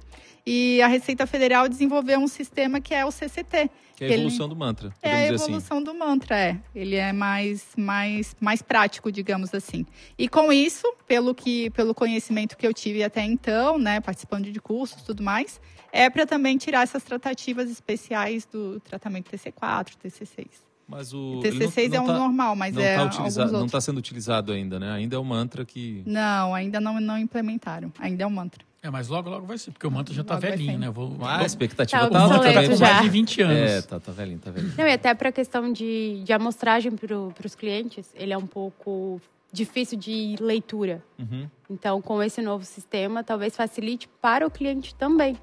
E 0.50 0.80
a 0.80 0.86
Receita 0.86 1.26
Federal 1.26 1.68
desenvolveu 1.68 2.18
um 2.18 2.26
sistema 2.26 2.80
que 2.80 2.94
é 2.94 3.04
o 3.04 3.10
CCT. 3.10 3.68
Que 3.94 4.04
é 4.04 4.08
a 4.08 4.12
evolução 4.14 4.46
ele... 4.46 4.54
do 4.54 4.58
mantra. 4.58 4.94
É 5.02 5.10
a 5.10 5.16
assim. 5.16 5.34
evolução 5.34 5.76
assim. 5.76 5.84
do 5.84 5.94
mantra, 5.94 6.38
é. 6.38 6.58
Ele 6.74 6.96
é 6.96 7.12
mais, 7.12 7.66
mais, 7.76 8.34
mais 8.40 8.62
prático, 8.62 9.12
digamos 9.12 9.52
assim. 9.52 9.84
E 10.16 10.26
com 10.26 10.50
isso, 10.50 10.90
pelo, 11.06 11.34
que, 11.34 11.68
pelo 11.70 11.94
conhecimento 11.94 12.56
que 12.56 12.66
eu 12.66 12.72
tive 12.72 13.04
até 13.04 13.22
então, 13.22 13.76
né, 13.76 14.00
participando 14.00 14.50
de 14.50 14.58
cursos 14.58 15.02
e 15.02 15.04
tudo 15.04 15.22
mais, 15.22 15.60
é 15.92 16.08
para 16.08 16.24
também 16.24 16.56
tirar 16.56 16.82
essas 16.82 17.02
tratativas 17.02 17.70
especiais 17.70 18.46
do 18.46 18.80
tratamento 18.80 19.30
TC4, 19.30 19.96
TC6. 20.02 20.46
Mas 20.88 21.12
o 21.12 21.40
TC6 21.42 21.90
não, 21.90 21.90
não 21.90 21.98
é 21.98 22.00
o 22.00 22.06
tá, 22.06 22.18
normal, 22.18 22.56
mas 22.56 22.74
não 22.74 22.82
é 22.82 22.96
tá 22.96 23.04
utilizado, 23.04 23.52
Não 23.52 23.66
está 23.66 23.82
sendo 23.82 23.98
utilizado 23.98 24.50
ainda, 24.50 24.78
né? 24.78 24.92
Ainda 24.92 25.16
é 25.16 25.18
o 25.18 25.24
mantra 25.24 25.66
que... 25.66 26.02
Não, 26.06 26.54
ainda 26.54 26.80
não, 26.80 26.98
não 26.98 27.18
implementaram. 27.18 27.92
Ainda 27.98 28.24
é 28.24 28.26
o 28.26 28.30
mantra. 28.30 28.67
É, 28.88 28.90
mas 28.90 29.08
logo, 29.08 29.28
logo 29.28 29.44
vai 29.44 29.58
ser, 29.58 29.70
porque 29.70 29.86
o 29.86 29.90
mantra 29.90 30.14
já 30.14 30.22
está 30.22 30.36
velhinho, 30.36 30.78
né? 30.78 30.88
Vou, 30.88 31.14
ah, 31.20 31.40
a 31.40 31.44
expectativa 31.44 32.04
tá, 32.04 32.08
tá 32.08 32.20
alta 32.20 32.38
também. 32.38 32.78
mais 32.78 33.02
de 33.02 33.08
20 33.10 33.42
anos. 33.42 33.56
É, 33.70 33.82
tá, 33.82 34.00
tá 34.00 34.12
velhinho, 34.12 34.38
tá 34.38 34.50
velhinho. 34.50 34.72
Não, 34.78 34.86
e 34.86 34.92
até 34.92 35.12
para 35.12 35.28
a 35.28 35.32
questão 35.32 35.70
de, 35.70 36.22
de 36.24 36.32
amostragem 36.32 36.92
para 36.92 37.46
os 37.46 37.54
clientes, 37.54 38.10
ele 38.14 38.32
é 38.32 38.38
um 38.38 38.46
pouco 38.46 39.20
difícil 39.52 39.98
de 39.98 40.36
leitura. 40.40 41.04
Uhum. 41.18 41.50
Então, 41.68 42.00
com 42.00 42.22
esse 42.22 42.40
novo 42.40 42.64
sistema, 42.64 43.22
talvez 43.22 43.54
facilite 43.54 44.08
para 44.22 44.46
o 44.46 44.50
cliente 44.50 44.94
também. 44.94 45.36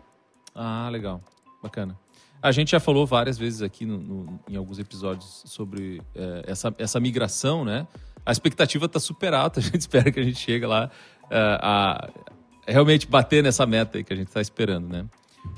Ah, 0.56 0.90
legal. 0.92 1.22
Bacana. 1.62 1.96
A 2.42 2.52
gente 2.52 2.72
já 2.72 2.80
falou 2.80 3.06
várias 3.06 3.38
vezes 3.38 3.62
aqui 3.62 3.86
no, 3.86 4.00
no, 4.00 4.40
em 4.50 4.56
alguns 4.56 4.80
episódios 4.80 5.44
sobre 5.46 6.02
é, 6.16 6.46
essa, 6.48 6.74
essa 6.80 7.00
migração, 7.00 7.64
né? 7.64 7.86
A 8.26 8.32
expectativa 8.32 8.88
está 8.88 9.00
super 9.00 9.36
alta, 9.36 9.60
a 9.62 9.64
gente 9.64 9.82
espera 9.82 10.12
que 10.12 10.20
a 10.20 10.24
gente 10.24 10.40
chegue 10.40 10.66
lá 10.66 10.90
é, 11.30 11.38
a 11.62 12.10
realmente 12.74 13.08
bater 13.08 13.44
nessa 13.44 13.66
meta 13.66 13.98
aí 13.98 14.04
que 14.04 14.14
a 14.14 14.16
gente 14.16 14.28
está 14.28 14.42
esperando, 14.42 14.88
né? 14.88 15.06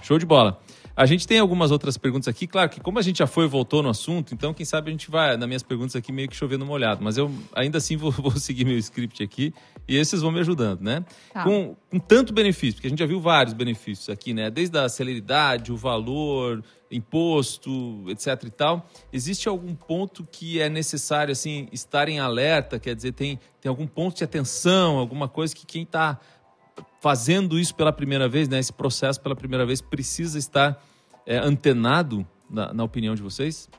Show 0.01 0.19
de 0.19 0.25
bola. 0.25 0.59
A 0.97 1.05
gente 1.05 1.27
tem 1.27 1.37
algumas 1.37 1.69
outras 1.69 1.95
perguntas 1.95 2.27
aqui. 2.27 2.47
Claro 2.47 2.71
que 2.71 2.81
como 2.81 2.97
a 2.97 3.03
gente 3.03 3.19
já 3.19 3.27
foi 3.27 3.45
e 3.45 3.47
voltou 3.47 3.83
no 3.83 3.89
assunto, 3.89 4.33
então 4.33 4.51
quem 4.51 4.65
sabe 4.65 4.89
a 4.89 4.91
gente 4.91 5.11
vai, 5.11 5.37
nas 5.37 5.47
minhas 5.47 5.61
perguntas 5.61 5.95
aqui, 5.95 6.11
meio 6.11 6.27
que 6.27 6.35
chovendo 6.35 6.65
molhado. 6.65 7.03
Mas 7.03 7.19
eu 7.19 7.31
ainda 7.53 7.77
assim 7.77 7.95
vou, 7.95 8.09
vou 8.17 8.31
seguir 8.31 8.65
meu 8.65 8.77
script 8.79 9.21
aqui 9.21 9.53
e 9.87 9.95
esses 9.95 10.23
vão 10.23 10.31
me 10.31 10.39
ajudando, 10.39 10.81
né? 10.81 11.05
Tá. 11.31 11.43
Com, 11.43 11.75
com 11.91 11.99
tanto 11.99 12.33
benefício, 12.33 12.77
porque 12.77 12.87
a 12.87 12.89
gente 12.89 12.97
já 12.97 13.05
viu 13.05 13.21
vários 13.21 13.53
benefícios 13.53 14.09
aqui, 14.09 14.33
né? 14.33 14.49
Desde 14.49 14.75
a 14.79 14.89
celeridade, 14.89 15.71
o 15.71 15.77
valor, 15.77 16.63
imposto, 16.89 18.05
etc 18.09 18.45
e 18.45 18.49
tal. 18.49 18.89
Existe 19.13 19.47
algum 19.47 19.75
ponto 19.75 20.27
que 20.31 20.59
é 20.59 20.67
necessário, 20.67 21.31
assim, 21.31 21.67
estar 21.71 22.09
em 22.09 22.19
alerta? 22.19 22.79
Quer 22.79 22.95
dizer, 22.95 23.11
tem, 23.11 23.39
tem 23.61 23.69
algum 23.69 23.85
ponto 23.85 24.17
de 24.17 24.23
atenção, 24.23 24.97
alguma 24.97 25.27
coisa 25.27 25.55
que 25.55 25.65
quem 25.65 25.83
está 25.83 26.19
fazendo 26.99 27.59
isso 27.59 27.75
pela 27.75 27.93
primeira 27.93 28.27
vez, 28.27 28.47
né, 28.47 28.59
esse 28.59 28.73
processo 28.73 29.21
pela 29.21 29.35
primeira 29.35 29.65
vez, 29.65 29.81
precisa 29.81 30.37
estar 30.37 30.81
é, 31.25 31.37
antenado, 31.37 32.25
na, 32.49 32.73
na 32.73 32.83
opinião 32.83 33.15
de 33.15 33.21
vocês? 33.21 33.69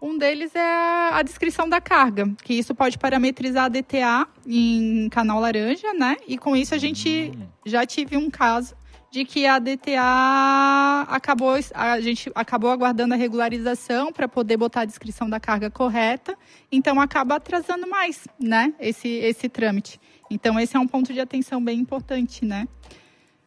Um 0.00 0.18
deles 0.18 0.54
é 0.54 1.12
a 1.12 1.22
descrição 1.22 1.66
da 1.66 1.80
carga, 1.80 2.30
que 2.44 2.52
isso 2.52 2.74
pode 2.74 2.98
parametrizar 2.98 3.64
a 3.64 3.68
DTA 3.68 4.26
em 4.46 5.08
canal 5.08 5.40
laranja, 5.40 5.94
né? 5.94 6.16
E 6.28 6.36
com 6.36 6.54
isso 6.54 6.74
a 6.74 6.78
gente 6.78 7.32
hum. 7.34 7.46
já 7.64 7.86
tive 7.86 8.14
um 8.14 8.28
caso 8.28 8.74
de 9.10 9.24
que 9.24 9.46
a 9.46 9.58
DTA 9.58 11.06
acabou, 11.08 11.54
a 11.72 12.00
gente 12.00 12.30
acabou 12.34 12.70
aguardando 12.70 13.14
a 13.14 13.16
regularização 13.16 14.12
para 14.12 14.28
poder 14.28 14.56
botar 14.56 14.80
a 14.80 14.84
descrição 14.84 15.30
da 15.30 15.38
carga 15.38 15.70
correta, 15.70 16.36
então 16.70 17.00
acaba 17.00 17.36
atrasando 17.36 17.88
mais, 17.88 18.26
né? 18.38 18.74
Esse, 18.78 19.08
esse 19.08 19.48
trâmite. 19.48 20.00
Então, 20.30 20.58
esse 20.58 20.76
é 20.76 20.80
um 20.80 20.86
ponto 20.86 21.12
de 21.12 21.20
atenção 21.20 21.62
bem 21.62 21.78
importante, 21.78 22.44
né? 22.44 22.66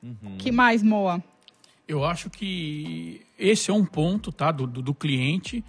Uhum. 0.02 0.38
que 0.38 0.52
mais, 0.52 0.84
Moa? 0.84 1.24
Eu 1.88 2.06
acho 2.06 2.30
que 2.30 3.26
esse 3.38 3.72
é 3.72 3.74
um 3.74 3.86
ponto 3.86 4.32
tá, 4.32 4.52
do, 4.52 4.68
do, 4.68 4.82
do 4.82 4.94
cliente 4.94 5.64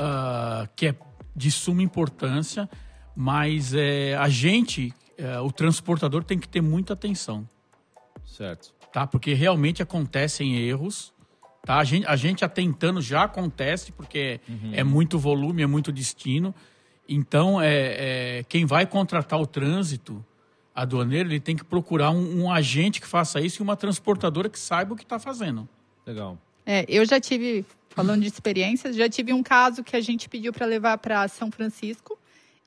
uh, 0.00 0.68
que 0.74 0.86
é 0.86 0.94
de 1.34 1.50
suma 1.50 1.82
importância, 1.82 2.68
mas 3.14 3.74
é, 3.74 4.16
a 4.16 4.28
gente, 4.28 4.92
é, 5.18 5.38
o 5.40 5.50
transportador, 5.50 6.24
tem 6.24 6.38
que 6.38 6.48
ter 6.48 6.62
muita 6.62 6.94
atenção. 6.94 7.46
Certo. 8.24 8.74
Tá? 8.92 9.06
Porque 9.06 9.34
realmente 9.34 9.82
acontecem 9.82 10.56
erros. 10.56 11.12
Tá? 11.62 11.76
A, 11.76 11.84
gente, 11.84 12.06
a 12.06 12.16
gente 12.16 12.44
atentando 12.44 13.02
já 13.02 13.24
acontece, 13.24 13.92
porque 13.92 14.40
uhum. 14.48 14.70
é 14.72 14.82
muito 14.82 15.18
volume, 15.18 15.62
é 15.62 15.66
muito 15.66 15.92
destino. 15.92 16.54
Então, 17.06 17.60
é, 17.60 18.38
é, 18.38 18.44
quem 18.48 18.64
vai 18.64 18.86
contratar 18.86 19.38
o 19.38 19.46
trânsito 19.46 20.24
aduaneiro, 20.76 21.30
ele 21.30 21.40
tem 21.40 21.56
que 21.56 21.64
procurar 21.64 22.10
um, 22.10 22.42
um, 22.42 22.52
agente 22.52 23.00
que 23.00 23.06
faça 23.06 23.40
isso 23.40 23.62
e 23.62 23.64
uma 23.64 23.74
transportadora 23.74 24.50
que 24.50 24.58
saiba 24.58 24.92
o 24.92 24.96
que 24.96 25.02
está 25.02 25.18
fazendo. 25.18 25.66
Legal. 26.06 26.38
É, 26.66 26.84
eu 26.86 27.06
já 27.06 27.18
tive, 27.18 27.64
falando 27.88 28.20
de 28.20 28.28
experiências, 28.28 28.94
já 28.94 29.08
tive 29.08 29.32
um 29.32 29.42
caso 29.42 29.82
que 29.82 29.96
a 29.96 30.00
gente 30.00 30.28
pediu 30.28 30.52
para 30.52 30.66
levar 30.66 30.98
para 30.98 31.26
São 31.28 31.50
Francisco 31.50 32.18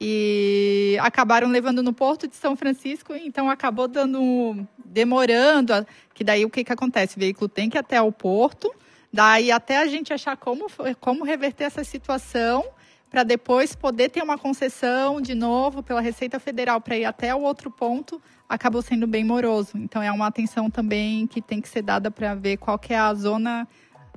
e 0.01 0.97
acabaram 1.01 1.49
levando 1.49 1.83
no 1.83 1.93
porto 1.93 2.27
de 2.27 2.35
São 2.35 2.55
Francisco, 2.55 3.13
então 3.13 3.49
acabou 3.49 3.87
dando 3.87 4.65
demorando, 4.83 5.85
que 6.13 6.23
daí 6.23 6.43
o 6.45 6.49
que 6.49 6.63
que 6.63 6.73
acontece? 6.73 7.17
O 7.17 7.19
veículo 7.19 7.47
tem 7.47 7.69
que 7.69 7.77
ir 7.77 7.79
até 7.79 8.01
o 8.01 8.11
porto, 8.11 8.73
daí 9.13 9.51
até 9.51 9.77
a 9.77 9.87
gente 9.87 10.11
achar 10.11 10.35
como 10.35 10.67
como 10.99 11.23
reverter 11.23 11.65
essa 11.65 11.83
situação 11.83 12.65
para 13.09 13.23
depois 13.23 13.75
poder 13.75 14.09
ter 14.09 14.21
uma 14.21 14.37
concessão 14.37 15.19
de 15.19 15.33
novo 15.33 15.81
pela 15.81 15.99
Receita 15.99 16.39
Federal 16.39 16.79
para 16.79 16.97
ir 16.97 17.05
até 17.05 17.33
o 17.33 17.41
outro 17.41 17.71
ponto, 17.71 18.21
acabou 18.47 18.81
sendo 18.81 19.07
bem 19.07 19.23
moroso. 19.23 19.71
Então 19.77 20.01
é 20.01 20.11
uma 20.11 20.27
atenção 20.27 20.69
também 20.69 21.25
que 21.25 21.41
tem 21.41 21.59
que 21.59 21.67
ser 21.67 21.81
dada 21.81 22.11
para 22.11 22.35
ver 22.35 22.57
qual 22.57 22.77
que 22.77 22.93
é 22.93 22.99
a 22.99 23.13
zona 23.13 23.67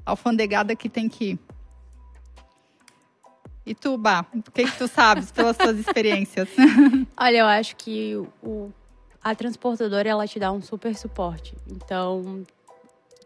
alfandegada 0.05 0.77
que 0.77 0.89
tem 0.89 1.09
que 1.09 1.33
ir. 1.33 1.39
E 3.65 3.75
tu, 3.75 3.97
Bá, 3.97 4.27
o 4.35 4.51
que, 4.51 4.65
que 4.65 4.77
tu 4.77 4.89
sabes 4.89 5.31
pelas 5.31 5.57
tuas 5.57 5.79
experiências? 5.81 6.49
Olha, 7.17 7.39
eu 7.39 7.47
acho 7.47 7.77
que 7.77 8.17
o, 8.43 8.71
a 9.23 9.35
transportadora 9.35 10.09
ela 10.09 10.27
te 10.27 10.39
dá 10.39 10.51
um 10.51 10.61
super 10.61 10.95
suporte. 10.97 11.55
Então, 11.71 12.45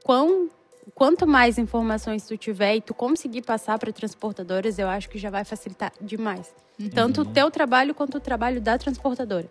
quão 0.05 0.51
quanto 0.95 1.27
mais 1.27 1.59
informações 1.59 2.27
tu 2.27 2.37
tiver 2.37 2.77
e 2.77 2.81
tu 2.81 2.95
conseguir 2.95 3.43
passar 3.43 3.79
para 3.79 3.93
transportadoras, 3.93 4.79
eu 4.79 4.89
acho 4.89 5.09
que 5.09 5.19
já 5.19 5.31
vai 5.31 5.45
facilitar 5.45 5.93
demais. 6.01 6.55
Uhum. 6.79 6.91
Tanto 6.91 7.23
o 7.23 7.25
teu 7.25 7.51
trabalho 7.51 7.95
quanto 7.95 8.19
o 8.19 8.21
trabalho 8.21 8.61
da 8.61 8.79
transportadora. 8.79 9.51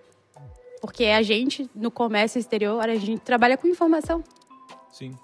Porque 0.82 1.06
a 1.06 1.22
gente, 1.24 1.70
no 1.74 1.90
comércio 1.90 2.40
exterior, 2.40 2.88
a 2.88 2.96
gente 2.96 3.20
trabalha 3.20 3.58
com 3.58 3.68
informação. 3.68 4.24
Sim. 4.92 5.16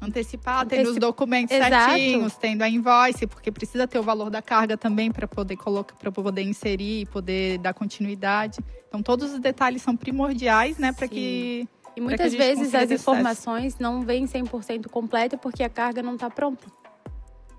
Antecipar, 0.00 0.64
Antecip... 0.64 0.84
tendo 0.84 0.90
os 0.92 0.98
documentos 0.98 1.54
Exato. 1.54 1.90
certinhos, 1.90 2.34
tendo 2.36 2.62
a 2.62 2.68
invoice, 2.68 3.26
porque 3.26 3.50
precisa 3.50 3.86
ter 3.86 3.98
o 3.98 4.02
valor 4.02 4.30
da 4.30 4.42
carga 4.42 4.76
também 4.76 5.10
para 5.10 5.26
poder 5.26 5.56
colocar, 5.56 5.94
para 5.96 6.12
poder 6.12 6.42
inserir 6.42 7.02
e 7.02 7.06
poder 7.06 7.58
dar 7.58 7.72
continuidade. 7.72 8.58
Então 8.88 9.02
todos 9.02 9.32
os 9.32 9.40
detalhes 9.40 9.82
são 9.82 9.96
primordiais, 9.96 10.78
né, 10.78 10.92
para 10.92 11.08
que 11.08 11.66
e 11.96 12.00
muitas 12.00 12.34
vezes 12.34 12.74
as 12.74 12.90
informações 12.90 13.78
não 13.78 14.02
vêm 14.02 14.26
100% 14.26 14.88
completa 14.88 15.38
porque 15.38 15.62
a 15.62 15.68
carga 15.68 16.02
não 16.02 16.14
está 16.14 16.28
pronta. 16.28 16.66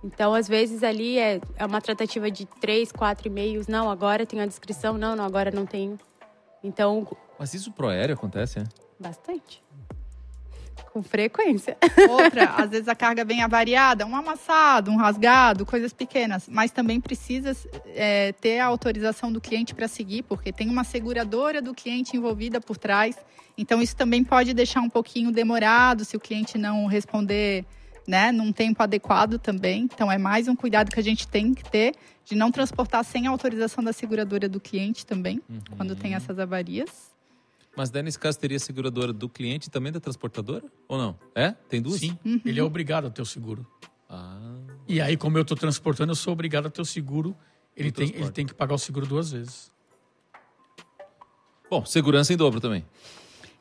Então, 0.04 0.34
às 0.34 0.48
vezes 0.48 0.84
ali 0.84 1.18
é, 1.18 1.42
é 1.56 1.66
uma 1.66 1.82
tratativa 1.82 2.30
de 2.30 2.46
três, 2.46 2.92
quatro 2.92 3.28
e-mails. 3.28 3.68
Não, 3.68 3.90
agora 3.90 4.26
tem 4.26 4.40
a 4.40 4.46
descrição. 4.46 4.98
Não, 4.98 5.16
não, 5.16 5.26
agora 5.26 5.50
não 5.50 5.66
tenho. 5.66 5.98
Então. 6.64 7.08
Mas 7.40 7.54
isso 7.54 7.72
pro 7.72 7.88
aéreo 7.88 8.14
acontece, 8.14 8.60
é? 8.60 8.64
Bastante. 9.00 9.64
Com 10.98 11.04
frequência. 11.04 11.78
Outra, 12.10 12.45
às 12.58 12.72
vezes 12.72 12.88
a 12.88 12.95
carga 12.95 13.24
vem 13.24 13.43
avariada, 13.43 14.04
um 14.04 14.16
amassado, 14.16 14.89
um 14.89 14.98
rasgado, 14.98 15.64
coisas 15.64 15.93
pequenas. 15.93 16.50
Mas 16.50 16.72
também 16.72 17.00
precisa 17.00 17.56
é, 17.93 18.32
ter 18.32 18.58
a 18.58 18.66
autorização 18.66 19.32
do 19.32 19.39
cliente 19.39 19.76
para 19.76 19.88
seguir, 19.88 20.24
porque 20.24 20.52
tem 20.52 20.68
uma 20.68 20.84
seguradora 20.84 21.62
do 21.62 21.76
cliente 21.76 22.18
envolvida 22.18 22.60
por 22.60 22.78
trás. 22.78 23.16
Então, 23.56 23.80
isso 23.80 23.95
também 23.95 24.24
pode 24.24 24.56
deixar 24.56 24.82
um 24.82 24.89
pouquinho 24.89 25.32
demorado 25.32 26.04
se 26.04 26.18
o 26.18 26.20
cliente 26.20 26.58
não 26.58 26.88
responder 26.88 27.64
né, 28.08 28.32
num 28.32 28.52
tempo 28.52 28.82
adequado 28.82 29.38
também. 29.38 29.84
Então, 29.84 30.12
é 30.12 30.18
mais 30.18 30.48
um 30.48 30.56
cuidado 30.56 30.89
que 30.89 31.00
a 31.00 31.04
gente 31.04 31.28
tem 31.28 31.54
que 31.54 31.64
ter 31.70 31.93
de 32.26 32.36
não 32.36 32.52
transportar 32.52 33.06
sem 33.06 33.28
a 33.28 33.30
autorização 33.30 33.84
da 33.84 33.93
seguradora 33.93 34.50
do 34.50 34.60
cliente 34.60 35.06
também, 35.06 35.41
uhum. 35.48 35.60
quando 35.78 35.95
tem 35.95 36.16
essas 36.16 36.39
avarias. 36.39 37.16
Mas 37.78 37.92
daí, 37.92 38.02
nesse 38.02 38.18
caso, 38.18 38.40
teria 38.40 38.58
a 38.58 38.60
seguradora 38.60 39.14
do 39.14 39.30
cliente 39.30 39.68
e 39.68 39.70
também 39.70 39.92
da 39.92 40.00
transportadora? 40.00 40.66
Ou 40.88 40.98
não? 40.98 41.16
É? 41.36 41.52
Tem 41.70 41.80
duas? 41.80 42.00
Sim, 42.00 42.18
uhum. 42.26 42.42
ele 42.44 42.60
é 42.60 42.64
obrigado 42.64 43.06
a 43.06 43.12
ter 43.12 43.22
o 43.22 43.26
seguro. 43.26 43.68
Ah. 44.10 44.58
E 44.88 45.00
aí, 45.00 45.16
como 45.16 45.38
eu 45.38 45.44
estou 45.44 45.56
transportando, 45.56 46.12
eu 46.12 46.16
sou 46.16 46.34
obrigado 46.34 46.66
a 46.66 46.70
ter 46.72 46.82
o 46.82 46.86
seguro. 46.86 47.38
Ele 47.76 47.92
tem, 47.92 48.10
ele 48.16 48.32
tem 48.32 48.48
que 48.48 48.54
pagar 48.56 48.74
o 48.74 48.80
seguro 48.80 49.06
duas 49.06 49.32
vezes. 49.32 49.72
Bom, 51.70 51.86
segurança 51.86 52.34
em 52.34 52.38
dobro 52.38 52.60
também. 52.60 52.84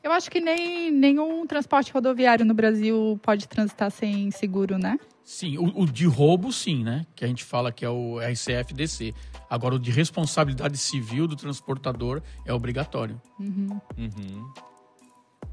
Eu 0.02 0.10
acho 0.12 0.30
que 0.30 0.40
nem 0.40 0.90
nenhum 0.90 1.46
transporte 1.46 1.92
rodoviário 1.92 2.46
no 2.46 2.54
Brasil 2.54 3.20
pode 3.22 3.46
transitar 3.46 3.90
sem 3.90 4.30
seguro, 4.30 4.78
né? 4.78 4.98
Sim, 5.26 5.58
o, 5.58 5.82
o, 5.82 5.86
de 5.86 6.06
roubo, 6.06 6.52
sim, 6.52 6.84
né? 6.84 7.04
Que 7.16 7.24
a 7.24 7.28
gente 7.28 7.42
fala 7.42 7.72
que 7.72 7.84
é 7.84 7.90
o 7.90 8.20
RCFDC. 8.20 9.12
Agora, 9.50 9.74
o 9.74 9.78
de 9.78 9.90
responsabilidade 9.90 10.78
civil 10.78 11.26
do 11.26 11.34
transportador 11.34 12.22
é 12.44 12.54
obrigatório. 12.54 13.20
Uhum. 13.40 13.80
Uhum. 13.98 14.52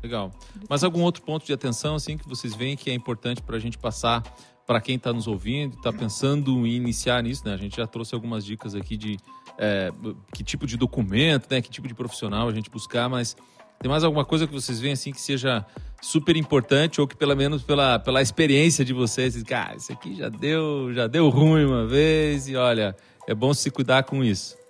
Legal. 0.04 0.32
Mas 0.70 0.84
algum 0.84 1.02
outro 1.02 1.24
ponto 1.24 1.44
de 1.44 1.52
atenção 1.52 1.96
assim 1.96 2.20
que 2.20 2.30
vocês 2.30 2.54
veem 2.54 2.78
que 2.78 2.92
é 2.92 2.94
importante 2.94 3.42
para 3.42 3.56
a 3.56 3.60
gente 3.60 3.80
passar 3.80 4.22
para 4.68 4.80
quem 4.80 4.96
está 4.96 5.12
nos 5.12 5.26
ouvindo, 5.26 5.76
está 5.76 5.92
pensando 5.92 6.68
em 6.68 6.76
iniciar 6.76 7.24
nisso, 7.24 7.42
né? 7.44 7.56
A 7.56 7.58
gente 7.58 7.78
já 7.78 7.88
trouxe 7.88 8.14
algumas 8.14 8.46
dicas 8.46 8.76
aqui 8.76 8.96
de 8.96 9.18
é, 9.58 9.92
que 10.36 10.44
tipo 10.44 10.68
de 10.68 10.78
documento, 10.78 11.48
né? 11.50 11.64
Que 11.64 11.72
tipo 11.72 11.88
de 11.88 11.96
profissional 11.96 12.48
a 12.48 12.54
gente 12.54 12.70
buscar, 12.70 13.10
mas 13.10 13.36
tem 13.84 13.92
mais 13.92 14.06
alguma 14.06 14.24
coisa 14.24 14.48
que 14.48 14.54
vocês 14.54 14.80
veem 14.80 14.94
assim 14.94 15.12
que 15.12 15.20
seja 15.20 15.66
super 16.02 16.38
importante 16.38 17.02
ou 17.02 17.08
que 17.08 17.18
pelo 17.18 17.36
menos 17.36 17.64
pela, 17.64 18.00
pela 18.00 18.22
experiência 18.22 18.86
de 18.86 18.94
vocês, 18.94 19.42
cara, 19.44 19.76
isso 19.76 19.92
aqui 19.92 20.16
já 20.16 20.30
deu, 20.30 20.94
já 20.94 21.06
deu 21.06 21.28
ruim 21.28 21.66
uma 21.66 21.86
vez 21.86 22.48
e 22.48 22.56
olha, 22.56 22.96
é 23.28 23.36
bom 23.36 23.54
se 23.54 23.70
cuidar 23.70 24.04
com 24.04 24.24
isso 24.24 24.63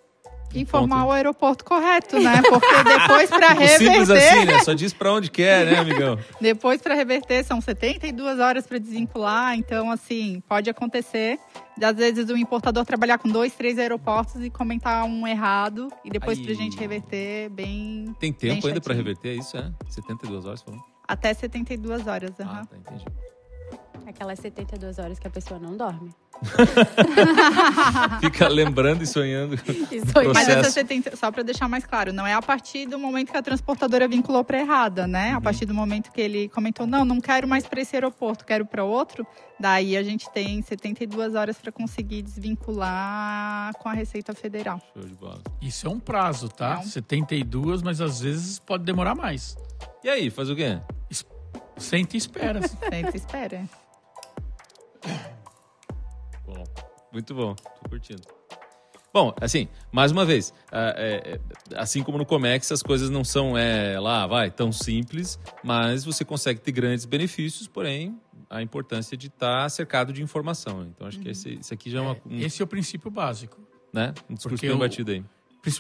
informar 0.54 1.06
o 1.06 1.12
aeroporto 1.12 1.66
correto, 1.66 2.20
né? 2.20 2.42
Porque 2.42 2.84
depois 2.84 3.30
para 3.30 3.50
reverter. 3.54 3.78
Simples 3.78 4.10
assim, 4.10 4.46
né? 4.46 4.60
Só 4.64 4.74
diz 4.74 4.94
para 4.94 5.12
onde 5.12 5.32
quer, 5.32 5.66
né, 5.66 5.80
amigão? 5.80 6.18
depois 6.40 6.82
para 6.82 6.94
reverter 6.94 7.44
são 7.44 7.60
72 7.60 8.40
horas 8.40 8.68
para 8.68 8.78
desvincular, 8.78 9.56
então 9.56 9.92
assim, 9.92 10.42
pode 10.48 10.70
acontecer 10.70 11.40
às 11.82 11.96
vezes 11.96 12.30
o 12.30 12.38
importador 12.38 12.86
trabalhar 12.86 13.18
com 13.18 13.30
dois, 13.30 13.54
três 13.54 13.80
aeroportos 13.80 14.44
e 14.44 14.50
comentar 14.50 15.06
um 15.06 15.28
errado 15.28 15.90
e 16.04 16.10
depois 16.10 16.40
para 16.40 16.54
gente 16.54 16.78
reverter 16.78 17.50
bem. 17.50 18.16
Tem 18.20 18.32
tempo 18.32 18.62
bem 18.62 18.72
ainda 18.72 18.82
para 18.82 18.94
reverter 18.94 19.30
é 19.30 19.36
isso, 19.36 19.58
é? 19.58 19.72
72 19.90 20.46
horas, 20.46 20.62
falou? 20.62 20.80
Até 21.08 21.34
72 21.34 22.08
horas, 22.08 22.40
aham. 22.40 22.52
Uhum. 22.52 22.60
Ah, 22.60 22.66
tá, 22.66 22.78
entendi. 22.78 23.06
Aquelas 24.06 24.40
72 24.40 25.00
horas 25.00 25.20
que 25.20 25.28
a 25.28 25.30
pessoa 25.30 25.60
não 25.60 25.78
dorme. 25.78 26.12
Fica 28.20 28.48
lembrando 28.48 29.02
e 29.02 29.08
sonhando. 29.08 29.56
E 29.56 30.02
sonhando. 30.12 30.34
Mas 30.34 30.50
essa 30.50 30.70
70, 30.70 31.16
só 31.16 31.32
para 31.32 31.44
deixar 31.44 31.70
mais 31.70 31.86
claro, 31.86 32.12
não 32.12 32.28
é 32.28 32.34
a 32.34 32.42
partir 32.42 32.86
do 32.86 33.00
momento 33.00 33.32
que 33.32 33.38
a 33.38 33.42
transportadora 33.42 34.08
vinculou 34.08 34.44
para 34.44 34.60
errada, 34.60 35.08
né? 35.08 35.32
Uhum. 35.32 35.38
A 35.38 35.42
partir 35.42 35.66
do 35.66 35.74
momento 35.74 36.12
que 36.12 36.20
ele 36.20 36.50
comentou, 36.50 36.86
não, 36.86 37.06
não 37.06 37.22
quero 37.22 37.48
mais 37.48 37.66
para 37.66 37.82
esse 37.82 37.96
aeroporto, 37.96 38.46
quero 38.46 38.66
para 38.66 38.84
outro. 38.84 39.26
Daí 39.60 39.96
a 39.96 40.04
gente 40.04 40.30
tem 40.32 40.62
72 40.62 41.36
horas 41.36 41.58
para 41.58 41.72
conseguir 41.72 42.22
desvincular 42.22 43.74
com 43.78 43.88
a 43.88 43.94
Receita 43.94 44.34
Federal. 44.34 44.82
Show 44.94 45.04
de 45.04 45.16
bola. 45.16 45.42
Isso 45.62 45.88
é 45.88 45.90
um 45.90 46.00
prazo, 46.00 46.50
tá? 46.50 46.76
É 46.76 46.78
um... 46.80 46.84
72, 46.84 47.82
mas 47.82 48.02
às 48.02 48.20
vezes 48.20 48.60
pode 48.60 48.84
demorar 48.84 49.16
mais. 49.16 49.56
E 50.04 50.10
aí, 50.10 50.30
faz 50.30 50.50
o 50.50 50.56
quê? 50.56 50.80
Sente 51.78 52.16
e 52.16 52.18
espera. 52.18 52.62
Sente 52.68 53.12
e 53.14 53.18
espera. 53.18 53.64
Bom, 56.46 56.64
muito 57.12 57.34
bom. 57.34 57.56
Tô 57.56 57.90
curtindo. 57.90 58.22
Bom, 59.14 59.32
assim, 59.40 59.68
mais 59.92 60.12
uma 60.12 60.26
vez, 60.26 60.52
é, 60.72 61.40
é, 61.40 61.78
assim 61.80 62.02
como 62.02 62.18
no 62.18 62.26
Comex, 62.26 62.72
as 62.72 62.82
coisas 62.82 63.12
não 63.12 63.24
são 63.24 63.56
é, 63.56 64.00
lá, 64.00 64.26
vai, 64.26 64.50
tão 64.50 64.72
simples, 64.72 65.40
mas 65.64 66.04
você 66.04 66.26
consegue 66.26 66.60
ter 66.60 66.72
grandes 66.72 67.06
benefícios, 67.06 67.68
porém, 67.68 68.20
a 68.50 68.60
importância 68.60 69.16
de 69.16 69.28
estar 69.28 69.70
cercado 69.70 70.12
de 70.12 70.24
informação. 70.24 70.84
Então, 70.84 71.06
acho 71.08 71.18
uhum. 71.18 71.24
que 71.24 71.30
esse, 71.30 71.60
esse 71.60 71.72
aqui 71.72 71.92
já 71.92 72.00
é 72.00 72.02
uma. 72.02 72.18
Um, 72.26 72.40
esse 72.40 72.60
é 72.60 72.66
o 72.66 72.68
princípio 72.68 73.12
básico. 73.12 73.60
Né? 73.94 74.16
Um 74.28 74.34
discurso 74.34 74.58
Porque 74.58 74.68
bem 74.68 74.78
batido 74.78 75.12
aí. 75.12 75.24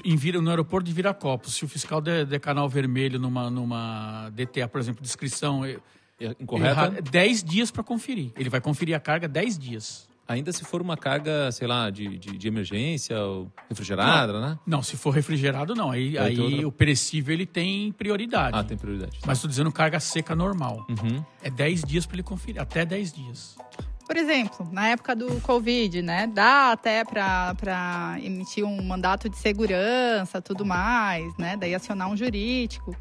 Em 0.06 0.16
Vira, 0.16 0.40
no 0.40 0.50
aeroporto 0.50 0.86
de 0.86 0.94
Viracopos, 0.94 1.56
se 1.56 1.66
o 1.66 1.68
fiscal 1.68 2.00
der, 2.00 2.26
der 2.26 2.40
canal 2.40 2.70
vermelho 2.70 3.20
numa, 3.20 3.50
numa 3.50 4.30
DTA, 4.30 4.68
por 4.68 4.80
exemplo, 4.80 5.02
descrição 5.02 5.66
é, 5.66 5.78
incorreta, 6.40 7.02
10 7.02 7.44
dias 7.44 7.72
para 7.72 7.84
conferir. 7.84 8.32
Ele 8.38 8.50
vai 8.50 8.62
conferir 8.62 8.96
a 8.96 9.00
carga 9.00 9.28
10 9.28 9.58
dias. 9.58 10.08
Ainda 10.26 10.54
se 10.54 10.64
for 10.64 10.82
uma 10.82 10.96
carga, 10.96 11.52
sei 11.52 11.68
lá, 11.68 11.90
de, 11.90 12.18
de, 12.18 12.38
de 12.38 12.48
emergência, 12.48 13.20
ou 13.20 13.52
refrigerada, 13.70 14.32
não, 14.34 14.42
né? 14.42 14.60
Não, 14.66 14.82
se 14.82 14.96
for 14.96 15.12
refrigerado, 15.12 15.76
não. 15.76 15.92
Aí, 15.92 16.18
aí 16.18 16.40
outra... 16.40 16.68
o 16.68 16.72
perecível 16.72 17.34
ele 17.34 17.46
tem 17.46 17.92
prioridade. 17.92 18.58
Ah, 18.58 18.64
tem 18.64 18.78
prioridade. 18.78 19.20
Mas 19.26 19.38
estou 19.38 19.50
dizendo 19.50 19.72
carga 19.72 20.00
seca 20.00 20.34
normal. 20.34 20.86
Uhum. 20.90 21.24
É 21.42 21.50
10 21.50 21.82
dias 21.84 22.06
para 22.06 22.16
ele 22.16 22.24
conferir, 22.24 22.62
até 22.62 22.86
10 22.86 23.12
dias. 23.12 23.58
Por 24.06 24.16
exemplo, 24.18 24.68
na 24.72 24.90
época 24.90 25.16
do 25.16 25.42
Covid, 25.42 26.02
né? 26.02 26.28
Dá 26.28 26.72
até 26.72 27.04
para 27.04 28.18
emitir 28.22 28.64
um 28.64 28.82
mandato 28.82 29.30
de 29.30 29.38
segurança, 29.38 30.42
tudo 30.42 30.66
mais, 30.66 31.36
né? 31.38 31.58
Daí 31.58 31.76
acionar 31.76 32.10
um 32.10 32.16
jurídico. 32.16 32.96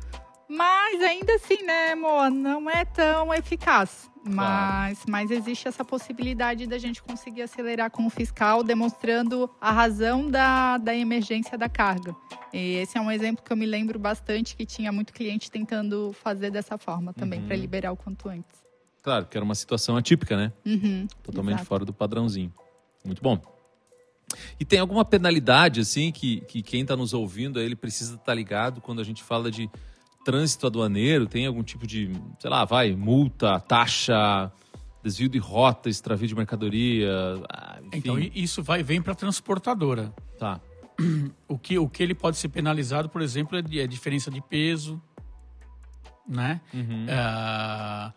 Mas 0.53 1.01
ainda 1.01 1.35
assim, 1.37 1.63
né, 1.63 1.93
amor, 1.93 2.31
não 2.31 2.69
é 2.69 2.85
tão 2.85 3.33
eficaz. 3.33 4.11
Mas, 4.23 4.99
claro. 4.99 5.11
mas 5.11 5.31
existe 5.31 5.67
essa 5.67 5.83
possibilidade 5.83 6.67
da 6.67 6.77
gente 6.77 7.03
conseguir 7.03 7.41
acelerar 7.41 7.91
com 7.91 8.07
o 8.07 8.11
fiscal, 8.11 8.63
demonstrando 8.63 9.51
a 9.59 9.73
razão 9.73 10.31
da, 10.31 10.77
da 10.77 10.95
emergência 10.95 11.57
da 11.57 11.71
carga. 11.71 12.15
E 12.53 12.75
esse 12.75 12.99
é 12.99 13.01
um 13.01 13.11
exemplo 13.11 13.43
que 13.43 13.51
eu 13.51 13.57
me 13.57 13.65
lembro 13.65 13.99
bastante 13.99 14.55
que 14.55 14.67
tinha 14.67 14.93
muito 14.93 15.15
cliente 15.15 15.51
tentando 15.51 16.13
fazer 16.23 16.51
dessa 16.51 16.77
forma 16.77 17.15
também, 17.15 17.41
uhum. 17.41 17.47
para 17.47 17.57
liberar 17.57 17.91
o 17.91 17.97
quanto 17.97 18.29
antes. 18.29 18.63
Claro, 19.03 19.25
que 19.27 19.37
era 19.37 19.45
uma 19.45 19.55
situação 19.55 19.97
atípica, 19.97 20.37
né? 20.37 20.53
Uhum, 20.67 21.09
Totalmente 21.23 21.57
exato. 21.57 21.69
fora 21.69 21.85
do 21.87 21.95
padrãozinho. 21.95 22.53
Muito 23.03 23.23
bom. 23.23 23.41
E 24.61 24.67
tem 24.67 24.79
alguma 24.79 25.05
penalidade, 25.05 25.81
assim, 25.81 26.13
que, 26.13 26.43
que 26.43 26.63
quem 26.63 26.83
está 26.83 26.95
nos 26.95 27.15
ouvindo, 27.15 27.59
ele 27.59 27.75
precisa 27.75 28.13
estar 28.13 28.27
tá 28.27 28.35
ligado 28.35 28.83
quando 28.83 29.01
a 29.01 29.05
gente 29.05 29.23
fala 29.23 29.51
de 29.51 29.69
trânsito 30.25 30.67
aduaneiro? 30.67 31.27
Tem 31.27 31.47
algum 31.47 31.63
tipo 31.63 31.87
de, 31.87 32.11
sei 32.39 32.51
lá, 32.51 32.65
vai, 32.65 32.95
multa, 32.95 33.61
taxa, 33.61 34.51
desvio 35.03 35.29
de 35.29 35.39
rota, 35.39 35.89
extravio 35.89 36.29
de 36.29 36.35
mercadoria? 36.35 37.11
Ah, 37.49 37.79
então, 37.93 38.19
isso 38.19 38.63
vai 38.63 38.83
vem 38.83 39.03
para 39.03 39.13
a 39.13 39.17
transportadora. 39.17 40.13
Tá. 40.39 40.61
O 41.49 41.59
que, 41.59 41.79
o 41.79 41.89
que 41.89 42.03
ele 42.03 42.15
pode 42.15 42.37
ser 42.37 42.49
penalizado, 42.49 43.09
por 43.09 43.23
exemplo, 43.23 43.59
é, 43.59 43.63
é 43.79 43.83
a 43.83 43.87
diferença 43.87 44.31
de 44.31 44.41
peso, 44.41 45.03
né? 46.29 46.61
Uhum. 46.73 47.07
É 47.09 48.13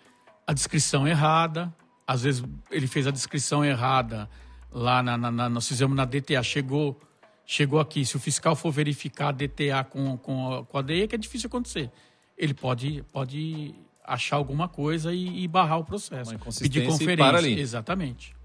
a 0.48 0.54
descrição 0.54 1.08
errada. 1.08 1.74
Às 2.08 2.22
vezes 2.22 2.44
ele 2.70 2.88
fez 2.88 3.08
a 3.08 3.12
descrição 3.12 3.66
errada 3.66 4.30
lá 4.72 5.02
na, 5.02 5.18
na, 5.18 5.32
na, 5.32 5.50
nós 5.50 5.68
fizemos 5.68 5.96
na 5.96 6.06
DTA, 6.06 6.44
chegou 6.44 7.00
chegou 7.46 7.80
aqui. 7.80 8.06
Se 8.06 8.16
o 8.16 8.20
fiscal 8.20 8.56
for 8.56 8.72
verificar 8.72 9.30
a 9.30 9.32
DTA 9.32 9.84
com, 9.90 10.18
com, 10.18 10.54
a, 10.54 10.66
com 10.66 10.78
a 10.78 10.82
DEA, 10.82 11.08
que 11.08 11.16
é 11.16 11.18
difícil 11.18 11.48
acontecer. 11.48 11.92
Ele 12.38 12.54
pode, 12.54 13.04
pode 13.12 13.76
achar 14.04 14.36
alguma 14.36 14.68
coisa 14.68 15.14
e, 15.14 15.44
e 15.44 15.48
barrar 15.48 15.80
o 15.80 15.86
processo. 15.86 16.32
Uma 16.32 16.40
Pedir 16.60 16.86
conferência. 16.86 17.38
ali. 17.38 17.60
Exatamente. 17.60 18.36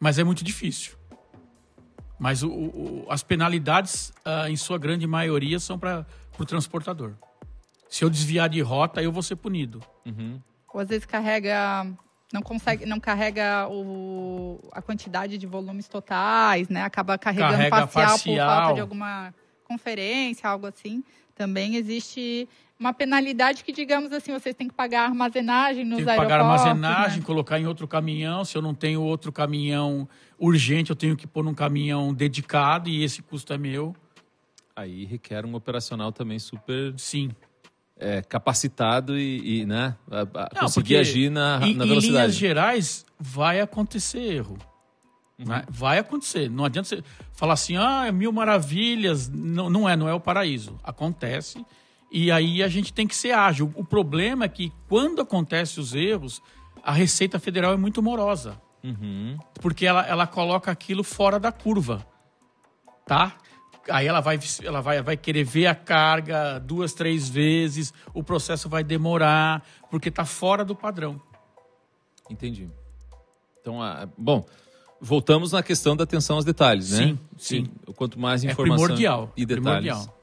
Mas 0.00 0.18
é 0.18 0.24
muito 0.24 0.42
difícil. 0.42 0.96
Mas 2.18 2.42
o, 2.42 2.50
o, 2.50 3.06
as 3.08 3.22
penalidades, 3.22 4.12
uh, 4.26 4.48
em 4.48 4.56
sua 4.56 4.78
grande 4.78 5.06
maioria, 5.06 5.60
são 5.60 5.78
para 5.78 6.04
o 6.38 6.44
transportador. 6.44 7.14
Se 7.88 8.04
eu 8.04 8.10
desviar 8.10 8.48
de 8.48 8.60
rota, 8.60 9.02
eu 9.02 9.12
vou 9.12 9.22
ser 9.22 9.36
punido. 9.36 9.80
Uhum. 10.04 10.40
Ou 10.74 10.80
às 10.80 10.88
vezes 10.88 11.06
carrega 11.06 11.86
não 12.32 12.42
consegue, 12.42 12.84
não 12.84 13.00
carrega 13.00 13.68
o, 13.70 14.60
a 14.72 14.82
quantidade 14.82 15.38
de 15.38 15.46
volumes 15.46 15.88
totais, 15.88 16.68
né? 16.68 16.82
Acaba 16.82 17.16
carregando 17.16 17.52
carrega 17.52 17.70
parcial, 17.70 18.06
parcial, 18.06 18.36
por 18.36 18.54
falta 18.54 18.74
de 18.74 18.80
alguma 18.80 19.34
conferência, 19.64 20.48
algo 20.48 20.66
assim. 20.66 21.02
Também 21.34 21.76
existe 21.76 22.48
uma 22.78 22.92
penalidade 22.92 23.64
que, 23.64 23.72
digamos 23.72 24.12
assim, 24.12 24.32
vocês 24.32 24.54
têm 24.54 24.68
que 24.68 24.74
pagar 24.74 25.04
armazenagem 25.04 25.84
nos 25.84 25.98
Tem 25.98 26.06
que 26.06 26.16
pagar 26.16 26.40
armazenagem, 26.40 27.20
né? 27.20 27.24
colocar 27.24 27.58
em 27.58 27.66
outro 27.66 27.88
caminhão. 27.88 28.44
Se 28.44 28.56
eu 28.56 28.62
não 28.62 28.74
tenho 28.74 29.02
outro 29.02 29.32
caminhão 29.32 30.08
urgente, 30.38 30.90
eu 30.90 30.96
tenho 30.96 31.16
que 31.16 31.26
pôr 31.26 31.42
num 31.42 31.54
caminhão 31.54 32.12
dedicado 32.12 32.88
e 32.88 33.02
esse 33.02 33.22
custo 33.22 33.52
é 33.52 33.58
meu. 33.58 33.96
Aí 34.76 35.04
requer 35.04 35.44
um 35.46 35.54
operacional 35.54 36.12
também 36.12 36.38
super. 36.38 36.94
Sim 36.98 37.30
é, 37.98 38.22
capacitado 38.22 39.18
e, 39.18 39.60
e 39.60 39.66
né, 39.66 39.96
a, 40.10 40.20
a 40.20 40.48
Não, 40.54 40.62
conseguir 40.62 40.96
agir 40.96 41.30
na, 41.30 41.60
em, 41.62 41.74
na 41.74 41.84
velocidade. 41.84 42.06
Em 42.06 42.10
linhas 42.10 42.34
gerais, 42.34 43.06
vai 43.18 43.60
acontecer 43.60 44.20
erro. 44.20 44.56
Uhum. 45.38 45.46
Né? 45.46 45.64
Vai 45.68 45.98
acontecer. 45.98 46.50
Não 46.50 46.64
adianta 46.64 46.88
você 46.88 47.04
falar 47.32 47.54
assim, 47.54 47.76
ah, 47.76 48.06
é 48.06 48.12
mil 48.12 48.32
maravilhas. 48.32 49.28
Não, 49.28 49.68
não 49.68 49.88
é, 49.88 49.96
não 49.96 50.08
é 50.08 50.14
o 50.14 50.20
paraíso. 50.20 50.78
Acontece. 50.82 51.64
E 52.10 52.30
aí 52.30 52.62
a 52.62 52.68
gente 52.68 52.92
tem 52.92 53.06
que 53.06 53.14
ser 53.14 53.32
ágil. 53.32 53.72
O 53.74 53.84
problema 53.84 54.44
é 54.44 54.48
que 54.48 54.72
quando 54.88 55.20
acontecem 55.20 55.82
os 55.82 55.94
erros, 55.94 56.42
a 56.82 56.92
Receita 56.92 57.38
Federal 57.38 57.72
é 57.72 57.76
muito 57.76 58.02
morosa. 58.02 58.60
Uhum. 58.82 59.36
Porque 59.60 59.86
ela, 59.86 60.06
ela 60.06 60.26
coloca 60.26 60.70
aquilo 60.70 61.04
fora 61.04 61.38
da 61.38 61.52
curva. 61.52 62.06
Tá? 63.06 63.36
Aí 63.90 64.06
ela 64.06 64.20
vai, 64.20 64.38
ela 64.62 64.80
vai, 64.80 65.02
vai 65.02 65.16
querer 65.16 65.44
ver 65.44 65.66
a 65.66 65.74
carga 65.74 66.58
duas, 66.58 66.92
três 66.92 67.28
vezes, 67.28 67.92
o 68.14 68.22
processo 68.22 68.68
vai 68.68 68.84
demorar, 68.84 69.64
porque 69.90 70.08
está 70.08 70.24
fora 70.24 70.64
do 70.64 70.74
padrão. 70.74 71.20
Entendi. 72.30 72.68
Então, 73.60 73.82
ah, 73.82 74.08
bom, 74.16 74.46
voltamos 75.00 75.52
na 75.52 75.62
questão 75.62 75.96
da 75.96 76.04
atenção 76.04 76.36
aos 76.36 76.44
detalhes, 76.44 76.90
né? 76.92 76.98
Sim, 76.98 77.18
sim. 77.36 77.66
Quanto 77.94 78.18
mais 78.18 78.44
é 78.44 78.50
informação 78.50 78.76
é 78.76 78.86
primordial, 78.86 79.32
e 79.36 79.46
detalhes. 79.46 79.64
Primordial. 79.64 80.18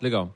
Legal. 0.00 0.34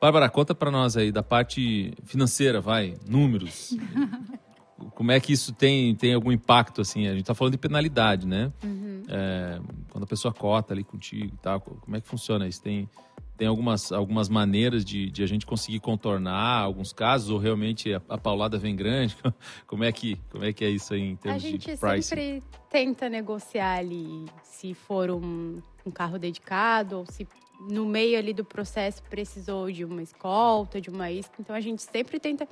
Bárbara, 0.00 0.28
conta 0.28 0.54
para 0.54 0.70
nós 0.70 0.96
aí 0.96 1.10
da 1.10 1.22
parte 1.22 1.92
financeira, 2.04 2.60
vai, 2.60 2.96
números. 3.06 3.76
como 4.94 5.10
é 5.10 5.18
que 5.18 5.32
isso 5.32 5.52
tem, 5.52 5.94
tem 5.94 6.14
algum 6.14 6.30
impacto, 6.30 6.80
assim? 6.80 7.06
A 7.06 7.10
gente 7.10 7.22
está 7.22 7.34
falando 7.34 7.52
de 7.52 7.58
penalidade, 7.58 8.26
né? 8.26 8.52
Uhum. 8.62 9.02
É, 9.08 9.60
quando 9.98 10.04
a 10.04 10.06
pessoa 10.06 10.32
cota 10.32 10.72
ali 10.72 10.84
contigo 10.84 11.34
e 11.34 11.38
tal, 11.38 11.60
como 11.60 11.96
é 11.96 12.00
que 12.00 12.06
funciona 12.06 12.46
isso? 12.46 12.62
Tem, 12.62 12.88
tem 13.36 13.48
algumas, 13.48 13.90
algumas 13.90 14.28
maneiras 14.28 14.84
de, 14.84 15.10
de 15.10 15.24
a 15.24 15.26
gente 15.26 15.44
conseguir 15.44 15.80
contornar 15.80 16.62
alguns 16.62 16.92
casos, 16.92 17.30
ou 17.30 17.38
realmente 17.38 17.92
a, 17.92 18.00
a 18.08 18.16
paulada 18.16 18.56
vem 18.58 18.76
grande? 18.76 19.16
Como 19.66 19.82
é, 19.82 19.92
que, 19.92 20.16
como 20.30 20.44
é 20.44 20.52
que 20.52 20.64
é 20.64 20.70
isso 20.70 20.94
aí 20.94 21.02
em 21.02 21.16
termos 21.16 21.42
de 21.42 21.58
pricing? 21.58 21.86
A 21.86 21.94
gente 21.96 22.06
sempre 22.06 22.42
tenta 22.70 23.08
negociar 23.08 23.78
ali, 23.78 24.26
se 24.42 24.72
for 24.72 25.10
um, 25.10 25.60
um 25.84 25.90
carro 25.90 26.18
dedicado, 26.18 26.98
ou 26.98 27.06
se 27.06 27.26
no 27.68 27.84
meio 27.84 28.18
ali 28.18 28.32
do 28.32 28.44
processo 28.44 29.02
precisou 29.04 29.70
de 29.70 29.84
uma 29.84 30.02
escolta, 30.02 30.80
de 30.80 30.90
uma 30.90 31.10
isca. 31.10 31.34
Então, 31.40 31.54
a 31.54 31.60
gente 31.60 31.82
sempre 31.82 32.18
tenta 32.20 32.48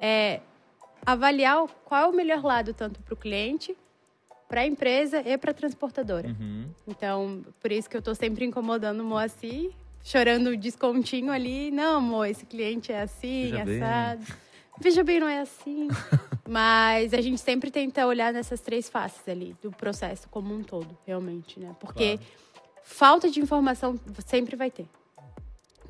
é, 0.00 0.40
avaliar 1.04 1.66
qual 1.84 2.04
é 2.04 2.06
o 2.06 2.12
melhor 2.12 2.42
lado, 2.42 2.72
tanto 2.74 3.00
para 3.00 3.14
o 3.14 3.16
cliente, 3.16 3.76
para 4.48 4.60
a 4.62 4.66
empresa 4.66 5.20
e 5.24 5.36
para 5.36 5.50
a 5.50 5.54
transportadora. 5.54 6.28
Uhum. 6.28 6.68
Então, 6.86 7.44
por 7.60 7.72
isso 7.72 7.88
que 7.90 7.96
eu 7.96 8.00
estou 8.00 8.14
sempre 8.14 8.44
incomodando 8.44 9.00
o 9.00 9.04
Moacir, 9.04 9.70
chorando 10.04 10.56
descontinho 10.56 11.32
ali. 11.32 11.70
Não, 11.70 11.96
amor, 11.98 12.26
esse 12.28 12.46
cliente 12.46 12.92
é 12.92 13.02
assim, 13.02 13.50
Veja 13.50 13.62
assado. 13.62 14.24
bem. 14.24 14.36
Veja 14.78 15.02
bem, 15.02 15.20
não 15.20 15.28
é 15.28 15.40
assim. 15.40 15.88
Mas 16.48 17.12
a 17.12 17.20
gente 17.20 17.38
sempre 17.40 17.70
tenta 17.70 18.06
olhar 18.06 18.32
nessas 18.32 18.60
três 18.60 18.88
faces 18.88 19.26
ali 19.28 19.56
do 19.62 19.70
processo 19.72 20.28
como 20.28 20.54
um 20.54 20.62
todo, 20.62 20.96
realmente, 21.06 21.58
né? 21.58 21.74
Porque 21.80 22.18
Claro. 22.18 22.30
falta 22.84 23.30
de 23.30 23.40
informação 23.40 23.98
sempre 24.26 24.54
vai 24.54 24.70
ter. 24.70 24.86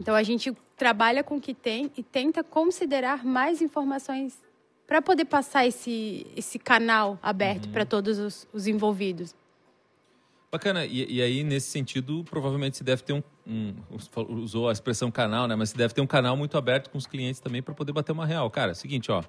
Então 0.01 0.15
a 0.15 0.23
gente 0.23 0.57
trabalha 0.77 1.23
com 1.25 1.37
o 1.37 1.41
que 1.41 1.53
tem 1.55 1.91
e 1.97 2.03
tenta 2.03 2.45
considerar 2.45 3.25
mais 3.25 3.61
informações 3.61 4.39
para 4.87 5.03
poder 5.03 5.25
passar 5.25 5.67
esse, 5.67 6.27
esse 6.37 6.59
canal 6.59 7.19
aberto 7.23 7.69
para 7.71 7.85
todos 7.85 8.19
os, 8.19 8.47
os 8.53 8.67
envolvidos. 8.67 9.35
Bacana. 10.51 10.87
E, 10.87 11.17
e 11.17 11.21
aí, 11.21 11.43
nesse 11.43 11.69
sentido, 11.71 12.25
provavelmente 12.25 12.77
se 12.77 12.85
deve 12.85 13.03
ter 13.03 13.13
um, 13.13 13.23
um- 13.47 13.75
Usou 14.29 14.69
a 14.69 14.73
expressão 14.73 15.11
canal, 15.11 15.49
né? 15.49 15.57
Mas 15.57 15.71
se 15.71 15.77
deve 15.77 15.93
ter 15.93 16.01
um 16.01 16.07
canal 16.07 16.37
muito 16.37 16.57
aberto 16.57 16.89
com 16.89 16.97
os 16.97 17.07
clientes 17.07 17.41
também 17.41 17.61
para 17.63 17.75
poder 17.75 17.93
bater 17.93 18.13
uma 18.13 18.25
real. 18.25 18.49
Cara, 18.51 18.71
é 18.71 18.73
o 18.73 18.77
seguinte, 18.77 19.11
ó. 19.11 19.23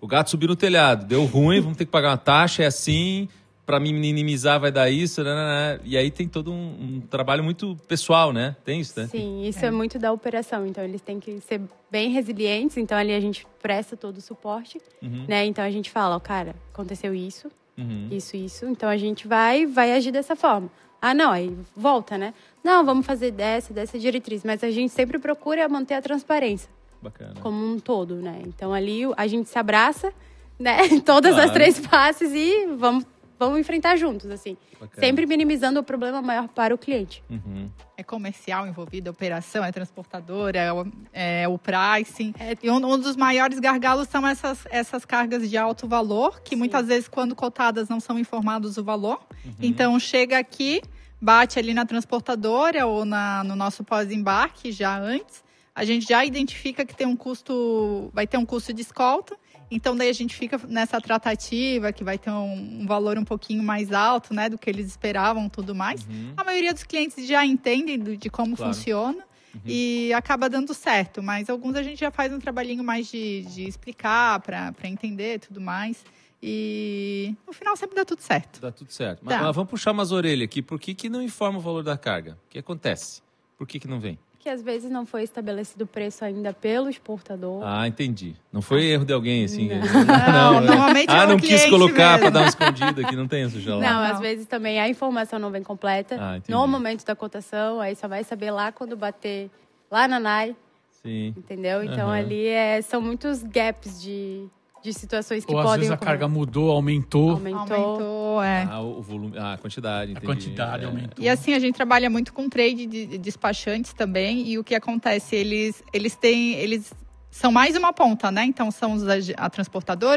O 0.00 0.06
gato 0.06 0.28
subiu 0.30 0.48
no 0.48 0.56
telhado, 0.56 1.06
deu 1.06 1.24
ruim, 1.24 1.60
vamos 1.60 1.78
ter 1.78 1.86
que 1.86 1.90
pagar 1.90 2.10
uma 2.10 2.18
taxa, 2.18 2.62
é 2.62 2.66
assim. 2.66 3.28
Para 3.66 3.80
minimizar 3.80 4.60
vai 4.60 4.70
dar 4.70 4.90
isso, 4.90 5.24
né, 5.24 5.34
né, 5.34 5.44
né. 5.76 5.80
E 5.84 5.96
aí 5.96 6.10
tem 6.10 6.28
todo 6.28 6.52
um, 6.52 6.96
um 6.96 7.00
trabalho 7.00 7.42
muito 7.42 7.76
pessoal, 7.88 8.32
né? 8.32 8.54
Tem 8.64 8.80
isso, 8.80 8.98
né? 9.00 9.06
Sim, 9.06 9.42
isso 9.46 9.64
é. 9.64 9.70
muito 9.70 9.98
da 9.98 10.12
operação. 10.12 10.66
Então, 10.66 10.84
eles 10.84 11.00
têm 11.00 11.18
que 11.18 11.40
ser 11.40 11.62
bem 11.90 12.10
resilientes. 12.10 12.76
Então, 12.76 12.96
ali 12.98 13.14
a 13.14 13.20
gente 13.20 13.46
presta 13.62 13.96
todo 13.96 14.18
o 14.18 14.20
suporte, 14.20 14.78
Uhum, 15.02 15.24
né? 15.26 15.44
Então, 15.46 15.64
a 15.64 15.70
gente 15.70 15.90
fala, 15.90 16.16
ó, 16.16 16.20
cara, 16.20 16.54
aconteceu 16.72 17.14
isso, 17.14 17.50
uhum. 17.78 18.08
isso, 18.10 18.36
isso. 18.36 18.66
Então, 18.66 18.88
a 18.88 18.96
gente 18.98 19.26
vai, 19.26 19.64
vai 19.64 19.92
agir 19.92 20.12
dessa 20.12 20.36
forma. 20.36 20.70
Ah, 21.00 21.14
não, 21.14 21.30
aí 21.32 21.54
volta, 21.76 22.16
né? 22.18 22.32
Não, 22.62 22.84
vamos 22.84 23.04
fazer 23.06 23.30
dessa, 23.30 23.72
dessa 23.72 23.98
diretriz. 23.98 24.42
Mas 24.44 24.62
a 24.62 24.70
gente 24.70 24.90
sempre 24.92 25.18
procura 25.18 25.66
manter 25.68 25.94
a 25.94 26.02
transparência 26.02 26.68
Bacana. 27.02 27.34
como 27.40 27.64
um 27.66 27.78
todo, 27.78 28.16
né? 28.16 28.40
Então, 28.46 28.72
ali 28.74 29.02
a 29.16 29.26
gente 29.26 29.48
se 29.50 29.58
abraça, 29.58 30.12
né? 30.58 30.86
Em 30.86 31.00
todas 31.00 31.32
as 31.32 31.44
Claro. 31.44 31.52
três 31.52 31.78
faces 31.78 32.32
e 32.32 32.66
vamos, 32.78 33.04
vamos 33.46 33.60
enfrentar 33.60 33.96
juntos, 33.96 34.30
assim. 34.30 34.56
Bacana. 34.80 35.06
Sempre 35.06 35.26
minimizando 35.26 35.80
o 35.80 35.82
problema 35.82 36.20
maior 36.20 36.48
para 36.48 36.74
o 36.74 36.78
cliente. 36.78 37.22
Uhum. 37.28 37.70
É 37.96 38.02
comercial 38.02 38.66
envolvido, 38.66 39.10
operação, 39.10 39.64
é 39.64 39.72
transportadora, 39.72 40.58
é 40.58 40.72
o, 40.72 40.86
é 41.12 41.48
o 41.48 41.58
pricing. 41.58 42.34
É. 42.38 42.56
E 42.62 42.70
um, 42.70 42.76
um 42.76 42.98
dos 42.98 43.16
maiores 43.16 43.58
gargalos 43.58 44.08
são 44.08 44.26
essas, 44.26 44.66
essas 44.70 45.04
cargas 45.04 45.48
de 45.48 45.56
alto 45.56 45.86
valor, 45.86 46.40
que 46.40 46.50
Sim. 46.50 46.56
muitas 46.56 46.86
vezes, 46.86 47.08
quando 47.08 47.34
cotadas, 47.34 47.88
não 47.88 48.00
são 48.00 48.18
informados 48.18 48.76
o 48.76 48.84
valor. 48.84 49.20
Então, 49.60 49.98
chega 49.98 50.38
aqui, 50.38 50.82
bate 51.20 51.58
ali 51.58 51.74
na 51.74 51.86
transportadora 51.86 52.86
ou 52.86 53.04
na, 53.04 53.44
no 53.44 53.54
nosso 53.54 53.84
pós-embarque, 53.84 54.72
já 54.72 54.98
antes. 54.98 55.42
A 55.74 55.84
gente 55.84 56.06
já 56.06 56.24
identifica 56.24 56.84
que 56.84 56.94
tem 56.94 57.06
um 57.06 57.16
custo, 57.16 58.10
vai 58.12 58.26
ter 58.26 58.36
um 58.36 58.46
custo 58.46 58.72
de 58.72 58.82
escolta. 58.82 59.36
Então, 59.74 59.96
daí 59.96 60.08
a 60.08 60.12
gente 60.12 60.34
fica 60.36 60.58
nessa 60.68 61.00
tratativa, 61.00 61.92
que 61.92 62.04
vai 62.04 62.16
ter 62.16 62.30
um, 62.30 62.80
um 62.82 62.86
valor 62.86 63.18
um 63.18 63.24
pouquinho 63.24 63.62
mais 63.62 63.90
alto, 63.92 64.32
né, 64.32 64.48
do 64.48 64.56
que 64.56 64.70
eles 64.70 64.86
esperavam 64.86 65.48
tudo 65.48 65.74
mais. 65.74 66.02
Uhum. 66.06 66.32
A 66.36 66.44
maioria 66.44 66.72
dos 66.72 66.84
clientes 66.84 67.26
já 67.26 67.44
entendem 67.44 67.98
do- 67.98 68.16
de 68.16 68.30
como 68.30 68.56
Claro. 68.56 68.72
funciona 68.72 69.24
e 69.66 70.12
acaba 70.14 70.48
dando 70.48 70.72
certo. 70.74 71.22
Mas 71.22 71.50
alguns 71.50 71.74
a 71.76 71.82
gente 71.82 71.98
já 71.98 72.10
faz 72.10 72.32
um 72.32 72.38
trabalhinho 72.38 72.84
mais 72.84 73.10
de, 73.10 73.42
de 73.42 73.64
explicar 73.68 74.40
para 74.40 74.72
entender 74.84 75.40
tudo 75.40 75.60
mais. 75.60 76.04
E 76.42 77.34
no 77.46 77.52
final 77.52 77.74
sempre 77.76 77.96
dá 77.96 78.04
tudo 78.04 78.20
certo. 78.20 78.60
Dá 78.60 78.70
tudo 78.70 78.92
certo. 78.92 79.20
Mas, 79.22 79.40
mas 79.40 79.56
vamos 79.56 79.70
puxar 79.70 79.92
umas 79.92 80.12
orelhas 80.12 80.44
aqui. 80.44 80.60
Por 80.62 80.78
que, 80.78 80.94
que 80.94 81.08
não 81.08 81.22
informa 81.22 81.58
o 81.58 81.62
valor 81.62 81.82
da 81.82 81.96
carga? 81.96 82.38
O 82.46 82.50
que 82.50 82.58
acontece? 82.58 83.22
Por 83.56 83.66
que, 83.66 83.80
que 83.80 83.88
não 83.88 83.98
vem? 83.98 84.18
Que 84.44 84.50
às 84.50 84.60
vezes 84.60 84.90
não 84.90 85.06
foi 85.06 85.22
estabelecido 85.22 85.84
o 85.84 85.86
preço 85.86 86.22
ainda 86.22 86.52
pelo 86.52 86.90
exportador. 86.90 87.62
Ah, 87.64 87.88
entendi. 87.88 88.36
Não 88.52 88.60
foi 88.60 88.84
erro 88.84 89.02
de 89.02 89.10
alguém, 89.14 89.46
assim. 89.46 89.68
Não, 89.70 90.60
né? 90.60 90.66
normalmente 90.66 91.08
é 91.10 91.14
Ah, 91.18 91.24
o 91.24 91.28
não 91.28 91.38
quis 91.38 91.64
colocar 91.64 92.10
mesmo. 92.10 92.18
para 92.18 92.28
dar 92.30 92.40
uma 92.40 92.48
escondida 92.48 93.00
aqui, 93.00 93.16
não 93.16 93.26
tem 93.26 93.46
isso 93.46 93.58
já 93.58 93.74
lá. 93.74 93.80
Não, 93.80 94.02
Não. 94.04 94.12
às 94.12 94.20
vezes 94.20 94.44
também 94.46 94.78
a 94.78 94.86
informação 94.86 95.38
não 95.38 95.50
vem 95.50 95.62
completa. 95.62 96.18
Ah, 96.20 96.38
no 96.46 96.66
momento 96.66 97.06
da 97.06 97.16
cotação, 97.16 97.80
aí 97.80 97.96
só 97.96 98.06
vai 98.06 98.22
saber 98.22 98.50
lá 98.50 98.70
quando 98.70 98.94
bater 98.98 99.50
lá 99.90 100.06
na 100.06 100.20
NAI, 100.20 100.54
Sim. 101.02 101.32
entendeu? 101.38 101.82
Então 101.82 102.06
Aham. 102.10 102.18
ali 102.18 102.46
é, 102.46 102.82
são 102.82 103.00
muitos 103.00 103.42
gaps 103.42 104.02
de, 104.02 104.46
de 104.84 104.92
situações 104.92 105.44
que 105.44 105.52
Ou 105.52 105.58
às 105.58 105.64
podem 105.64 105.80
vezes 105.80 105.92
a 105.92 105.96
carga 105.96 106.28
mudou, 106.28 106.70
aumentou. 106.70 107.30
aumentou. 107.32 107.76
Aumentou, 107.76 108.42
é. 108.42 108.68
Ah, 108.70 108.80
o 108.82 109.00
volume, 109.00 109.38
ah, 109.38 109.54
a 109.54 109.58
quantidade, 109.58 110.10
A 110.10 110.12
entendi. 110.12 110.26
quantidade 110.26 110.84
É. 110.84 110.86
aumentou. 110.86 111.24
E 111.24 111.28
assim, 111.28 111.54
a 111.54 111.58
gente 111.58 111.74
trabalha 111.74 112.10
muito 112.10 112.32
com 112.34 112.48
trade 112.48 112.84
de 112.86 113.06
de 113.06 113.18
despachantes 113.18 113.92
também. 113.94 114.46
E 114.46 114.58
o 114.58 114.64
que 114.64 114.74
acontece? 114.74 115.34
Eles, 115.34 115.82
eles 115.92 116.14
têm. 116.14 116.52
Eles 116.54 116.92
são 117.30 117.50
mais 117.50 117.76
uma 117.76 117.92
ponta, 117.92 118.30
né? 118.30 118.44
Então, 118.44 118.70
são 118.70 118.92
os, 118.92 119.02
a 119.36 119.50
transportadora, 119.50 120.12